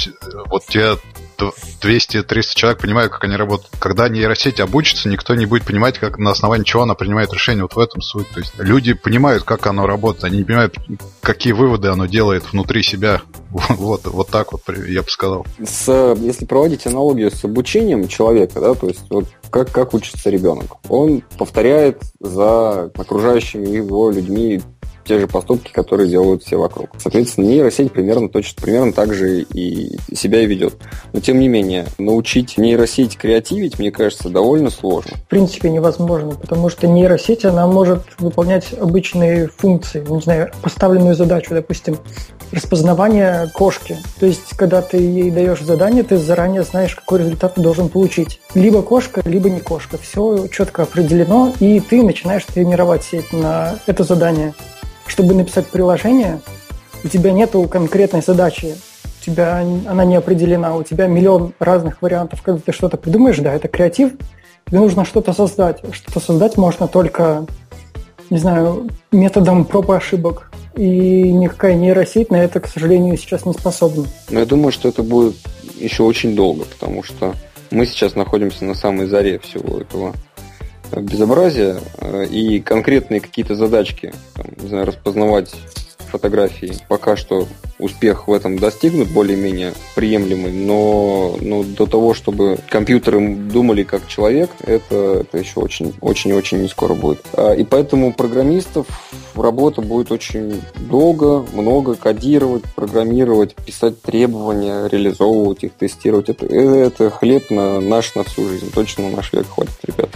Вот 0.47 0.65
те 0.65 0.97
200-300 1.39 2.41
человек 2.55 2.81
понимают, 2.81 3.11
как 3.11 3.23
они 3.23 3.35
работают. 3.35 3.71
Когда 3.79 4.09
нейросеть 4.09 4.59
обучится, 4.59 5.09
никто 5.09 5.35
не 5.35 5.45
будет 5.45 5.63
понимать, 5.63 5.99
как 5.99 6.17
на 6.17 6.31
основании 6.31 6.65
чего 6.65 6.83
она 6.83 6.95
принимает 6.95 7.33
решение. 7.33 7.63
Вот 7.63 7.75
в 7.75 7.79
этом 7.79 8.01
суть. 8.01 8.29
То 8.29 8.39
есть 8.39 8.53
люди 8.57 8.93
понимают, 8.93 9.43
как 9.43 9.67
оно 9.67 9.87
работает, 9.87 10.25
они 10.25 10.39
не 10.39 10.43
понимают, 10.43 10.75
какие 11.21 11.53
выводы 11.53 11.89
оно 11.89 12.05
делает 12.05 12.51
внутри 12.51 12.83
себя. 12.83 13.21
Вот, 13.69 14.05
вот 14.05 14.29
так 14.29 14.51
вот 14.51 14.61
я 14.87 15.01
бы 15.03 15.09
сказал. 15.09 15.45
С, 15.63 16.15
если 16.19 16.45
проводить 16.45 16.87
аналогию 16.87 17.29
с 17.29 17.43
обучением 17.43 18.07
человека, 18.07 18.59
да, 18.59 18.73
то 18.73 18.87
есть 18.87 19.03
вот 19.09 19.25
как, 19.53 19.71
как 19.71 19.93
учится 19.93 20.31
ребенок? 20.31 20.77
Он 20.89 21.21
повторяет 21.37 22.01
за 22.19 22.85
окружающими 22.95 23.67
его 23.67 24.09
людьми 24.09 24.61
те 25.03 25.19
же 25.19 25.27
поступки, 25.27 25.71
которые 25.71 26.09
делают 26.09 26.43
все 26.43 26.57
вокруг. 26.57 26.89
Соответственно, 26.97 27.45
нейросеть 27.45 27.91
примерно 27.91 28.29
точно, 28.29 28.61
примерно 28.61 28.93
так 28.93 29.13
же 29.13 29.41
и 29.41 29.97
себя 30.13 30.41
и 30.41 30.45
ведет. 30.45 30.75
Но 31.11 31.19
тем 31.19 31.39
не 31.39 31.47
менее, 31.47 31.85
научить 31.97 32.57
нейросеть 32.57 33.17
креативить, 33.17 33.79
мне 33.79 33.91
кажется, 33.91 34.29
довольно 34.29 34.69
сложно. 34.69 35.17
В 35.25 35.29
принципе, 35.29 35.69
невозможно, 35.69 36.31
потому 36.31 36.69
что 36.69 36.87
нейросеть, 36.87 37.45
она 37.45 37.67
может 37.67 38.03
выполнять 38.19 38.73
обычные 38.79 39.47
функции, 39.47 40.05
не 40.07 40.21
знаю, 40.21 40.51
поставленную 40.61 41.15
задачу, 41.15 41.53
допустим, 41.53 41.97
распознавание 42.51 43.49
кошки. 43.53 43.97
То 44.19 44.25
есть, 44.25 44.55
когда 44.55 44.81
ты 44.81 44.97
ей 44.97 45.31
даешь 45.31 45.61
задание, 45.61 46.03
ты 46.03 46.17
заранее 46.17 46.63
знаешь, 46.63 46.95
какой 46.95 47.19
результат 47.19 47.55
ты 47.55 47.61
должен 47.61 47.89
получить. 47.89 48.39
Либо 48.53 48.81
кошка, 48.81 49.21
либо 49.25 49.49
не 49.49 49.59
кошка. 49.59 49.97
Все 49.97 50.47
четко 50.47 50.83
определено, 50.83 51.53
и 51.59 51.79
ты 51.79 52.03
начинаешь 52.03 52.45
тренировать 52.45 53.03
сеть 53.03 53.33
на 53.33 53.79
это 53.87 54.03
задание 54.03 54.53
чтобы 55.07 55.33
написать 55.33 55.67
приложение, 55.67 56.39
у 57.03 57.07
тебя 57.07 57.31
нету 57.31 57.67
конкретной 57.67 58.21
задачи, 58.21 58.75
у 59.21 59.25
тебя 59.25 59.59
она 59.59 60.05
не 60.05 60.15
определена, 60.15 60.75
у 60.75 60.83
тебя 60.83 61.07
миллион 61.07 61.53
разных 61.59 62.01
вариантов, 62.01 62.41
когда 62.41 62.59
ты 62.59 62.71
что-то 62.71 62.97
придумаешь, 62.97 63.37
да, 63.39 63.53
это 63.53 63.67
креатив, 63.67 64.13
тебе 64.67 64.79
нужно 64.79 65.05
что-то 65.05 65.33
создать. 65.33 65.81
Что-то 65.91 66.19
создать 66.19 66.57
можно 66.57 66.87
только, 66.87 67.45
не 68.29 68.37
знаю, 68.37 68.89
методом 69.11 69.65
проб 69.65 69.89
и 69.91 69.93
ошибок. 69.93 70.51
И 70.75 71.31
никакая 71.31 71.75
нейросеть 71.75 72.31
на 72.31 72.37
это, 72.37 72.59
к 72.59 72.67
сожалению, 72.67 73.15
сейчас 73.17 73.45
не 73.45 73.53
способна. 73.53 74.05
Но 74.29 74.39
я 74.39 74.45
думаю, 74.45 74.71
что 74.71 74.89
это 74.89 75.03
будет 75.03 75.35
еще 75.77 76.03
очень 76.03 76.35
долго, 76.35 76.65
потому 76.65 77.03
что 77.03 77.35
мы 77.69 77.85
сейчас 77.85 78.15
находимся 78.15 78.65
на 78.65 78.73
самой 78.73 79.05
заре 79.07 79.37
всего 79.39 79.79
этого 79.79 80.13
безобразия 81.01 81.77
э, 81.97 82.25
и 82.25 82.59
конкретные 82.59 83.19
какие-то 83.19 83.55
задачки, 83.55 84.13
не 84.63 84.69
знаю, 84.69 84.85
распознавать 84.85 85.53
фотографии. 86.13 86.73
Пока 86.87 87.17
что 87.17 87.47
успех 87.79 88.27
в 88.27 88.33
этом 88.33 88.59
достигнут, 88.59 89.09
более-менее 89.09 89.73
приемлемый, 89.95 90.53
но 90.53 91.35
ну, 91.41 91.63
до 91.63 91.87
того, 91.87 92.13
чтобы 92.13 92.59
компьютеры 92.69 93.35
думали 93.35 93.83
как 93.83 94.07
человек, 94.07 94.51
это, 94.61 95.21
это 95.21 95.37
еще 95.39 95.59
очень, 95.59 95.93
очень 96.01 96.33
очень 96.33 96.61
не 96.61 96.67
скоро 96.67 96.93
будет. 96.93 97.25
А, 97.33 97.53
и 97.53 97.63
поэтому 97.63 98.13
программистов 98.13 98.85
работа 99.35 99.81
будет 99.81 100.11
очень 100.11 100.61
долго, 100.75 101.43
много 101.51 101.95
кодировать, 101.95 102.63
программировать, 102.75 103.55
писать 103.55 103.99
требования, 104.01 104.87
реализовывать 104.87 105.63
их, 105.63 105.73
тестировать. 105.73 106.29
Это, 106.29 106.45
это 106.45 107.09
хлеб 107.09 107.49
на 107.49 107.81
наш 107.81 108.13
на 108.13 108.23
всю 108.23 108.47
жизнь. 108.47 108.71
Точно 108.71 109.09
на 109.09 109.15
наш 109.15 109.33
век 109.33 109.47
хватит, 109.49 109.79
ребят. 109.87 110.09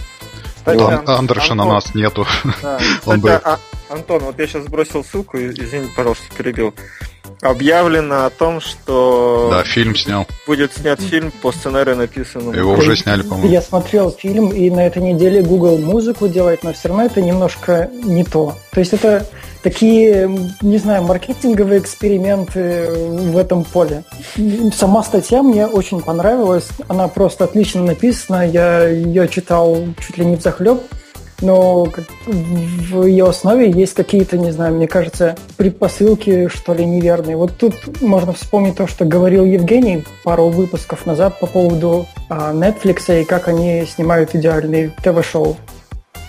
Кстати, 0.58 0.82
Ан- 0.82 1.10
Андерша 1.10 1.56
на 1.56 1.66
нас 1.66 1.96
нету. 1.96 2.28
Да. 2.62 2.78
Кстати, 3.00 3.42
а, 3.44 3.60
Антон, 3.90 4.20
вот 4.24 4.40
я 4.40 4.48
сейчас 4.48 4.66
бросил 4.66 5.04
ссылку, 5.04 5.38
извините, 5.38 5.92
пожалуйста, 5.96 6.26
перебил. 6.38 6.74
Объявлено 7.42 8.26
о 8.26 8.30
том, 8.30 8.60
что... 8.60 9.50
Да, 9.52 9.64
фильм 9.64 9.96
снял. 9.96 10.26
Будет 10.48 10.74
снят 10.74 11.00
фильм 11.00 11.32
по 11.42 11.52
сценарию, 11.52 11.96
написанному... 11.96 12.54
Его 12.54 12.74
уже 12.74 12.96
сняли, 12.96 13.22
по-моему. 13.22 13.50
Я 13.50 13.62
смотрел 13.62 14.12
фильм, 14.12 14.50
и 14.50 14.70
на 14.72 14.88
этой 14.88 15.04
неделе 15.04 15.44
Google 15.44 15.78
музыку 15.78 16.28
делает, 16.28 16.64
но 16.64 16.74
все 16.74 16.88
равно 16.88 17.06
это 17.06 17.22
немножко 17.22 17.90
не 18.04 18.24
то. 18.24 18.56
То 18.72 18.80
есть 18.80 18.94
это 18.94 19.28
такие, 19.62 20.30
не 20.62 20.78
знаю, 20.78 21.04
маркетинговые 21.04 21.80
эксперименты 21.80 22.88
в 22.90 23.38
этом 23.38 23.64
поле. 23.64 24.04
Сама 24.74 25.04
статья 25.04 25.44
мне 25.44 25.68
очень 25.68 26.02
понравилась. 26.02 26.68
Она 26.88 27.08
просто 27.08 27.44
отлично 27.44 27.84
написана. 27.84 28.48
Я 28.48 28.88
ее 28.88 29.28
читал 29.28 29.86
чуть 30.00 30.18
ли 30.18 30.26
не 30.26 30.38
в 30.38 30.42
захлеб 30.42 30.82
но 31.42 31.88
в 32.26 33.06
ее 33.06 33.30
основе 33.30 33.70
есть 33.70 33.94
какие-то, 33.94 34.38
не 34.38 34.52
знаю, 34.52 34.74
мне 34.76 34.88
кажется, 34.88 35.36
предпосылки, 35.58 36.48
что 36.48 36.74
ли, 36.74 36.86
неверные. 36.86 37.38
Вот 37.38 37.58
тут 37.58 38.02
можно 38.02 38.34
вспомнить 38.34 38.76
то, 38.76 38.88
что 38.88 39.06
говорил 39.06 39.46
Евгений 39.46 40.04
пару 40.24 40.50
выпусков 40.50 41.06
назад 41.06 41.40
по 41.40 41.46
поводу 41.46 42.08
а, 42.30 42.54
Netflix 42.54 43.22
и 43.22 43.24
как 43.24 43.48
они 43.48 43.86
снимают 43.86 44.34
идеальные 44.34 44.94
ТВ-шоу. 45.04 45.58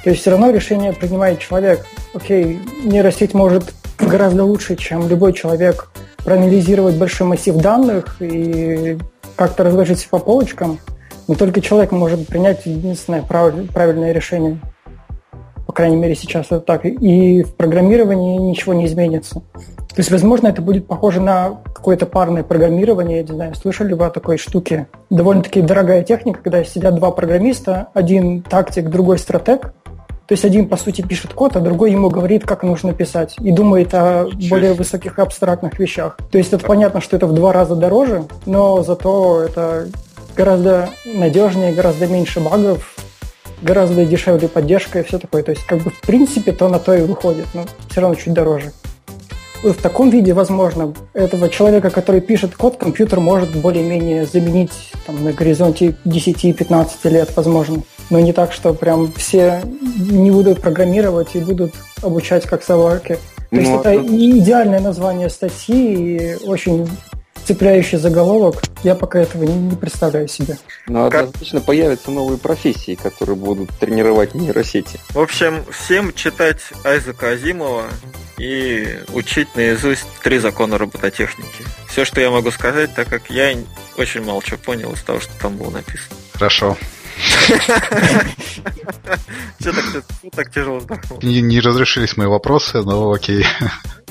То 0.04 0.10
есть 0.10 0.20
все 0.20 0.30
равно 0.30 0.50
решение 0.50 0.92
принимает 0.92 1.40
человек. 1.40 1.84
Окей, 2.14 2.60
нейросеть 2.84 3.34
может 3.34 3.74
гораздо 3.98 4.44
лучше, 4.44 4.76
чем 4.76 5.08
любой 5.08 5.32
человек 5.32 5.90
проанализировать 6.24 6.96
большой 6.96 7.26
массив 7.26 7.56
данных 7.56 8.20
и 8.20 8.98
как-то 9.36 9.64
разложить 9.64 10.06
по 10.08 10.18
полочкам, 10.18 10.78
но 11.26 11.34
только 11.34 11.60
человек 11.60 11.92
может 11.92 12.26
принять 12.26 12.66
единственное 12.66 13.22
правильное 13.22 14.12
решение. 14.12 14.58
По 15.78 15.82
крайней 15.82 15.96
мере, 15.98 16.16
сейчас 16.16 16.46
это 16.46 16.58
так. 16.58 16.84
И 16.84 17.44
в 17.44 17.54
программировании 17.54 18.36
ничего 18.36 18.74
не 18.74 18.86
изменится. 18.86 19.34
То 19.34 19.98
есть, 19.98 20.10
возможно, 20.10 20.48
это 20.48 20.60
будет 20.60 20.88
похоже 20.88 21.20
на 21.20 21.60
какое-то 21.72 22.04
парное 22.04 22.42
программирование. 22.42 23.18
Я 23.18 23.22
не 23.22 23.28
знаю, 23.28 23.54
слышали 23.54 23.92
вы 23.92 24.06
о 24.06 24.10
такой 24.10 24.38
штуке? 24.38 24.88
Довольно-таки 25.08 25.62
дорогая 25.62 26.02
техника, 26.02 26.40
когда 26.42 26.64
сидят 26.64 26.96
два 26.96 27.12
программиста, 27.12 27.90
один 27.94 28.42
тактик, 28.42 28.88
другой 28.88 29.20
стратег. 29.20 29.72
То 30.26 30.32
есть 30.32 30.44
один, 30.44 30.68
по 30.68 30.76
сути, 30.76 31.02
пишет 31.02 31.32
код, 31.32 31.54
а 31.54 31.60
другой 31.60 31.92
ему 31.92 32.10
говорит, 32.10 32.44
как 32.44 32.64
нужно 32.64 32.92
писать, 32.92 33.36
и 33.38 33.52
думает 33.52 33.94
о 33.94 34.26
более 34.50 34.72
высоких 34.72 35.20
абстрактных 35.20 35.78
вещах. 35.78 36.18
То 36.32 36.38
есть 36.38 36.52
это 36.52 36.66
понятно, 36.66 37.00
что 37.00 37.16
это 37.16 37.28
в 37.28 37.34
два 37.34 37.52
раза 37.52 37.76
дороже, 37.76 38.24
но 38.46 38.82
зато 38.82 39.42
это 39.42 39.86
гораздо 40.36 40.88
надежнее, 41.04 41.72
гораздо 41.72 42.08
меньше 42.08 42.40
багов, 42.40 42.96
гораздо 43.62 44.04
дешевле 44.04 44.48
поддержка 44.48 45.00
и 45.00 45.02
все 45.02 45.18
такое. 45.18 45.42
То 45.42 45.52
есть, 45.52 45.64
как 45.64 45.82
бы, 45.82 45.90
в 45.90 46.00
принципе, 46.00 46.52
то 46.52 46.68
на 46.68 46.78
то 46.78 46.94
и 46.94 47.02
выходит, 47.02 47.46
но 47.54 47.64
все 47.90 48.00
равно 48.00 48.16
чуть 48.16 48.32
дороже. 48.32 48.72
В 49.62 49.74
таком 49.74 50.10
виде, 50.10 50.34
возможно, 50.34 50.94
этого 51.14 51.48
человека, 51.48 51.90
который 51.90 52.20
пишет 52.20 52.54
код, 52.54 52.76
компьютер 52.76 53.18
может 53.18 53.50
более-менее 53.56 54.24
заменить 54.24 54.92
там, 55.04 55.24
на 55.24 55.32
горизонте 55.32 55.96
10-15 56.04 57.10
лет, 57.10 57.30
возможно. 57.34 57.82
Но 58.10 58.20
не 58.20 58.32
так, 58.32 58.52
что 58.52 58.72
прям 58.72 59.12
все 59.12 59.60
не 59.98 60.30
будут 60.30 60.60
программировать 60.60 61.34
и 61.34 61.40
будут 61.40 61.74
обучать 62.02 62.44
как 62.46 62.62
собаки. 62.62 63.18
То 63.50 63.56
есть 63.56 63.70
ну, 63.70 63.80
это, 63.80 63.90
это 63.90 64.06
идеальное 64.06 64.80
название 64.80 65.28
статьи 65.28 66.36
и 66.36 66.46
очень 66.46 66.86
цепляющий 67.48 67.96
заголовок, 67.96 68.62
я 68.84 68.94
пока 68.94 69.20
этого 69.20 69.44
не, 69.44 69.54
не 69.54 69.74
представляю 69.74 70.28
себе. 70.28 70.58
Но 70.86 71.06
однозначно 71.06 71.62
появятся 71.62 72.10
новые 72.10 72.36
профессии, 72.36 72.94
которые 72.94 73.36
будут 73.36 73.70
тренировать 73.78 74.34
нейросети. 74.34 75.00
В 75.10 75.18
общем, 75.18 75.64
всем 75.70 76.12
читать 76.12 76.60
Айзека 76.84 77.30
Азимова 77.30 77.84
и 78.36 78.98
учить 79.14 79.56
наизусть 79.56 80.06
три 80.22 80.38
закона 80.38 80.76
робототехники. 80.76 81.64
Все, 81.88 82.04
что 82.04 82.20
я 82.20 82.30
могу 82.30 82.50
сказать, 82.50 82.94
так 82.94 83.08
как 83.08 83.30
я 83.30 83.56
очень 83.96 84.22
мало 84.22 84.42
чего 84.42 84.58
понял 84.58 84.92
из 84.92 85.02
того, 85.02 85.18
что 85.18 85.32
там 85.40 85.56
было 85.56 85.70
написано. 85.70 86.16
Хорошо. 86.34 86.76
Че 89.62 89.72
так 90.34 90.50
тяжело 90.52 90.78
вздохнул? 90.78 91.18
Не 91.22 91.60
разрешились 91.60 92.16
мои 92.16 92.26
вопросы, 92.26 92.82
но 92.82 93.10
окей. 93.10 93.44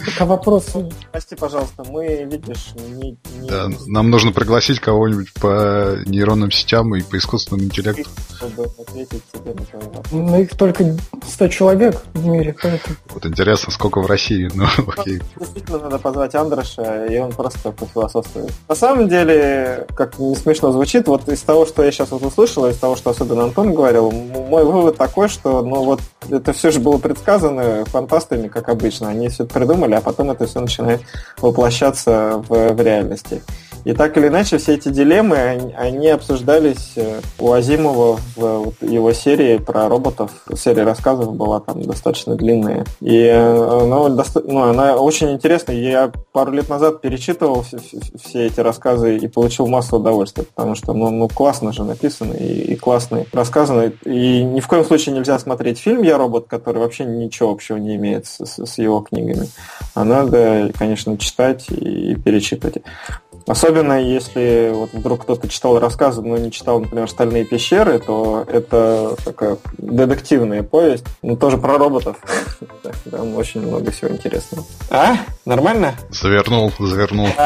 Пока 0.06 0.26
вопросы. 0.26 0.90
Прости, 1.12 1.36
пожалуйста, 1.36 1.84
мы, 1.84 2.28
видишь, 2.32 2.74
не... 2.76 3.18
Да, 3.48 3.68
нам 3.88 4.10
нужно 4.12 4.32
пригласить 4.32 4.80
кого-нибудь 4.80 5.34
по 5.34 5.98
нейронным 6.06 6.52
сетям 6.52 6.96
и 6.96 7.02
по 7.02 7.18
искусственному 7.18 7.66
интеллекту. 7.66 8.10
Чтобы 8.36 8.66
ответить 8.80 9.24
тебе 9.34 9.54
на 9.54 9.66
твой 9.66 9.82
вопрос. 9.82 10.06
Ну, 10.12 10.42
их 10.42 10.56
только 10.56 10.96
100 11.28 11.48
человек 11.48 12.04
в 12.14 12.26
мире, 12.28 12.56
поэтому... 12.62 12.96
Вот 13.10 13.26
интересно, 13.26 13.72
сколько 13.72 14.00
в 14.02 14.06
России, 14.06 14.50
ну, 14.54 14.68
окей. 14.96 15.20
Действительно, 15.40 15.80
надо 15.80 15.98
позвать 15.98 16.36
Андроша, 16.36 17.06
и 17.08 17.18
он 17.18 17.32
просто 17.32 17.72
пофилософствует. 17.72 18.52
На 18.70 18.76
самом 18.76 19.10
деле, 19.10 19.88
как 19.96 20.20
не 20.20 20.36
смешно 20.36 20.72
звучит, 20.72 21.08
вот 21.08 21.28
из 21.28 21.42
того, 21.42 21.66
что 21.66 21.84
я 21.84 21.92
сейчас 21.92 22.12
вот 22.12 22.22
услышал, 22.22 22.68
из 22.68 22.78
того, 22.78 22.96
что 22.98 23.12
особенно 23.12 23.44
Антон 23.44 23.74
говорил, 23.74 24.12
мой 24.12 24.66
вывод 24.66 24.98
такой, 24.98 25.30
что, 25.30 25.62
ну, 25.62 25.84
вот 25.84 26.02
это 26.30 26.52
все 26.52 26.72
же 26.72 26.80
было 26.80 26.98
предсказано 26.98 27.86
фантастами, 27.86 28.48
как 28.48 28.70
обычно. 28.70 29.10
Они 29.10 29.30
все 29.30 29.46
это 29.46 29.54
придумали, 29.54 29.94
а 29.94 30.02
потом 30.02 30.32
это 30.32 30.46
все 30.46 30.60
начинает 30.60 31.02
воплощаться 31.38 32.44
в, 32.48 32.74
в 32.74 32.82
реальности. 32.82 33.42
И 33.88 33.94
так 33.94 34.18
или 34.18 34.28
иначе, 34.28 34.58
все 34.58 34.74
эти 34.74 34.90
дилеммы, 34.90 35.72
они, 35.78 36.10
обсуждались 36.10 36.92
э, 36.98 37.22
у 37.40 37.54
Азимова 37.54 38.20
в 38.36 38.74
его 38.82 39.14
серии 39.14 39.60
про 39.60 39.88
роботов. 39.88 40.30
Серия 40.58 40.84
рассказов 40.84 41.34
была 41.34 41.62
там 41.62 41.82
достаточно 41.84 42.36
длинная. 42.36 42.86
И 43.00 43.16
э, 43.16 43.84
она, 43.84 44.10
доста... 44.10 44.42
ну, 44.46 44.64
она 44.64 44.98
очень 44.98 45.32
интересная. 45.32 45.78
Я 45.78 46.12
пару 46.34 46.52
лет 46.52 46.68
назад 46.68 47.00
перечитывал 47.00 47.62
все, 47.62 47.78
все 48.22 48.48
эти 48.48 48.60
рассказы 48.60 49.20
и 49.20 49.28
получил 49.30 49.68
массу 49.68 49.96
удовольствия, 49.96 50.44
потому 50.44 50.76
что 50.76 50.92
ну, 50.92 51.10
ну 51.10 51.30
классно 51.30 51.72
же 51.72 51.86
написано 51.86 52.34
и, 52.34 52.74
и 52.74 52.76
классно 52.76 53.24
рассказано. 53.32 53.94
И 54.04 54.44
ни 54.44 54.60
в 54.60 54.68
коем 54.68 54.84
случае 54.84 55.16
нельзя 55.16 55.40
смотреть 55.40 55.80
фильм 55.80 56.04
«Я 56.04 56.18
робот», 56.18 56.48
который 56.50 56.80
вообще 56.80 57.06
ничего 57.06 57.52
общего 57.52 57.78
не 57.78 57.96
имеет 57.96 58.26
с, 58.26 58.42
с 58.42 58.78
его 58.80 59.00
книгами. 59.00 59.48
А 59.96 60.04
надо, 60.04 60.74
конечно, 60.78 61.18
читать 61.18 61.70
и 61.70 62.16
перечитывать. 62.16 62.80
Особенно 63.48 63.94
если 63.94 64.72
вот 64.74 64.92
вдруг 64.92 65.24
кто-то 65.24 65.48
читал 65.48 65.80
рассказы, 65.80 66.22
но 66.22 66.38
не 66.38 66.52
читал, 66.52 66.82
например, 66.82 67.10
«Стальные 67.10 67.46
пещеры», 67.46 67.98
то 68.00 68.46
это 68.48 69.16
такая 69.24 69.58
детективная 69.78 70.64
повесть, 70.64 71.06
но 71.22 71.38
тоже 71.38 71.58
про 71.58 71.78
роботов. 71.78 72.18
Там 73.12 73.36
очень 73.36 73.62
много 73.62 73.92
всего 73.92 74.12
интересного. 74.12 74.66
А? 74.90 75.16
Нормально? 75.46 75.96
Завернул, 76.10 76.72
завернул. 76.78 77.30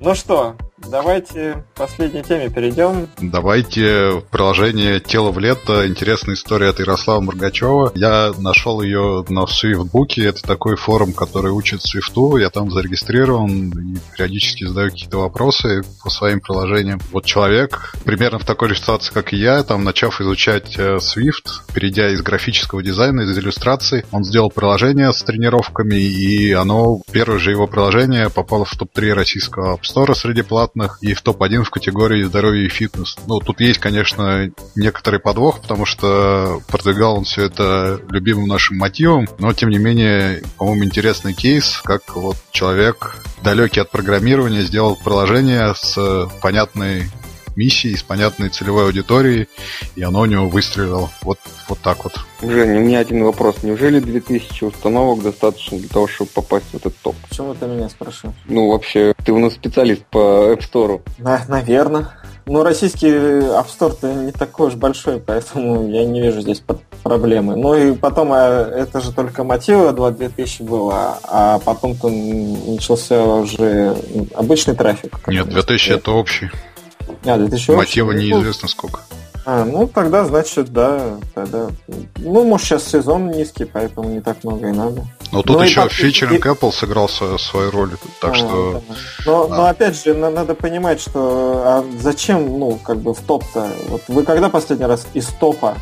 Ну 0.00 0.14
что, 0.14 0.54
Давайте 0.88 1.64
к 1.74 1.78
последней 1.78 2.22
теме 2.22 2.50
перейдем. 2.50 3.08
Давайте 3.20 4.10
в 4.10 4.24
приложение 4.30 5.00
«Тело 5.00 5.30
в 5.30 5.38
лето». 5.38 5.86
Интересная 5.86 6.34
история 6.34 6.68
от 6.68 6.78
Ярослава 6.78 7.20
Моргачева. 7.20 7.92
Я 7.94 8.32
нашел 8.38 8.82
ее 8.82 9.24
на 9.28 9.46
Свифтбуке. 9.46 10.26
Это 10.26 10.42
такой 10.42 10.76
форум, 10.76 11.12
который 11.12 11.52
учит 11.52 11.82
Свифту. 11.82 12.36
Я 12.36 12.50
там 12.50 12.70
зарегистрирован 12.70 13.70
и 13.70 13.98
периодически 14.16 14.64
задаю 14.64 14.90
какие-то 14.90 15.18
вопросы 15.18 15.82
по 16.02 16.10
своим 16.10 16.40
приложениям. 16.40 17.00
Вот 17.12 17.24
человек 17.24 17.94
примерно 18.04 18.38
в 18.38 18.44
такой 18.44 18.68
же 18.68 18.76
ситуации, 18.76 19.12
как 19.12 19.32
и 19.32 19.36
я, 19.36 19.62
там 19.62 19.84
начав 19.84 20.20
изучать 20.20 20.78
э, 20.78 20.96
Swift, 20.96 21.72
перейдя 21.74 22.10
из 22.10 22.22
графического 22.22 22.82
дизайна, 22.82 23.22
из 23.22 23.38
иллюстрации, 23.38 24.04
он 24.10 24.24
сделал 24.24 24.50
приложение 24.50 25.12
с 25.12 25.22
тренировками, 25.22 25.94
и 25.94 26.52
оно, 26.52 27.00
первое 27.10 27.38
же 27.38 27.50
его 27.50 27.66
приложение 27.66 28.30
попало 28.30 28.64
в 28.64 28.76
топ-3 28.76 29.12
российского 29.12 29.76
App 29.76 29.82
Store 29.82 30.14
среди 30.14 30.42
плат 30.42 30.73
платных 30.74 30.98
и 31.02 31.14
в 31.14 31.22
топ-1 31.22 31.64
в 31.64 31.70
категории 31.70 32.22
здоровье 32.24 32.66
и 32.66 32.68
фитнес. 32.68 33.16
Ну, 33.26 33.38
тут 33.40 33.60
есть, 33.60 33.78
конечно, 33.78 34.50
некоторый 34.76 35.20
подвох, 35.20 35.60
потому 35.62 35.86
что 35.86 36.60
продвигал 36.68 37.16
он 37.16 37.24
все 37.24 37.44
это 37.44 38.00
любимым 38.10 38.48
нашим 38.48 38.76
мотивом, 38.78 39.26
но, 39.38 39.52
тем 39.52 39.70
не 39.70 39.78
менее, 39.78 40.42
по-моему, 40.58 40.84
интересный 40.84 41.32
кейс, 41.32 41.80
как 41.82 42.16
вот 42.16 42.36
человек, 42.50 43.16
далекий 43.42 43.80
от 43.80 43.90
программирования, 43.90 44.62
сделал 44.62 44.96
приложение 44.96 45.74
с 45.74 46.28
понятной 46.42 47.10
миссией, 47.56 47.96
с 47.96 48.02
понятной 48.02 48.48
целевой 48.48 48.84
аудиторией, 48.84 49.48
и 49.96 50.02
оно 50.02 50.20
у 50.20 50.26
него 50.26 50.48
выстрелило. 50.48 51.10
Вот, 51.22 51.38
вот 51.68 51.78
так 51.80 52.04
вот. 52.04 52.14
Женя, 52.42 52.78
у 52.78 52.80
меня 52.80 52.98
один 52.98 53.24
вопрос. 53.24 53.62
Неужели 53.62 54.00
2000 54.00 54.64
установок 54.64 55.22
достаточно 55.22 55.78
для 55.78 55.88
того, 55.88 56.08
чтобы 56.08 56.30
попасть 56.30 56.66
в 56.72 56.74
этот 56.74 56.96
топ? 56.98 57.16
Почему 57.28 57.54
ты 57.54 57.66
меня 57.66 57.88
спрашиваешь? 57.88 58.36
Ну, 58.46 58.70
вообще, 58.70 59.14
ты 59.24 59.32
у 59.32 59.38
нас 59.38 59.54
специалист 59.54 60.04
по 60.06 60.52
App 60.52 60.60
Store. 60.60 61.00
Да, 61.18 61.44
наверное. 61.48 62.10
Ну, 62.46 62.62
российский 62.62 63.08
App 63.08 63.66
Store-то 63.68 64.12
не 64.12 64.32
такой 64.32 64.68
уж 64.68 64.74
большой, 64.74 65.18
поэтому 65.18 65.88
я 65.88 66.04
не 66.04 66.20
вижу 66.20 66.42
здесь 66.42 66.62
проблемы. 67.02 67.56
Ну 67.56 67.74
и 67.74 67.94
потом, 67.94 68.32
а, 68.32 68.68
это 68.68 69.00
же 69.00 69.12
только 69.12 69.44
мотива 69.44 69.92
2000 69.92 70.62
было, 70.62 71.18
а 71.22 71.58
потом-то 71.60 72.08
начался 72.08 73.22
уже 73.24 73.96
обычный 74.34 74.74
трафик. 74.74 75.16
Нет, 75.28 75.48
2000 75.48 75.92
это 75.92 76.10
общий. 76.12 76.50
А, 77.24 77.38
2000 77.38 77.70
Мотива 77.72 78.12
неизвестно 78.12 78.68
сколько. 78.68 79.00
А, 79.46 79.64
ну 79.64 79.86
тогда, 79.86 80.24
значит, 80.24 80.72
да, 80.72 81.18
тогда. 81.34 81.68
Ну, 82.16 82.44
может, 82.44 82.66
сейчас 82.66 82.88
сезон 82.88 83.30
низкий, 83.30 83.66
поэтому 83.66 84.08
не 84.08 84.20
так 84.20 84.42
много 84.42 84.68
и 84.68 84.72
надо. 84.72 85.06
Но 85.32 85.42
тут 85.42 85.56
ну, 85.56 85.62
еще 85.62 85.86
фичеринг 85.88 86.46
и... 86.46 86.48
Apple 86.48 86.72
сыграл 86.72 87.10
свою, 87.10 87.36
свою 87.36 87.70
роль, 87.70 87.90
так 88.22 88.32
а, 88.32 88.34
что... 88.34 88.82
Да. 88.88 88.94
Но, 89.26 89.44
а. 89.44 89.48
но 89.48 89.66
опять 89.66 90.02
же, 90.02 90.14
надо 90.14 90.54
понимать, 90.54 91.00
что 91.00 91.62
а 91.66 91.84
зачем, 92.00 92.58
ну, 92.58 92.78
как 92.82 92.98
бы 92.98 93.12
в 93.12 93.20
топ-то? 93.20 93.68
Вот 93.88 94.02
вы 94.08 94.22
когда 94.22 94.48
последний 94.48 94.86
раз 94.86 95.06
из 95.12 95.26
топа 95.26 95.76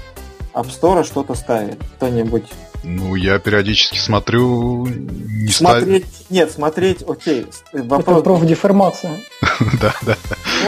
App 0.54 0.66
Store 0.66 1.04
что-то 1.04 1.34
ставили? 1.34 1.78
Кто-нибудь? 1.96 2.46
Ну, 2.84 3.14
я 3.14 3.38
периодически 3.38 3.98
смотрю... 3.98 4.86
Не 4.86 5.52
смотреть... 5.52 6.06
Став... 6.06 6.30
Нет, 6.30 6.50
смотреть, 6.50 7.02
окей. 7.08 7.46
Вопрос... 7.72 8.16
Это 8.18 8.24
профдеформация. 8.24 9.20
да, 9.80 9.94
да. 10.02 10.16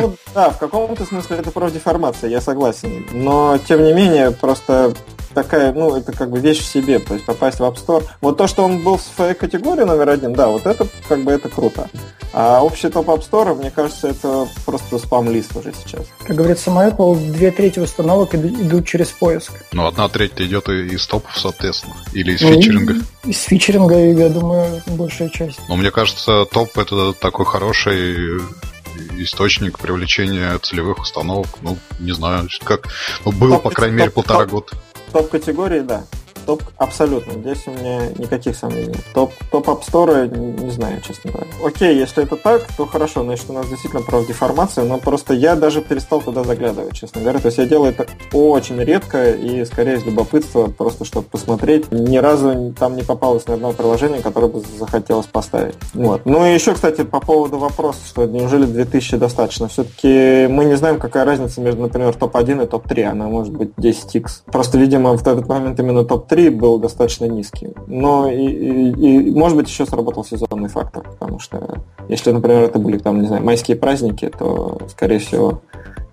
Ну, 0.00 0.16
да, 0.34 0.50
в 0.50 0.58
каком-то 0.58 1.04
смысле 1.04 1.38
это 1.38 1.50
профдеформация, 1.50 2.30
я 2.30 2.40
согласен. 2.40 3.06
Но, 3.12 3.58
тем 3.58 3.84
не 3.84 3.92
менее, 3.92 4.30
просто 4.30 4.94
такая, 5.34 5.72
ну, 5.72 5.96
это 5.96 6.12
как 6.12 6.30
бы 6.30 6.38
вещь 6.38 6.60
в 6.60 6.66
себе, 6.66 6.98
то 6.98 7.14
есть 7.14 7.26
попасть 7.26 7.58
в 7.58 7.62
App 7.62 7.76
Store. 7.76 8.04
Вот 8.20 8.36
то, 8.36 8.46
что 8.46 8.64
он 8.64 8.82
был 8.82 8.96
в 8.96 9.02
своей 9.02 9.34
категории 9.34 9.84
номер 9.84 10.08
один, 10.08 10.32
да, 10.32 10.48
вот 10.48 10.66
это 10.66 10.86
как 11.08 11.22
бы 11.24 11.32
это 11.32 11.48
круто. 11.48 11.88
А 12.32 12.62
общий 12.62 12.88
топ 12.88 13.08
App 13.08 13.28
Store, 13.28 13.54
мне 13.54 13.70
кажется, 13.70 14.08
это 14.08 14.48
просто 14.64 14.98
спам-лист 14.98 15.56
уже 15.56 15.72
сейчас. 15.72 16.06
Как 16.26 16.36
говорится, 16.36 16.64
сама 16.64 16.88
Apple, 16.88 17.32
две 17.32 17.50
трети 17.50 17.78
установок 17.78 18.34
идут 18.34 18.86
через 18.86 19.08
поиск. 19.08 19.52
Ну, 19.72 19.86
одна 19.86 20.08
треть 20.08 20.40
идет 20.40 20.68
из 20.68 21.06
топов, 21.06 21.36
соответственно, 21.36 21.94
или 22.12 22.32
из 22.32 22.40
ну, 22.40 22.52
фичеринга. 22.54 22.94
Из 23.24 23.40
фичеринга, 23.42 23.96
я 23.96 24.28
думаю, 24.28 24.82
большая 24.86 25.28
часть. 25.28 25.60
Но 25.68 25.76
мне 25.76 25.90
кажется, 25.90 26.44
топ 26.46 26.76
это 26.76 27.12
такой 27.12 27.46
хороший 27.46 28.40
источник 29.18 29.78
привлечения 29.78 30.58
целевых 30.58 31.00
установок. 31.00 31.48
Ну, 31.62 31.76
не 31.98 32.12
знаю, 32.12 32.48
как... 32.62 32.88
Ну, 33.24 33.32
было, 33.32 33.54
топ, 33.54 33.62
по 33.64 33.70
крайней 33.70 33.96
топ, 33.96 34.00
мере, 34.00 34.10
полтора 34.10 34.40
топ, 34.40 34.50
года. 34.50 34.66
Топ-категории, 35.14 35.78
да. 35.78 36.02
Топ 36.46 36.62
абсолютно. 36.76 37.32
Здесь 37.40 37.66
у 37.66 37.70
меня 37.70 38.08
никаких 38.18 38.56
сомнений. 38.56 38.96
Топ, 39.14 39.32
топ 39.50 39.68
App 39.68 39.80
Store, 39.82 40.28
не, 40.36 40.64
не 40.64 40.70
знаю, 40.70 41.00
честно 41.00 41.30
говоря. 41.32 41.50
Окей, 41.64 41.96
если 41.96 42.22
это 42.24 42.36
так, 42.36 42.62
то 42.76 42.86
хорошо, 42.86 43.22
значит, 43.22 43.48
у 43.48 43.52
нас 43.52 43.68
действительно 43.68 44.02
профдеформация, 44.02 44.84
но 44.84 44.98
просто 44.98 45.34
я 45.34 45.56
даже 45.56 45.80
перестал 45.80 46.20
туда 46.20 46.44
заглядывать, 46.44 46.94
честно 46.94 47.20
говоря. 47.20 47.38
То 47.38 47.46
есть 47.46 47.58
я 47.58 47.66
делаю 47.66 47.92
это 47.92 48.06
очень 48.32 48.78
редко 48.78 49.32
и 49.32 49.64
скорее 49.64 49.96
из 49.96 50.04
любопытства, 50.04 50.66
просто 50.66 51.04
чтобы 51.04 51.26
посмотреть. 51.28 51.90
Ни 51.90 52.18
разу 52.18 52.74
там 52.78 52.96
не 52.96 53.02
попалось 53.02 53.46
ни 53.48 53.52
одного 53.52 53.72
приложения, 53.72 54.20
которое 54.20 54.48
бы 54.48 54.62
захотелось 54.78 55.26
поставить. 55.26 55.74
Вот. 55.94 56.22
Ну 56.26 56.46
и 56.46 56.54
еще, 56.54 56.74
кстати, 56.74 57.04
по 57.04 57.20
поводу 57.20 57.58
вопроса, 57.58 58.00
что 58.06 58.26
неужели 58.26 58.66
2000 58.66 59.16
достаточно? 59.16 59.68
Все-таки 59.68 60.46
мы 60.48 60.64
не 60.64 60.76
знаем, 60.76 60.98
какая 60.98 61.24
разница 61.24 61.60
между, 61.60 61.82
например, 61.82 62.14
топ-1 62.14 62.64
и 62.64 62.66
топ-3. 62.66 63.02
Она 63.04 63.28
может 63.28 63.52
быть 63.52 63.70
10x. 63.78 64.42
Просто, 64.46 64.78
видимо, 64.78 65.16
в 65.16 65.20
этот 65.20 65.48
момент 65.48 65.78
именно 65.80 66.04
топ-3 66.04 66.33
3 66.34 66.50
был 66.50 66.80
достаточно 66.80 67.26
низкий. 67.26 67.68
Но 67.86 68.28
и, 68.28 68.44
и, 68.44 68.90
и, 68.90 69.30
может 69.30 69.56
быть, 69.56 69.68
еще 69.68 69.86
сработал 69.86 70.24
сезонный 70.24 70.68
фактор, 70.68 71.04
потому 71.04 71.38
что 71.38 71.78
если, 72.08 72.32
например, 72.32 72.62
это 72.62 72.80
были 72.80 72.98
там, 72.98 73.20
не 73.20 73.28
знаю, 73.28 73.44
майские 73.44 73.76
праздники, 73.76 74.28
то, 74.36 74.80
скорее 74.90 75.20
всего, 75.20 75.60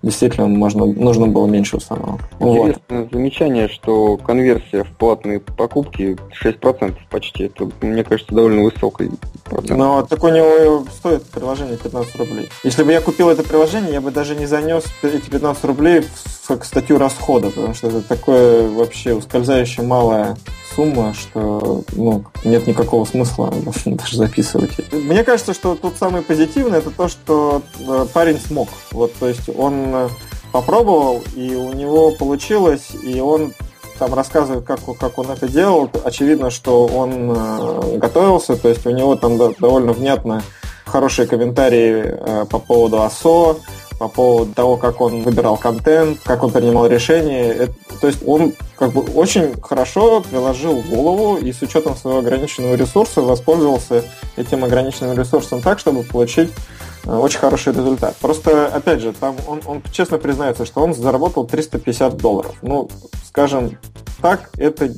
действительно 0.02 0.48
можно, 0.48 0.86
нужно 0.86 1.28
было 1.28 1.46
меньше 1.46 1.76
установок. 1.76 2.20
Интересное 2.40 3.02
вот. 3.02 3.12
замечание, 3.12 3.68
что 3.68 4.16
конверсия 4.16 4.84
в 4.84 4.90
платные 4.96 5.40
покупки 5.40 6.16
6% 6.44 6.94
почти. 7.10 7.44
Это, 7.44 7.70
мне 7.80 8.04
кажется, 8.04 8.34
довольно 8.34 8.62
высокий 8.62 9.10
процент. 9.44 9.78
Но 9.78 10.02
так 10.02 10.22
у 10.24 10.28
него 10.28 10.84
стоит 10.90 11.24
приложение 11.24 11.76
15 11.76 12.16
рублей. 12.16 12.48
Если 12.64 12.82
бы 12.82 12.92
я 12.92 13.00
купил 13.00 13.30
это 13.30 13.42
приложение, 13.42 13.92
я 13.92 14.00
бы 14.00 14.10
даже 14.10 14.34
не 14.34 14.46
занес 14.46 14.84
эти 15.02 15.30
15 15.30 15.64
рублей 15.64 16.00
в 16.00 16.64
статью 16.64 16.98
расхода, 16.98 17.50
потому 17.50 17.74
что 17.74 17.88
это 17.88 18.02
такое 18.02 18.68
вообще 18.68 19.14
ускользающее 19.14 19.86
малое 19.86 20.36
сумма, 20.74 21.14
что 21.14 21.84
ну, 21.92 22.24
нет 22.44 22.66
никакого 22.66 23.04
смысла 23.04 23.52
даже 23.86 24.16
записывать. 24.16 24.70
Мне 24.92 25.24
кажется, 25.24 25.54
что 25.54 25.74
тут 25.74 25.96
самое 25.98 26.22
позитивное 26.22 26.78
это 26.78 26.90
то, 26.90 27.08
что 27.08 27.62
э, 27.78 28.06
парень 28.12 28.38
смог. 28.38 28.68
Вот, 28.90 29.12
то 29.14 29.28
есть 29.28 29.48
он 29.56 29.94
э, 29.94 30.08
попробовал, 30.52 31.22
и 31.34 31.54
у 31.54 31.72
него 31.72 32.10
получилось, 32.12 32.90
и 33.02 33.20
он 33.20 33.52
там 33.98 34.14
рассказывает, 34.14 34.64
как, 34.64 34.80
как 34.98 35.18
он 35.18 35.30
это 35.30 35.48
делал. 35.48 35.90
Очевидно, 36.04 36.50
что 36.50 36.86
он 36.86 37.30
э, 37.30 37.98
готовился, 37.98 38.56
то 38.56 38.68
есть 38.68 38.86
у 38.86 38.90
него 38.90 39.16
там 39.16 39.38
довольно 39.38 39.92
внятно 39.92 40.42
хорошие 40.84 41.26
комментарии 41.26 42.44
по 42.50 42.58
поводу 42.58 43.02
АСО, 43.02 43.56
по 44.02 44.08
поводу 44.08 44.52
того, 44.52 44.76
как 44.76 45.00
он 45.00 45.22
выбирал 45.22 45.56
контент, 45.56 46.18
как 46.24 46.42
он 46.42 46.50
принимал 46.50 46.88
решения. 46.88 47.52
Это, 47.52 47.74
то 48.00 48.08
есть 48.08 48.26
он 48.26 48.52
как 48.76 48.92
бы 48.92 49.02
очень 49.02 49.54
хорошо 49.62 50.20
приложил 50.22 50.82
голову 50.82 51.36
и 51.36 51.52
с 51.52 51.62
учетом 51.62 51.94
своего 51.94 52.18
ограниченного 52.18 52.74
ресурса 52.74 53.20
воспользовался 53.22 54.02
этим 54.34 54.64
ограниченным 54.64 55.16
ресурсом 55.16 55.62
так, 55.62 55.78
чтобы 55.78 56.02
получить 56.02 56.50
э, 57.04 57.14
очень 57.14 57.38
хороший 57.38 57.72
результат. 57.74 58.16
Просто, 58.16 58.66
опять 58.66 59.00
же, 59.00 59.12
там 59.12 59.36
он, 59.46 59.60
он 59.66 59.82
честно 59.92 60.18
признается, 60.18 60.66
что 60.66 60.82
он 60.82 60.94
заработал 60.94 61.46
350 61.46 62.16
долларов. 62.16 62.56
Ну, 62.60 62.90
скажем 63.28 63.78
так, 64.20 64.50
это 64.56 64.92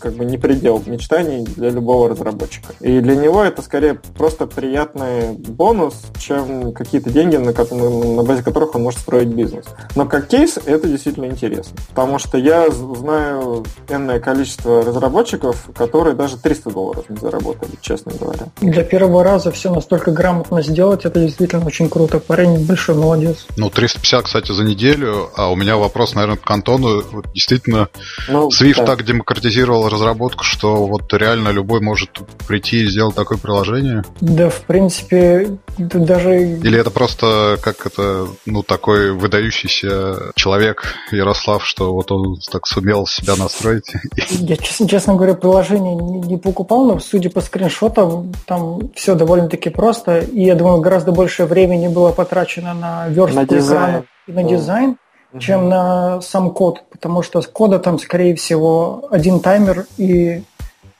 как 0.00 0.14
бы 0.14 0.24
не 0.24 0.38
предел 0.38 0.82
мечтаний 0.86 1.44
для 1.44 1.70
любого 1.70 2.08
разработчика. 2.08 2.74
И 2.80 3.00
для 3.00 3.16
него 3.16 3.42
это 3.42 3.62
скорее 3.62 4.00
просто 4.16 4.46
приятный 4.46 5.32
бонус, 5.32 5.94
чем 6.18 6.72
какие-то 6.72 7.10
деньги, 7.10 7.36
на, 7.36 7.52
на 7.52 8.22
базе 8.22 8.42
которых 8.42 8.74
он 8.74 8.82
может 8.82 9.00
строить 9.00 9.28
бизнес. 9.28 9.66
Но 9.94 10.06
как 10.06 10.28
кейс 10.28 10.58
это 10.64 10.88
действительно 10.88 11.26
интересно. 11.26 11.76
Потому 11.88 12.18
что 12.18 12.38
я 12.38 12.70
знаю 12.70 13.64
энное 13.88 14.20
количество 14.20 14.82
разработчиков, 14.82 15.68
которые 15.74 16.14
даже 16.14 16.36
300 16.36 16.70
долларов 16.70 17.04
не 17.08 17.16
заработали, 17.16 17.72
честно 17.80 18.12
говоря. 18.18 18.46
Для 18.60 18.84
первого 18.84 19.22
раза 19.22 19.50
все 19.50 19.72
настолько 19.72 20.10
грамотно 20.10 20.62
сделать, 20.62 21.04
это 21.04 21.20
действительно 21.20 21.66
очень 21.66 21.88
круто. 21.88 22.18
Парень 22.20 22.64
большой 22.64 22.94
молодец. 22.94 23.46
Ну, 23.56 23.70
350, 23.70 24.24
кстати, 24.24 24.52
за 24.52 24.64
неделю. 24.64 25.30
А 25.36 25.50
у 25.50 25.56
меня 25.56 25.76
вопрос, 25.76 26.14
наверное, 26.14 26.36
к 26.36 26.50
Антону. 26.50 27.02
Действительно, 27.34 27.88
ну, 28.28 28.48
Swift 28.48 28.78
да. 28.78 28.86
так 28.86 29.04
демократизировал 29.04 29.88
разработку, 29.90 30.44
что 30.44 30.86
вот 30.86 31.12
реально 31.12 31.48
любой 31.48 31.80
может 31.80 32.10
прийти 32.46 32.82
и 32.82 32.86
сделать 32.86 33.14
такое 33.14 33.38
приложение? 33.38 34.04
Да, 34.20 34.48
в 34.48 34.60
принципе, 34.62 35.58
даже... 35.78 36.40
Или 36.40 36.78
это 36.78 36.90
просто 36.90 37.58
как 37.62 37.86
это, 37.86 38.26
ну, 38.46 38.62
такой 38.62 39.12
выдающийся 39.12 40.32
человек, 40.34 40.94
Ярослав, 41.10 41.64
что 41.66 41.92
вот 41.92 42.10
он 42.12 42.38
так 42.50 42.66
сумел 42.66 43.06
себя 43.06 43.36
настроить? 43.36 43.92
Я, 44.30 44.56
честно, 44.56 44.88
честно 44.88 45.14
говоря, 45.14 45.34
приложение 45.34 45.94
не, 45.94 46.20
не 46.20 46.36
покупал, 46.36 46.86
но 46.86 47.00
судя 47.00 47.30
по 47.30 47.40
скриншотам, 47.40 48.32
там 48.46 48.90
все 48.94 49.14
довольно-таки 49.14 49.70
просто, 49.70 50.20
и 50.20 50.44
я 50.44 50.54
думаю, 50.54 50.80
гораздо 50.80 51.12
больше 51.12 51.44
времени 51.44 51.88
было 51.88 52.12
потрачено 52.12 52.74
на 52.74 53.08
верстку 53.08 53.40
на 53.40 53.44
экрана 53.44 54.04
и 54.26 54.32
на 54.32 54.44
дизайн, 54.44 54.96
угу. 55.32 55.40
чем 55.40 55.68
на 55.68 56.20
сам 56.20 56.50
код, 56.50 56.82
потому 56.90 57.22
что 57.22 57.40
с 57.42 57.46
кода 57.46 57.78
там, 57.78 57.98
скорее 57.98 58.34
всего, 58.34 59.08
один 59.10 59.40
таймер 59.40 59.86
и, 59.96 60.42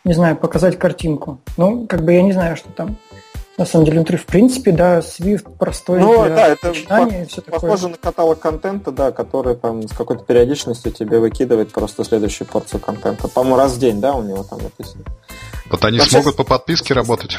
не 0.05 0.13
знаю, 0.13 0.37
показать 0.37 0.79
картинку. 0.79 1.39
Ну, 1.57 1.87
как 1.87 2.05
бы 2.05 2.13
я 2.13 2.23
не 2.23 2.33
знаю, 2.33 2.57
что 2.57 2.69
там 2.71 2.97
на 3.61 3.67
самом 3.67 3.85
деле 3.85 3.99
внутри, 3.99 4.17
в 4.17 4.25
принципе, 4.25 4.73
да, 4.73 5.01
Swift 5.01 5.57
простой 5.59 6.01
ну, 6.01 6.25
для 6.25 6.35
да, 6.35 6.49
это 6.49 6.69
по- 6.69 6.75
все 7.29 7.43
похоже 7.43 7.83
такое. 7.83 7.91
на 7.91 7.97
каталог 7.99 8.39
контента, 8.39 8.91
да, 8.91 9.13
который 9.13 9.55
там 9.55 9.87
с 9.87 9.93
какой-то 9.93 10.25
периодичностью 10.25 10.91
тебе 10.93 11.19
выкидывает 11.19 11.71
просто 11.71 12.03
следующую 12.05 12.49
порцию 12.49 12.81
контента. 12.81 13.29
По-моему, 13.29 13.57
раз 13.57 13.73
в 13.73 13.79
день, 13.79 14.01
да, 14.01 14.15
у 14.15 14.23
него 14.23 14.45
там 14.45 14.61
написано. 14.63 15.05
Вот 15.71 15.85
они 15.85 15.99
Вообще, 15.99 16.13
смогут 16.13 16.37
по 16.37 16.45
подписке 16.45 16.95
работать. 16.95 17.39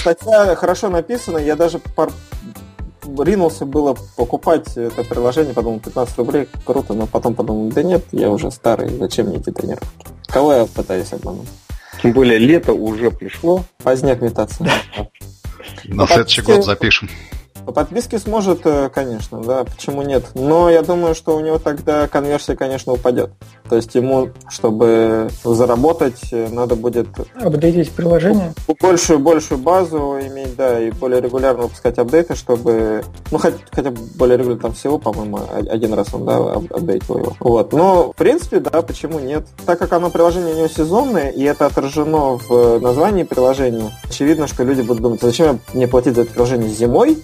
Статья 0.00 0.56
хорошо 0.56 0.88
написана, 0.88 1.38
я 1.38 1.54
даже 1.54 1.78
пар 1.78 2.10
ринулся 3.22 3.66
было 3.66 3.96
покупать 4.16 4.76
это 4.76 5.04
приложение, 5.04 5.54
подумал, 5.54 5.80
15 5.80 6.18
рублей, 6.18 6.48
круто, 6.64 6.94
но 6.94 7.06
потом 7.06 7.34
подумал, 7.34 7.70
да 7.70 7.82
нет, 7.82 8.04
я 8.12 8.30
уже 8.30 8.50
старый, 8.50 8.88
зачем 8.98 9.26
мне 9.26 9.38
эти 9.38 9.50
тренировки? 9.50 9.86
Кого 10.26 10.52
я 10.52 10.66
пытаюсь 10.66 11.12
обмануть? 11.12 11.48
Тем 12.02 12.12
более 12.12 12.38
лето 12.38 12.72
уже 12.72 13.10
пришло. 13.10 13.64
Поздняк 13.82 14.22
метаться. 14.22 14.66
На 15.84 16.06
следующий 16.06 16.42
год 16.42 16.64
запишем. 16.64 17.10
По 17.66 17.72
подписке 17.72 18.18
сможет, 18.18 18.60
э, 18.64 18.88
конечно, 18.92 19.40
да, 19.42 19.64
почему 19.64 20.02
нет. 20.02 20.24
Но 20.34 20.70
я 20.70 20.82
думаю, 20.82 21.14
что 21.14 21.36
у 21.36 21.40
него 21.40 21.58
тогда 21.58 22.08
конверсия, 22.08 22.56
конечно, 22.56 22.92
упадет. 22.92 23.30
То 23.68 23.76
есть 23.76 23.94
ему, 23.94 24.30
чтобы 24.48 25.28
заработать, 25.44 26.20
э, 26.32 26.48
надо 26.50 26.74
будет... 26.74 27.06
Апдейтить 27.34 27.92
приложение? 27.92 28.52
Большую, 28.80 29.18
большую 29.18 29.58
базу 29.58 30.18
иметь, 30.20 30.56
да, 30.56 30.80
и 30.80 30.90
более 30.90 31.20
регулярно 31.20 31.64
выпускать 31.64 31.98
апдейты, 31.98 32.34
чтобы... 32.34 33.04
Ну, 33.30 33.38
хоть, 33.38 33.54
хотя 33.70 33.90
бы 33.90 34.00
более 34.16 34.38
регулярно, 34.38 34.62
там 34.62 34.72
всего, 34.72 34.98
по-моему, 34.98 35.40
один 35.70 35.94
раз 35.94 36.12
он, 36.12 36.24
да, 36.24 36.36
апдейтил 36.36 37.18
его. 37.18 37.36
Вот. 37.40 37.72
Но, 37.72 38.12
в 38.12 38.16
принципе, 38.16 38.60
да, 38.60 38.82
почему 38.82 39.20
нет? 39.20 39.44
Так 39.66 39.78
как 39.78 39.92
оно 39.92 40.10
приложение 40.10 40.54
у 40.54 40.58
него 40.58 40.68
сезонное, 40.68 41.30
и 41.30 41.42
это 41.44 41.66
отражено 41.66 42.38
в 42.38 42.80
названии 42.80 43.22
приложения, 43.22 43.90
очевидно, 44.04 44.46
что 44.46 44.64
люди 44.64 44.80
будут 44.80 45.02
думать, 45.02 45.20
зачем 45.20 45.60
мне 45.74 45.86
платить 45.86 46.14
за 46.14 46.22
это 46.22 46.32
приложение 46.32 46.68
зимой, 46.68 47.18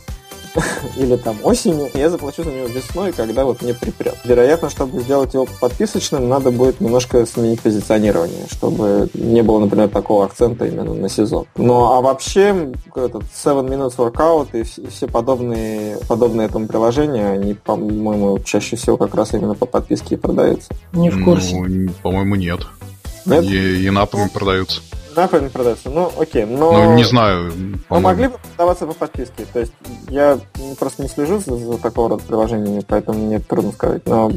или 0.97 1.17
там 1.17 1.37
осенью, 1.43 1.89
я 1.95 2.11
заплачу 2.11 2.45
за 2.45 2.51
него 2.51 2.67
весной, 2.67 3.13
когда 3.13 3.45
вот 3.45 3.63
мне 3.63 3.75
припрет. 3.75 4.17
Вероятно, 4.25 4.71
чтобы 4.71 5.01
сделать 5.01 5.35
его 5.35 5.47
подписочным, 5.61 6.29
надо 6.29 6.51
будет 6.51 6.81
немножко 6.81 7.25
сменить 7.27 7.61
позиционирование, 7.61 8.47
чтобы 8.51 9.09
не 9.15 9.43
было, 9.43 9.59
например, 9.61 9.89
такого 9.89 10.25
акцента 10.25 10.67
именно 10.67 10.95
на 10.95 11.09
сезон. 11.09 11.47
Ну, 11.57 11.93
а 11.93 12.01
вообще, 12.01 12.73
этот 12.95 13.25
7 13.35 13.53
Minutes 13.67 13.97
Workout 13.97 14.49
и 14.59 14.63
все 14.63 15.07
подобные, 15.07 15.99
подобные 16.09 16.47
этому 16.47 16.67
приложения, 16.67 17.31
они, 17.31 17.55
по-моему, 17.55 18.39
чаще 18.41 18.77
всего 18.77 18.97
как 18.97 19.15
раз 19.15 19.35
именно 19.35 19.55
по 19.55 19.67
подписке 19.67 20.15
и 20.15 20.19
продаются. 20.19 20.73
Не 20.93 21.11
в 21.11 21.25
курсе. 21.25 21.57
Ну, 21.57 21.91
по-моему, 22.03 22.35
нет. 22.37 22.61
Нет? 23.27 23.45
И, 23.45 23.87
и 23.87 23.91
напами 23.91 24.29
продаются. 24.29 24.81
Напами 25.17 25.49
продаются. 25.49 25.89
Ну, 25.89 26.13
окей, 26.19 26.45
но... 26.45 26.73
Ну, 26.73 26.95
не 26.95 27.05
знаю. 27.05 27.53
Но 27.89 28.01
могли 28.01 28.29
бы 28.29 28.39
продаваться 28.39 28.87
по 28.87 28.93
подписке. 28.93 29.47
То 29.53 29.61
есть 29.61 29.73
я 30.09 30.39
просто 30.79 31.03
не 31.03 31.09
слежу 31.09 31.39
за, 31.39 31.57
за 31.57 31.79
такого 31.79 32.11
рода 32.11 32.23
приложениями, 32.23 32.85
поэтому 32.87 33.19
мне 33.19 33.39
трудно 33.39 33.73
сказать. 33.73 34.07
Но 34.07 34.31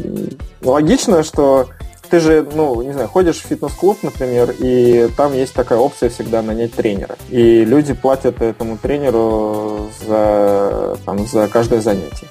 логично, 0.62 1.24
что 1.24 1.68
ты 2.10 2.20
же, 2.20 2.48
ну, 2.56 2.82
не 2.82 2.94
знаю, 2.94 3.08
ходишь 3.08 3.38
в 3.38 3.46
фитнес-клуб, 3.46 4.00
например, 4.02 4.56
и 4.58 5.10
там 5.16 5.34
есть 5.34 5.54
такая 5.54 5.80
опция 5.80 6.10
всегда 6.10 6.42
нанять 6.42 6.74
тренера. 6.74 7.16
И 7.30 7.64
люди 7.66 7.94
платят 7.94 8.42
этому 8.42 8.78
тренеру 8.78 9.90
за, 10.08 10.98
там, 11.06 11.28
за 11.28 11.48
каждое 11.48 11.82
занятие. 11.82 12.28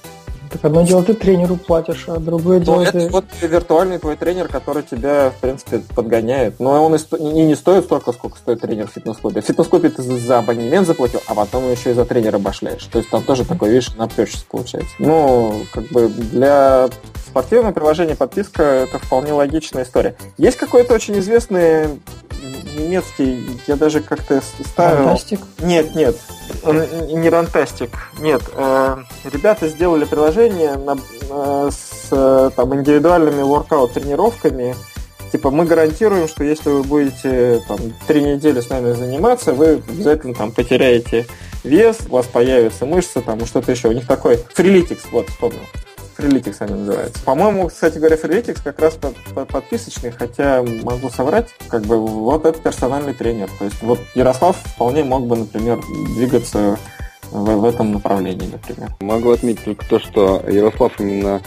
Так 0.51 0.65
одно 0.65 0.83
дело 0.83 1.03
ты 1.03 1.15
тренеру 1.15 1.57
платишь, 1.57 2.05
а 2.09 2.19
другое 2.19 2.61
дело 2.61 2.83
это 2.83 2.93
ты... 2.93 3.09
вот 3.09 3.25
виртуальный 3.41 3.99
твой 3.99 4.17
тренер, 4.17 4.49
который 4.49 4.83
тебя, 4.83 5.31
в 5.31 5.41
принципе, 5.41 5.81
подгоняет. 5.95 6.59
Но 6.61 6.85
он 6.85 6.95
и, 6.95 6.99
сто... 6.99 7.17
и 7.17 7.23
не 7.23 7.55
стоит 7.55 7.85
столько, 7.85 8.13
сколько 8.13 8.39
стоит 8.39 8.61
тренер 8.61 8.89
в 8.89 8.93
фитнес-клубе. 8.93 9.41
В 9.41 9.45
фитнес-клубе 9.45 9.91
ты 9.91 10.03
за 10.03 10.39
абонемент 10.39 10.87
заплатил, 10.87 11.21
а 11.27 11.35
потом 11.35 11.71
еще 11.71 11.91
и 11.91 11.95
за 11.95 12.05
тренера 12.05 12.39
башляешь. 12.39 12.85
То 12.85 12.99
есть 12.99 13.11
там 13.11 13.23
тоже 13.23 13.45
такой, 13.45 13.71
видишь, 13.71 13.95
на 13.95 14.09
получается. 14.49 14.95
Ну, 14.99 15.63
как 15.73 15.85
бы 15.89 16.09
для 16.09 16.89
спортивного 17.29 17.73
приложения 17.73 18.17
подписка 18.17 18.63
это 18.63 18.99
вполне 18.99 19.33
логичная 19.33 19.85
история. 19.85 20.17
Есть 20.37 20.57
какой-то 20.57 20.95
очень 20.95 21.19
известный 21.19 22.01
немецкий, 22.79 23.61
я 23.67 23.77
даже 23.77 24.01
как-то 24.01 24.41
ставил... 24.65 25.05
Рантастик? 25.05 25.41
Нет, 25.61 25.95
нет, 25.95 26.17
не 26.65 27.29
Рантастик, 27.29 27.91
нет. 28.21 28.43
Э, 28.55 28.97
ребята 29.25 29.69
сделали 29.69 30.05
приложение 30.05 30.77
на, 30.77 30.97
э, 31.31 31.71
с 31.71 32.53
там, 32.55 32.75
индивидуальными 32.75 33.43
воркаут 33.43 33.93
тренировками. 33.93 34.75
Типа 35.33 35.51
мы 35.51 35.67
гарантируем, 35.67 36.27
что 36.27 36.43
если 36.43 36.71
вы 36.71 36.83
будете 36.83 37.63
там 37.69 37.79
три 38.07 38.23
недели 38.23 38.61
с 38.61 38.71
нами 38.71 38.93
заниматься, 38.93 39.53
вы 39.53 39.83
обязательно 39.87 40.35
там 40.35 40.53
потеряете 40.53 41.27
вес, 41.65 41.99
у 42.09 42.13
вас 42.13 42.27
появятся 42.27 42.87
мышцы, 42.87 43.21
там 43.21 43.45
что-то 43.45 43.73
еще. 43.73 43.89
У 43.89 43.93
них 43.93 44.07
такой 44.07 44.39
фрилитикс, 44.55 45.05
вот 45.11 45.29
вспомнил. 45.29 45.61
Freeletics 46.19 46.57
они 46.61 46.75
называются. 46.75 47.23
По-моему, 47.25 47.69
кстати 47.69 47.99
говоря, 47.99 48.17
Freeletics 48.17 48.61
как 48.63 48.81
раз 48.81 48.99
подписочный, 49.35 50.11
хотя 50.11 50.63
могу 50.63 51.11
соврать, 51.11 51.55
как 51.69 51.83
бы 51.83 51.99
вот 51.99 52.45
это 52.45 52.59
персональный 52.59 53.15
тренер. 53.15 53.49
То 53.59 53.65
есть 53.67 53.83
вот 53.83 54.01
Ярослав 54.15 54.57
вполне 54.57 55.05
мог 55.05 55.27
бы, 55.27 55.37
например, 55.37 55.81
двигаться 56.17 56.79
в, 57.31 57.45
в 57.45 57.65
этом 57.65 57.93
направлении, 57.93 58.49
например. 58.51 58.91
Могу 59.01 59.31
отметить 59.31 59.65
только 59.65 59.89
то, 59.89 59.99
что 60.01 60.43
Ярослав 60.49 60.99
именно 61.01 61.41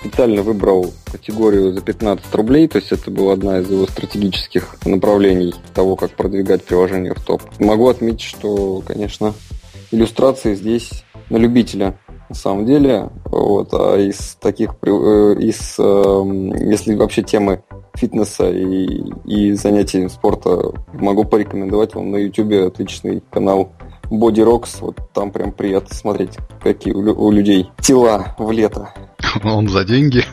специально 0.00 0.42
выбрал 0.42 0.92
категорию 1.10 1.72
за 1.72 1.80
15 1.80 2.34
рублей, 2.34 2.68
то 2.68 2.78
есть 2.78 2.92
это 2.92 3.10
была 3.10 3.32
одна 3.32 3.58
из 3.58 3.70
его 3.70 3.86
стратегических 3.86 4.76
направлений 4.84 5.54
того, 5.74 5.96
как 5.96 6.12
продвигать 6.12 6.64
приложение 6.64 7.14
в 7.14 7.20
топ. 7.24 7.42
Могу 7.58 7.88
отметить, 7.88 8.22
что, 8.22 8.82
конечно, 8.86 9.34
иллюстрации 9.90 10.54
здесь 10.54 11.04
на 11.28 11.38
любителя 11.38 11.98
на 12.28 12.34
самом 12.34 12.66
деле. 12.66 13.08
Вот, 13.24 13.68
а 13.72 13.96
из 13.96 14.36
таких, 14.40 14.74
э, 14.82 15.36
из, 15.38 15.76
эм, 15.78 16.52
если 16.68 16.94
вообще 16.94 17.22
темы 17.22 17.62
фитнеса 17.94 18.50
и, 18.50 19.02
и 19.24 19.52
занятий 19.52 20.08
спорта, 20.08 20.72
могу 20.92 21.24
порекомендовать 21.24 21.94
вам 21.94 22.10
на 22.10 22.16
YouTube 22.16 22.66
отличный 22.66 23.22
канал 23.30 23.72
Body 24.10 24.44
Rocks. 24.44 24.76
Вот 24.80 24.98
там 25.12 25.30
прям 25.30 25.52
приятно 25.52 25.94
смотреть, 25.94 26.38
какие 26.62 26.92
у, 26.92 27.26
у 27.26 27.30
людей 27.30 27.70
тела 27.80 28.34
в 28.38 28.50
лето. 28.50 28.90
Он 29.44 29.68
за 29.68 29.84
деньги? 29.84 30.24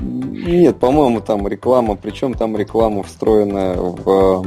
Нет, 0.00 0.78
по-моему, 0.78 1.20
там 1.20 1.46
реклама, 1.48 1.96
причем 1.96 2.34
там 2.34 2.56
реклама 2.56 3.02
встроенная 3.02 3.76
в 3.76 4.44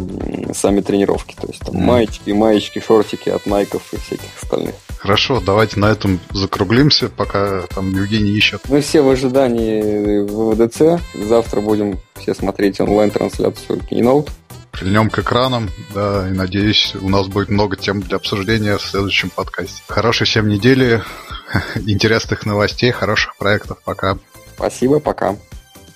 сами 0.54 0.82
тренировки. 0.82 1.36
То 1.40 1.48
есть 1.48 1.62
там 1.62 1.76
маечки, 1.76 2.32
маечки, 2.32 2.80
шортики 2.80 3.30
от 3.30 3.46
майков 3.46 3.94
и 3.94 3.98
всяких 3.98 4.30
остальных. 4.42 4.76
Хорошо, 5.02 5.42
давайте 5.44 5.80
на 5.80 5.88
этом 5.88 6.20
закруглимся, 6.32 7.10
пока 7.10 7.64
там 7.74 7.90
Евгений 7.90 8.34
ищет. 8.34 8.62
Мы 8.70 8.82
все 8.82 9.02
в 9.02 9.10
ожидании 9.10 10.22
ВВДЦ. 10.22 11.04
Завтра 11.16 11.60
будем 11.60 12.00
все 12.20 12.36
смотреть 12.36 12.80
онлайн-трансляцию 12.80 13.80
Keynote. 13.80 14.30
Прильнем 14.70 15.10
к 15.10 15.18
экранам, 15.18 15.72
да, 15.96 16.30
и 16.30 16.34
надеюсь, 16.34 16.96
у 17.02 17.10
нас 17.10 17.28
будет 17.28 17.50
много 17.50 17.78
тем 17.78 18.02
для 18.02 18.18
обсуждения 18.18 18.78
в 18.78 18.84
следующем 18.84 19.32
подкасте. 19.32 19.82
Хорошей 19.88 20.28
всем 20.28 20.48
недели, 20.48 21.02
интересных 21.76 22.46
новостей, 22.46 22.92
хороших 22.92 23.38
проектов. 23.38 23.80
Пока. 23.84 24.20
Спасибо, 24.56 25.00
пока. 25.00 25.36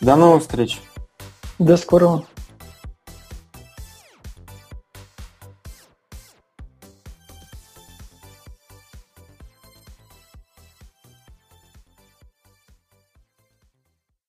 До 0.01 0.15
новых 0.15 0.41
встреч. 0.41 0.79
До 1.59 1.77
скорого. 1.77 2.25